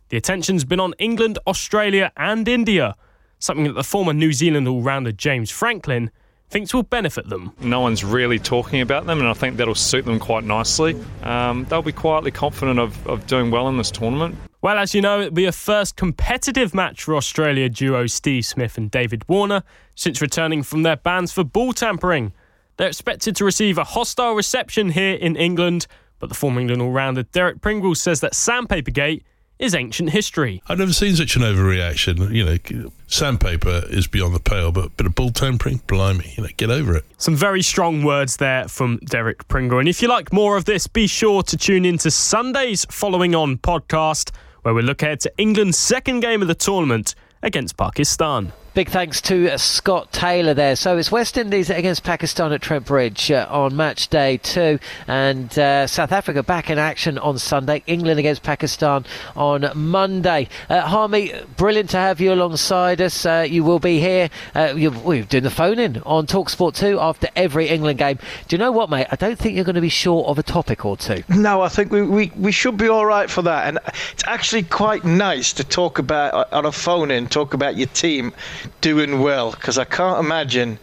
the 0.09 0.17
attention's 0.17 0.63
been 0.63 0.79
on 0.79 0.93
England, 0.99 1.39
Australia, 1.47 2.11
and 2.15 2.47
India, 2.47 2.95
something 3.39 3.65
that 3.65 3.73
the 3.73 3.83
former 3.83 4.13
New 4.13 4.31
Zealand 4.31 4.67
all 4.67 4.83
rounder 4.83 5.11
James 5.11 5.49
Franklin 5.49 6.11
thinks 6.51 6.71
will 6.71 6.83
benefit 6.83 7.27
them. 7.27 7.51
No 7.59 7.79
one's 7.79 8.03
really 8.03 8.37
talking 8.37 8.81
about 8.81 9.07
them, 9.07 9.17
and 9.17 9.27
I 9.27 9.33
think 9.33 9.57
that'll 9.57 9.73
suit 9.73 10.05
them 10.05 10.19
quite 10.19 10.43
nicely. 10.43 10.95
Um, 11.23 11.65
they'll 11.65 11.81
be 11.81 11.91
quietly 11.91 12.29
confident 12.29 12.77
of, 12.77 13.07
of 13.07 13.25
doing 13.25 13.49
well 13.49 13.67
in 13.69 13.77
this 13.77 13.89
tournament. 13.89 14.35
Well, 14.61 14.77
as 14.77 14.93
you 14.93 15.01
know, 15.01 15.21
it'll 15.21 15.33
be 15.33 15.45
a 15.45 15.51
first 15.51 15.95
competitive 15.95 16.75
match 16.75 17.03
for 17.03 17.15
Australia 17.15 17.69
duo 17.69 18.05
Steve 18.05 18.45
Smith 18.45 18.77
and 18.77 18.91
David 18.91 19.27
Warner 19.27 19.63
since 19.95 20.21
returning 20.21 20.61
from 20.61 20.83
their 20.83 20.97
bans 20.97 21.31
for 21.31 21.43
ball 21.43 21.73
tampering. 21.73 22.31
They're 22.77 22.87
expected 22.87 23.35
to 23.37 23.45
receive 23.45 23.77
a 23.77 23.83
hostile 23.83 24.33
reception 24.33 24.89
here 24.89 25.13
in 25.13 25.35
England, 25.35 25.87
but 26.19 26.29
the 26.29 26.35
former 26.35 26.59
England 26.59 26.81
all 26.81 26.91
rounder 26.91 27.23
Derek 27.23 27.61
Pringle 27.61 27.95
says 27.95 28.19
that 28.21 28.33
Sandpapergate 28.33 29.23
is 29.59 29.73
ancient 29.73 30.09
history. 30.09 30.61
I've 30.67 30.77
never 30.77 30.91
seen 30.91 31.15
such 31.15 31.35
an 31.37 31.41
overreaction. 31.41 32.33
You 32.33 32.45
know, 32.45 32.91
sandpaper 33.07 33.83
is 33.89 34.05
beyond 34.07 34.35
the 34.35 34.39
pale, 34.39 34.71
but 34.71 34.85
a 34.85 34.89
bit 34.89 35.07
of 35.07 35.15
ball 35.15 35.31
tampering, 35.31 35.81
blimey, 35.87 36.33
you 36.35 36.43
know, 36.43 36.49
get 36.57 36.69
over 36.69 36.95
it. 36.95 37.05
Some 37.17 37.35
very 37.35 37.61
strong 37.61 38.03
words 38.03 38.37
there 38.37 38.67
from 38.67 38.97
Derek 39.05 39.47
Pringle. 39.47 39.79
And 39.79 39.87
if 39.87 40.01
you 40.01 40.09
like 40.09 40.33
more 40.33 40.57
of 40.57 40.65
this, 40.65 40.87
be 40.87 41.07
sure 41.07 41.41
to 41.43 41.55
tune 41.55 41.85
in 41.85 41.97
to 41.99 42.11
Sunday's 42.11 42.85
Following 42.89 43.33
On 43.33 43.57
podcast, 43.57 44.31
where 44.63 44.73
we 44.73 44.81
look 44.81 45.01
ahead 45.01 45.21
to 45.21 45.31
England's 45.37 45.77
second 45.77 46.19
game 46.19 46.41
of 46.41 46.49
the 46.49 46.55
tournament 46.55 47.15
against 47.41 47.77
Pakistan. 47.77 48.51
Big 48.75 48.89
thanks 48.89 49.21
to 49.21 49.49
uh, 49.49 49.55
Scott 49.55 50.11
Taylor 50.11 50.53
there. 50.53 50.75
So 50.75 50.97
it's 50.97 51.09
West 51.09 51.37
Indies 51.37 51.69
against 51.69 52.03
Pakistan 52.03 52.51
at 52.51 52.61
Trent 52.61 52.85
Bridge 52.85 53.31
uh, 53.31 53.47
on 53.49 53.73
match 53.77 54.09
day 54.09 54.35
two, 54.35 54.79
and 55.07 55.57
uh, 55.57 55.87
South 55.87 56.11
Africa 56.11 56.43
back 56.43 56.69
in 56.69 56.77
action 56.77 57.17
on 57.17 57.39
Sunday. 57.39 57.83
England 57.87 58.19
against 58.19 58.43
Pakistan 58.43 59.05
on 59.33 59.71
Monday. 59.75 60.49
Harmy, 60.69 61.31
brilliant 61.55 61.91
to 61.91 61.97
have 61.97 62.19
you 62.19 62.33
alongside 62.33 62.99
us. 62.99 63.23
You 63.49 63.63
will 63.63 63.79
be 63.79 64.01
here. 64.01 64.29
We're 64.53 65.23
doing 65.23 65.45
the 65.45 65.49
phone 65.49 65.79
in 65.79 66.01
on 66.05 66.27
Talksport 66.27 66.75
2 66.75 66.99
after 66.99 67.29
every 67.33 67.69
England 67.69 67.99
game. 67.99 68.19
Do 68.49 68.57
you 68.57 68.57
know 68.57 68.73
what, 68.73 68.89
mate? 68.89 69.07
I 69.09 69.15
don't 69.15 69.39
think 69.39 69.55
you're 69.55 69.63
going 69.63 69.75
to 69.75 69.81
be 69.81 69.87
short 69.87 70.27
of 70.27 70.37
a 70.37 70.43
topic 70.43 70.83
or 70.83 70.97
two. 70.97 71.23
No, 71.29 71.61
I 71.61 71.69
think 71.69 71.93
we, 71.93 72.01
we, 72.01 72.29
we 72.35 72.51
should 72.51 72.75
be 72.75 72.89
all 72.89 73.05
right 73.05 73.29
for 73.29 73.41
that. 73.43 73.69
And 73.69 73.79
it's 74.11 74.25
actually 74.27 74.63
quite 74.63 75.05
nice 75.05 75.53
to 75.53 75.63
talk 75.63 75.97
about 75.97 76.51
on 76.51 76.65
a 76.65 76.73
phone 76.73 77.09
in, 77.09 77.29
talk 77.29 77.53
about 77.53 77.77
your 77.77 77.87
team 77.87 78.33
doing 78.81 79.21
well 79.21 79.51
because 79.51 79.77
I 79.77 79.85
can't 79.85 80.19
imagine. 80.19 80.79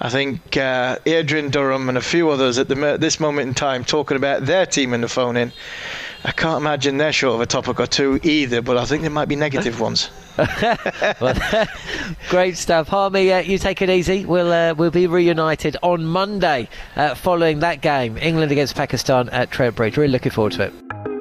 I 0.00 0.08
think 0.08 0.56
uh, 0.56 0.98
Adrian 1.06 1.50
Durham 1.50 1.88
and 1.88 1.96
a 1.96 2.02
few 2.02 2.30
others 2.30 2.58
at 2.58 2.66
the, 2.66 2.96
this 2.98 3.20
moment 3.20 3.48
in 3.48 3.54
time 3.54 3.84
talking 3.84 4.16
about 4.16 4.46
their 4.46 4.66
team 4.66 4.94
in 4.94 5.00
the 5.00 5.08
phone 5.08 5.36
in. 5.36 5.52
I 6.24 6.32
can't 6.32 6.60
imagine 6.60 6.98
they're 6.98 7.12
short 7.12 7.34
of 7.36 7.40
a 7.40 7.46
topic 7.46 7.80
or 7.80 7.86
two 7.86 8.18
either, 8.22 8.62
but 8.62 8.76
I 8.76 8.84
think 8.84 9.02
there 9.02 9.10
might 9.10 9.28
be 9.28 9.36
negative 9.36 9.80
ones. 9.88 10.10
well, 10.38 11.66
great 12.30 12.56
stuff, 12.56 12.88
Harmy. 12.88 13.32
Uh, 13.32 13.38
you 13.40 13.58
take 13.58 13.82
it 13.82 13.90
easy. 13.90 14.24
We'll 14.24 14.52
uh, 14.52 14.74
we'll 14.74 14.90
be 14.90 15.06
reunited 15.06 15.76
on 15.82 16.04
Monday 16.04 16.68
uh, 16.96 17.14
following 17.14 17.60
that 17.60 17.80
game, 17.80 18.16
England 18.18 18.50
against 18.50 18.74
Pakistan 18.74 19.28
at 19.28 19.50
Trent 19.50 19.76
Bridge. 19.76 19.96
Really 19.96 20.12
looking 20.12 20.32
forward 20.32 20.54
to 20.54 20.64
it. 20.64 21.11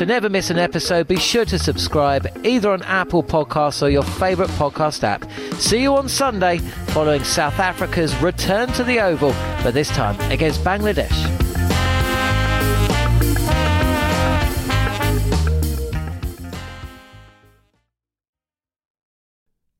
To 0.00 0.06
never 0.06 0.30
miss 0.30 0.48
an 0.48 0.58
episode, 0.58 1.08
be 1.08 1.18
sure 1.18 1.44
to 1.44 1.58
subscribe 1.58 2.26
either 2.42 2.70
on 2.70 2.82
Apple 2.84 3.22
Podcasts 3.22 3.82
or 3.82 3.90
your 3.90 4.02
favourite 4.02 4.50
podcast 4.52 5.04
app. 5.04 5.30
See 5.60 5.82
you 5.82 5.94
on 5.94 6.08
Sunday 6.08 6.56
following 6.94 7.22
South 7.22 7.58
Africa's 7.58 8.16
return 8.22 8.72
to 8.72 8.82
the 8.82 8.98
Oval, 8.98 9.32
but 9.62 9.74
this 9.74 9.90
time 9.90 10.18
against 10.32 10.64
Bangladesh. 10.64 11.10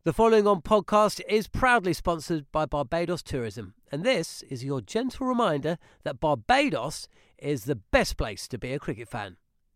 The 0.05 0.13
following 0.13 0.47
on 0.47 0.61
podcast 0.61 1.23
is 1.31 1.49
proudly 1.49 1.95
sponsored 1.95 2.45
by 2.53 2.67
Barbados 2.67 3.23
Tourism, 3.23 3.73
and 3.91 4.05
this 4.05 4.43
is 4.51 4.63
your 4.63 4.83
gentle 4.83 5.27
reminder 5.27 5.79
that 6.03 6.21
Barbados 6.21 7.09
is 7.39 7.65
the 7.65 7.77
best 7.77 8.19
place 8.19 8.47
to 8.49 8.59
be 8.59 8.75
a 8.75 8.79
cricket 8.79 9.09
fan. 9.09 9.39